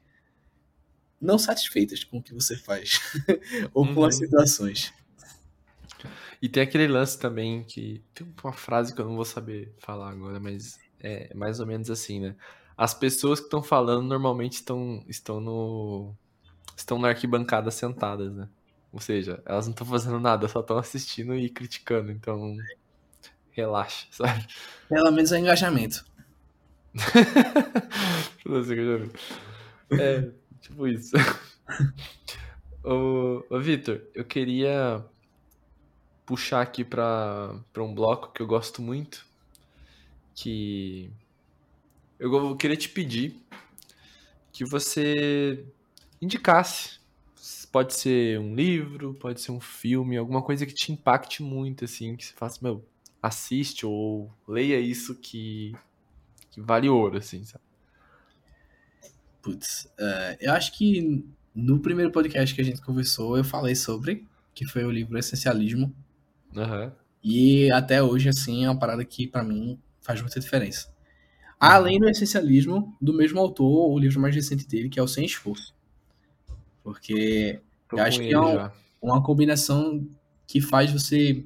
não 1.19 1.39
satisfeitas 1.39 2.03
com 2.03 2.19
o 2.19 2.21
que 2.21 2.33
você 2.33 2.55
faz 2.55 2.99
ou 3.73 3.91
com 3.93 4.05
as 4.05 4.15
uhum. 4.15 4.25
situações. 4.25 4.93
E 6.39 6.47
tem 6.47 6.61
aquele 6.61 6.87
lance 6.87 7.17
também 7.17 7.63
que 7.63 8.03
tem 8.13 8.27
uma 8.43 8.53
frase 8.53 8.93
que 8.93 9.01
eu 9.01 9.05
não 9.05 9.15
vou 9.15 9.25
saber 9.25 9.73
falar 9.79 10.11
agora, 10.11 10.39
mas 10.39 10.79
é 10.99 11.33
mais 11.33 11.59
ou 11.59 11.65
menos 11.65 11.89
assim, 11.89 12.19
né? 12.19 12.35
As 12.77 12.93
pessoas 12.93 13.39
que 13.39 13.47
estão 13.47 13.63
falando 13.63 14.05
normalmente 14.05 14.53
estão 14.53 15.03
estão 15.07 15.41
no 15.41 16.13
estão 16.75 16.99
na 16.99 17.07
arquibancada 17.07 17.71
sentadas, 17.71 18.35
né? 18.35 18.47
Ou 18.97 19.01
seja, 19.01 19.43
elas 19.45 19.67
não 19.67 19.73
estão 19.73 19.85
fazendo 19.85 20.19
nada, 20.19 20.47
só 20.47 20.59
estão 20.59 20.75
assistindo 20.75 21.35
e 21.35 21.51
criticando. 21.51 22.11
Então, 22.11 22.57
relaxa, 23.51 24.07
sabe? 24.09 24.47
Pelo 24.89 25.11
menos 25.11 25.31
é 25.31 25.37
engajamento. 25.37 26.03
é, 29.91 30.31
Tipo 30.59 30.87
isso. 30.87 31.15
ô, 32.83 33.45
ô 33.47 33.59
Vitor, 33.59 34.01
eu 34.15 34.25
queria 34.25 35.05
puxar 36.25 36.61
aqui 36.61 36.83
para 36.83 37.61
um 37.77 37.93
bloco 37.93 38.33
que 38.33 38.41
eu 38.41 38.47
gosto 38.47 38.81
muito, 38.81 39.27
que 40.33 41.11
eu 42.17 42.55
queria 42.55 42.75
te 42.75 42.89
pedir 42.89 43.39
que 44.51 44.65
você 44.65 45.63
indicasse. 46.19 46.97
Pode 47.77 47.93
ser 47.93 48.39
um 48.39 48.55
livro, 48.55 49.13
pode 49.13 49.39
ser 49.39 49.51
um 49.51 49.59
filme, 49.59 50.17
alguma 50.17 50.41
coisa 50.41 50.65
que 50.65 50.73
te 50.73 50.91
impacte 50.91 51.43
muito, 51.43 51.85
assim, 51.85 52.15
que 52.15 52.25
você 52.25 52.33
faça, 52.33 52.57
meu, 52.59 52.83
assiste 53.21 53.85
ou 53.85 54.33
leia 54.47 54.79
isso 54.79 55.13
que, 55.13 55.75
que 56.49 56.59
vale 56.59 56.89
ouro, 56.89 57.19
assim, 57.19 57.43
sabe? 57.43 57.63
Putz, 59.43 59.85
uh, 59.99 60.35
eu 60.39 60.53
acho 60.53 60.75
que 60.75 61.23
no 61.53 61.79
primeiro 61.79 62.11
podcast 62.11 62.55
que 62.55 62.61
a 62.61 62.63
gente 62.63 62.81
conversou, 62.81 63.37
eu 63.37 63.43
falei 63.43 63.75
sobre, 63.75 64.25
que 64.55 64.65
foi 64.65 64.83
o 64.83 64.89
livro 64.89 65.15
Essencialismo. 65.15 65.93
Uhum. 66.55 66.91
E 67.23 67.71
até 67.71 68.01
hoje, 68.01 68.27
assim, 68.27 68.65
é 68.65 68.69
uma 68.71 68.79
parada 68.79 69.05
que 69.05 69.27
para 69.27 69.43
mim 69.43 69.79
faz 70.01 70.19
muita 70.19 70.39
diferença. 70.39 70.91
Além 71.59 71.99
do 71.99 72.09
essencialismo, 72.09 72.97
do 72.99 73.13
mesmo 73.13 73.39
autor, 73.39 73.91
o 73.91 73.99
livro 73.99 74.19
mais 74.19 74.33
recente 74.33 74.67
dele, 74.67 74.89
que 74.89 74.99
é 74.99 75.03
o 75.03 75.07
Sem 75.07 75.25
Esforço. 75.25 75.75
Porque 76.83 77.61
Tô 77.89 77.97
eu 77.97 78.03
acho 78.03 78.19
que 78.19 78.33
é 78.33 78.39
um, 78.39 78.69
uma 79.01 79.23
combinação 79.23 80.07
que 80.45 80.61
faz 80.61 80.91
você 80.91 81.43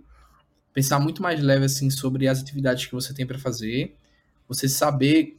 pensar 0.74 1.00
muito 1.00 1.22
mais 1.22 1.42
leve 1.42 1.66
assim 1.66 1.90
sobre 1.90 2.28
as 2.28 2.42
atividades 2.42 2.86
que 2.86 2.94
você 2.94 3.14
tem 3.14 3.26
para 3.26 3.38
fazer, 3.38 3.96
você 4.48 4.68
saber 4.70 5.38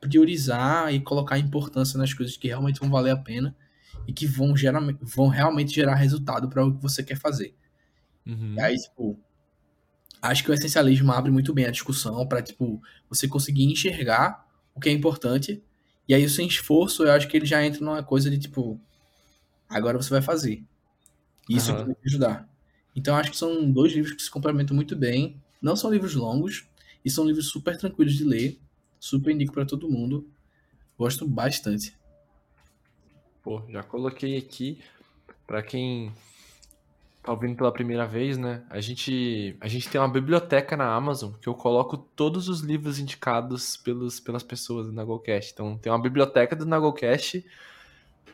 priorizar 0.00 0.92
e 0.94 1.00
colocar 1.00 1.38
importância 1.38 1.98
nas 1.98 2.14
coisas 2.14 2.36
que 2.36 2.48
realmente 2.48 2.80
vão 2.80 2.90
valer 2.90 3.10
a 3.10 3.16
pena 3.16 3.54
e 4.06 4.12
que 4.12 4.26
vão, 4.26 4.56
gerar, 4.56 4.80
vão 5.02 5.28
realmente 5.28 5.74
gerar 5.74 5.94
resultado 5.94 6.48
para 6.48 6.64
o 6.64 6.74
que 6.74 6.82
você 6.82 7.02
quer 7.02 7.16
fazer. 7.16 7.54
Uhum. 8.26 8.54
E 8.54 8.60
aí, 8.60 8.76
tipo, 8.76 9.18
acho 10.22 10.44
que 10.44 10.50
o 10.50 10.54
essencialismo 10.54 11.12
abre 11.12 11.30
muito 11.30 11.52
bem 11.52 11.66
a 11.66 11.70
discussão 11.70 12.26
para 12.26 12.42
tipo 12.42 12.82
você 13.08 13.26
conseguir 13.26 13.64
enxergar 13.64 14.46
o 14.74 14.80
que 14.80 14.88
é 14.88 14.92
importante 14.92 15.62
e 16.08 16.14
aí 16.14 16.28
sem 16.28 16.46
esforço 16.46 17.04
eu 17.04 17.12
acho 17.12 17.28
que 17.28 17.36
ele 17.36 17.46
já 17.46 17.64
entra 17.64 17.80
numa 17.80 18.02
coisa 18.02 18.30
de 18.30 18.38
tipo 18.38 18.80
agora 19.70 19.96
você 19.96 20.10
vai 20.10 20.20
fazer. 20.20 20.64
Isso 21.48 21.72
uhum. 21.72 21.86
vai 21.86 21.94
te 21.94 22.06
ajudar. 22.08 22.48
Então 22.94 23.16
acho 23.16 23.30
que 23.30 23.36
são 23.36 23.70
dois 23.70 23.92
livros 23.92 24.14
que 24.14 24.22
se 24.22 24.30
complementam 24.30 24.74
muito 24.74 24.96
bem. 24.96 25.40
Não 25.62 25.76
são 25.76 25.90
livros 25.90 26.14
longos 26.14 26.66
e 27.04 27.10
são 27.10 27.24
livros 27.24 27.48
super 27.48 27.76
tranquilos 27.76 28.14
de 28.14 28.24
ler. 28.24 28.58
Super 28.98 29.32
indico 29.32 29.52
para 29.52 29.64
todo 29.64 29.88
mundo. 29.88 30.28
Gosto 30.98 31.26
bastante. 31.26 31.96
Pô 33.42 33.62
já 33.70 33.82
coloquei 33.82 34.36
aqui 34.36 34.80
para 35.46 35.62
quem 35.62 36.12
tá 37.22 37.32
ouvindo 37.32 37.56
pela 37.56 37.72
primeira 37.72 38.06
vez, 38.06 38.36
né? 38.38 38.62
A 38.70 38.80
gente, 38.80 39.56
a 39.60 39.68
gente 39.68 39.88
tem 39.88 40.00
uma 40.00 40.08
biblioteca 40.08 40.76
na 40.76 40.92
Amazon 40.94 41.32
que 41.40 41.48
eu 41.48 41.54
coloco 41.54 41.96
todos 41.96 42.48
os 42.48 42.60
livros 42.60 42.98
indicados 42.98 43.76
pelos, 43.76 44.20
pelas 44.20 44.42
pessoas 44.42 44.86
do 44.86 44.92
Nagolcast. 44.92 45.52
Então 45.52 45.76
tem 45.78 45.90
uma 45.92 46.00
biblioteca 46.00 46.54
do 46.56 46.66
Nagolcast 46.66 47.44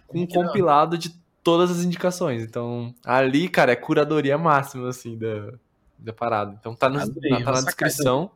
com 0.06 0.20
um 0.20 0.26
compilado 0.26 0.96
de 0.96 1.10
todas 1.46 1.70
as 1.70 1.84
indicações. 1.84 2.42
Então 2.42 2.92
ali, 3.04 3.48
cara, 3.48 3.70
é 3.70 3.76
curadoria 3.76 4.36
máxima, 4.36 4.88
assim, 4.88 5.16
da, 5.16 5.52
da 5.96 6.12
parada. 6.12 6.56
Então 6.58 6.74
tá, 6.74 6.88
no, 6.88 6.98
Adorei, 6.98 7.40
tá 7.44 7.52
na 7.52 7.60
descrição. 7.60 8.32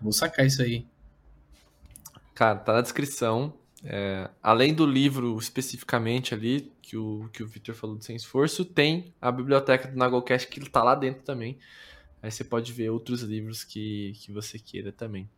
Vou 0.00 0.10
sacar 0.10 0.44
isso 0.44 0.62
aí. 0.62 0.84
Cara, 2.34 2.58
tá 2.58 2.72
na 2.72 2.80
descrição. 2.80 3.54
É, 3.84 4.28
além 4.42 4.74
do 4.74 4.84
livro 4.84 5.38
especificamente 5.38 6.34
ali, 6.34 6.72
que 6.82 6.96
o, 6.96 7.30
que 7.32 7.44
o 7.44 7.46
Victor 7.46 7.76
falou 7.76 7.94
do 7.94 8.02
Sem 8.02 8.16
Esforço, 8.16 8.64
tem 8.64 9.14
a 9.20 9.30
biblioteca 9.30 9.86
do 9.86 9.96
Nagolcast 9.96 10.48
que 10.48 10.58
está 10.58 10.82
lá 10.82 10.96
dentro 10.96 11.22
também. 11.22 11.56
Aí 12.20 12.32
você 12.32 12.42
pode 12.42 12.72
ver 12.72 12.90
outros 12.90 13.22
livros 13.22 13.62
que, 13.62 14.12
que 14.16 14.32
você 14.32 14.58
queira 14.58 14.90
também. 14.90 15.30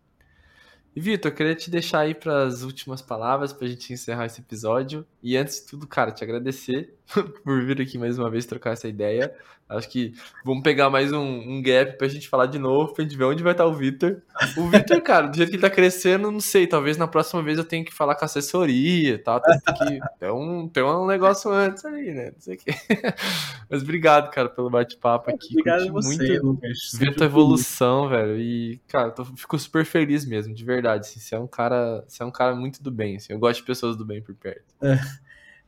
Vitor, 0.98 1.30
eu 1.30 1.34
queria 1.36 1.54
te 1.54 1.70
deixar 1.70 2.00
aí 2.00 2.14
para 2.14 2.44
as 2.44 2.62
últimas 2.62 3.02
palavras 3.02 3.52
para 3.52 3.66
a 3.66 3.68
gente 3.68 3.92
encerrar 3.92 4.24
esse 4.26 4.40
episódio. 4.40 5.06
E 5.22 5.36
antes 5.36 5.60
de 5.60 5.66
tudo, 5.66 5.86
cara, 5.86 6.10
te 6.10 6.24
agradecer 6.24 6.95
por 7.44 7.64
vir 7.64 7.80
aqui 7.80 7.98
mais 7.98 8.18
uma 8.18 8.30
vez 8.30 8.46
trocar 8.46 8.72
essa 8.72 8.88
ideia. 8.88 9.34
Acho 9.68 9.88
que 9.88 10.14
vamos 10.44 10.62
pegar 10.62 10.88
mais 10.88 11.12
um, 11.12 11.18
um 11.18 11.60
gap 11.60 11.98
para 11.98 12.06
a 12.06 12.10
gente 12.10 12.28
falar 12.28 12.46
de 12.46 12.56
novo, 12.56 12.94
para 12.94 13.02
a 13.02 13.06
gente 13.06 13.18
ver 13.18 13.24
onde 13.24 13.42
vai 13.42 13.50
estar 13.50 13.66
o 13.66 13.74
Vitor. 13.74 14.22
O 14.56 14.68
Vitor, 14.68 15.02
cara, 15.02 15.26
do 15.26 15.36
jeito 15.36 15.50
que 15.50 15.56
ele 15.56 15.62
tá 15.62 15.68
crescendo, 15.68 16.30
não 16.30 16.38
sei, 16.38 16.68
talvez 16.68 16.96
na 16.96 17.08
próxima 17.08 17.42
vez 17.42 17.58
eu 17.58 17.64
tenha 17.64 17.84
que 17.84 17.92
falar 17.92 18.14
com 18.14 18.24
a 18.24 18.26
assessoria 18.26 19.14
e 19.14 19.18
tal. 19.18 19.40
Tem, 19.40 19.58
que, 19.58 20.00
tem, 20.20 20.30
um, 20.30 20.70
um 21.02 21.06
negócio 21.06 21.50
antes 21.50 21.84
aí, 21.84 22.14
né? 22.14 22.30
Não 22.30 22.40
sei 22.40 22.54
o 22.54 22.58
quê. 22.58 22.70
Mas 23.68 23.82
obrigado, 23.82 24.30
cara, 24.30 24.48
pelo 24.48 24.70
bate-papo 24.70 25.30
aqui. 25.30 25.48
Obrigado 25.50 25.88
a 25.88 25.92
você, 25.92 26.16
muito 26.16 26.46
Lucas. 26.46 26.78
Ver 26.94 27.16
tua 27.16 27.26
evolução, 27.26 28.08
velho. 28.08 28.38
E, 28.38 28.80
cara, 28.86 29.10
tô, 29.10 29.24
fico 29.24 29.58
super 29.58 29.84
feliz 29.84 30.24
mesmo, 30.24 30.54
de 30.54 30.64
verdade. 30.64 31.08
Assim, 31.08 31.18
você 31.18 31.34
é 31.34 31.40
um 31.40 31.48
cara, 31.48 32.04
você 32.06 32.22
é 32.22 32.26
um 32.26 32.30
cara 32.30 32.54
muito 32.54 32.80
do 32.80 32.92
bem, 32.92 33.16
assim. 33.16 33.32
Eu 33.32 33.38
gosto 33.40 33.58
de 33.58 33.66
pessoas 33.66 33.96
do 33.96 34.04
bem 34.04 34.22
por 34.22 34.36
perto. 34.36 34.76
É. 34.80 34.96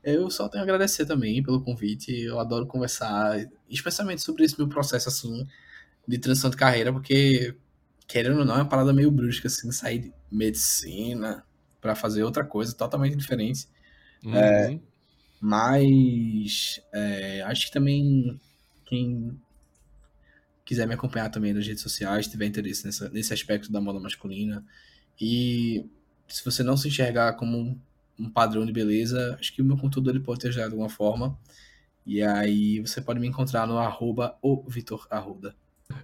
Eu 0.03 0.31
só 0.31 0.49
tenho 0.49 0.63
a 0.63 0.65
agradecer 0.65 1.05
também 1.07 1.43
pelo 1.43 1.61
convite. 1.61 2.13
Eu 2.13 2.39
adoro 2.39 2.67
conversar, 2.67 3.39
especialmente 3.69 4.23
sobre 4.23 4.45
esse 4.45 4.57
meu 4.59 4.69
processo 4.69 5.09
assim 5.09 5.47
de 6.07 6.19
transição 6.19 6.49
de 6.51 6.57
carreira, 6.57 6.93
porque 6.93 7.55
querendo 8.07 8.39
ou 8.39 8.45
não 8.45 8.55
é 8.55 8.59
uma 8.59 8.69
parada 8.69 8.93
meio 8.93 9.11
brusca 9.11 9.49
assim, 9.49 9.71
sair 9.71 9.99
de 9.99 10.13
medicina 10.31 11.45
para 11.81 11.95
fazer 11.95 12.25
outra 12.25 12.45
coisa 12.45 12.75
totalmente 12.75 13.17
diferente. 13.17 13.69
Uhum. 14.25 14.35
É, 14.35 14.81
mas 15.41 16.81
é, 16.93 17.43
acho 17.43 17.67
que 17.67 17.73
também 17.73 18.41
quem 18.87 19.39
quiser 20.65 20.87
me 20.87 20.95
acompanhar 20.95 21.31
também 21.31 21.53
nas 21.53 21.67
redes 21.67 21.83
sociais, 21.83 22.27
tiver 22.27 22.47
interesse 22.47 22.85
nessa, 22.85 23.09
nesse 23.11 23.33
aspecto 23.33 23.71
da 23.71 23.81
moda 23.81 24.01
masculina 24.01 24.65
e 25.21 25.87
se 26.27 26.45
você 26.45 26.63
não 26.63 26.77
se 26.77 26.89
enxergar 26.89 27.35
como 27.35 27.81
um 28.19 28.29
padrão 28.29 28.67
de 28.67 28.73
beleza, 28.73 29.37
acho 29.39 29.55
que 29.55 29.63
o 29.63 29.65
meu 29.65 29.77
conteúdo 29.77 30.11
ele 30.11 30.21
pode 30.21 30.41
ter 30.41 30.49
ajudado 30.49 30.71
de 30.71 30.75
alguma 30.75 30.91
forma. 30.91 31.39
E 32.05 32.23
aí 32.23 32.81
você 32.81 33.01
pode 33.01 33.21
me 33.21 33.27
encontrar 33.27 33.67
no 33.67 33.79
arroba 33.79 34.37
o 34.43 34.63
Vitor 34.69 35.07
Arruda. 35.11 35.55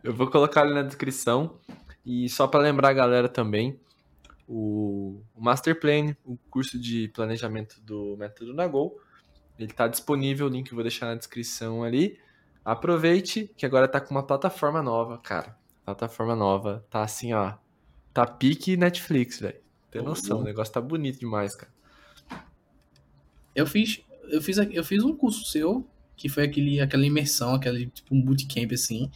Eu 0.03 0.15
vou 0.15 0.31
colocar 0.31 0.63
ali 0.63 0.75
na 0.75 0.83
descrição. 0.83 1.59
E 2.05 2.29
só 2.29 2.47
para 2.47 2.61
lembrar 2.61 2.91
a 2.91 2.93
galera 2.93 3.29
também, 3.29 3.81
o, 4.47 5.23
o 5.35 5.43
Master 5.43 5.79
Plan, 5.81 6.15
o 6.25 6.37
curso 6.51 6.79
de 6.79 7.09
planejamento 7.09 7.81
do 7.81 8.17
Método 8.19 8.53
Nagol, 8.53 9.01
ele 9.59 9.71
está 9.71 9.89
disponível, 9.89 10.47
o 10.47 10.51
link 10.51 10.69
eu 10.69 10.75
vou 10.75 10.85
deixar 10.85 11.07
na 11.07 11.15
descrição 11.15 11.83
ali. 11.83 12.19
Aproveite 12.65 13.51
que 13.57 13.65
agora 13.65 13.89
tá 13.89 14.01
com 14.01 14.15
uma 14.15 14.27
plataforma 14.27 14.83
nova, 14.83 15.19
cara. 15.19 15.57
Plataforma 15.85 16.37
nova, 16.37 16.85
tá 16.91 17.03
assim, 17.03 17.33
ó. 17.33 17.55
Tá 18.13 18.27
pique 18.27 18.77
Netflix, 18.77 19.41
velho. 19.41 19.59
Tem 19.91 20.03
noção, 20.03 20.41
o 20.41 20.45
negócio 20.45 20.73
tá 20.73 20.81
bonito 20.81 21.19
demais, 21.19 21.55
cara. 21.55 21.73
Eu 23.55 23.67
fiz, 23.67 24.01
eu 24.29 24.41
fiz, 24.43 24.59
eu 24.59 24.85
fiz 24.85 25.05
um 25.05 25.15
curso 25.15 25.45
seu, 25.45 25.87
que 26.17 26.29
foi 26.29 26.45
aquele, 26.45 26.81
aquela 26.81 27.07
imersão, 27.07 27.55
aquele 27.55 27.87
tipo 27.87 28.15
um 28.15 28.21
bootcamp 28.21 28.73
assim. 28.73 29.11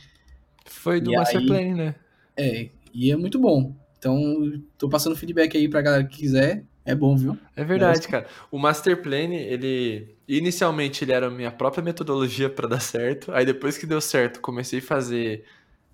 Foi 0.66 1.01
do 1.01 1.12
Masterplan, 1.12 1.74
né? 1.74 1.94
É, 2.36 2.69
e 2.93 3.10
é 3.10 3.16
muito 3.16 3.39
bom. 3.39 3.74
Então, 3.98 4.62
tô 4.77 4.89
passando 4.89 5.16
feedback 5.16 5.56
aí 5.56 5.69
pra 5.69 5.82
galera 5.82 6.05
que 6.05 6.19
quiser. 6.19 6.65
É 6.85 6.94
bom, 6.94 7.16
viu? 7.16 7.36
É 7.55 7.65
verdade, 7.65 8.06
é. 8.06 8.10
cara. 8.10 8.27
O 8.51 8.59
Masterplan, 8.59 9.35
ele 9.35 10.16
inicialmente 10.27 11.05
ele 11.05 11.12
era 11.12 11.27
a 11.27 11.31
minha 11.31 11.51
própria 11.51 11.82
metodologia 11.82 12.48
para 12.48 12.69
dar 12.69 12.81
certo. 12.81 13.31
Aí 13.32 13.44
depois 13.44 13.77
que 13.77 13.86
deu 13.86 14.01
certo, 14.01 14.40
comecei 14.40 14.78
a 14.78 14.82
fazer 14.82 15.44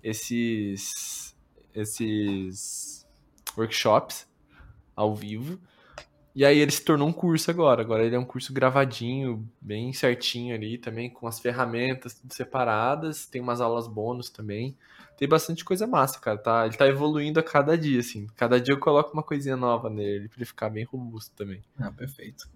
esses 0.01 1.35
esses 1.73 3.05
workshops 3.57 4.25
ao 4.95 5.13
vivo. 5.13 5.59
E 6.35 6.43
aí 6.43 6.59
ele 6.59 6.71
se 6.71 6.83
tornou 6.83 7.07
um 7.07 7.13
curso 7.13 7.49
agora. 7.49 7.81
Agora 7.81 8.03
ele 8.03 8.15
é 8.15 8.19
um 8.19 8.25
curso 8.25 8.51
gravadinho, 8.51 9.49
bem 9.61 9.93
certinho 9.93 10.53
ali, 10.53 10.77
também 10.77 11.09
com 11.09 11.27
as 11.27 11.39
ferramentas 11.39 12.13
tudo 12.13 12.33
separadas. 12.33 13.25
Tem 13.25 13.41
umas 13.41 13.61
aulas 13.61 13.87
bônus 13.87 14.29
também. 14.29 14.75
Tem 15.17 15.29
bastante 15.29 15.63
coisa 15.63 15.87
massa, 15.87 16.19
cara. 16.19 16.37
Tá, 16.37 16.65
ele 16.65 16.75
tá 16.75 16.85
evoluindo 16.87 17.39
a 17.39 17.43
cada 17.43 17.77
dia, 17.77 18.01
assim. 18.01 18.27
Cada 18.35 18.59
dia 18.59 18.73
eu 18.73 18.79
coloco 18.79 19.13
uma 19.13 19.23
coisinha 19.23 19.55
nova 19.55 19.89
nele, 19.89 20.27
pra 20.27 20.37
ele 20.37 20.45
ficar 20.45 20.69
bem 20.69 20.83
robusto 20.83 21.33
também. 21.37 21.63
Ah, 21.79 21.89
perfeito. 21.89 22.49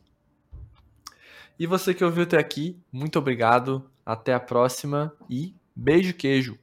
E 1.58 1.66
você 1.66 1.94
que 1.94 2.04
ouviu 2.04 2.24
até 2.24 2.38
aqui, 2.38 2.78
muito 2.92 3.18
obrigado. 3.18 3.90
Até 4.06 4.34
a 4.34 4.40
próxima 4.42 5.14
e 5.30 5.56
beijo 5.74 6.14
queijo. 6.14 6.60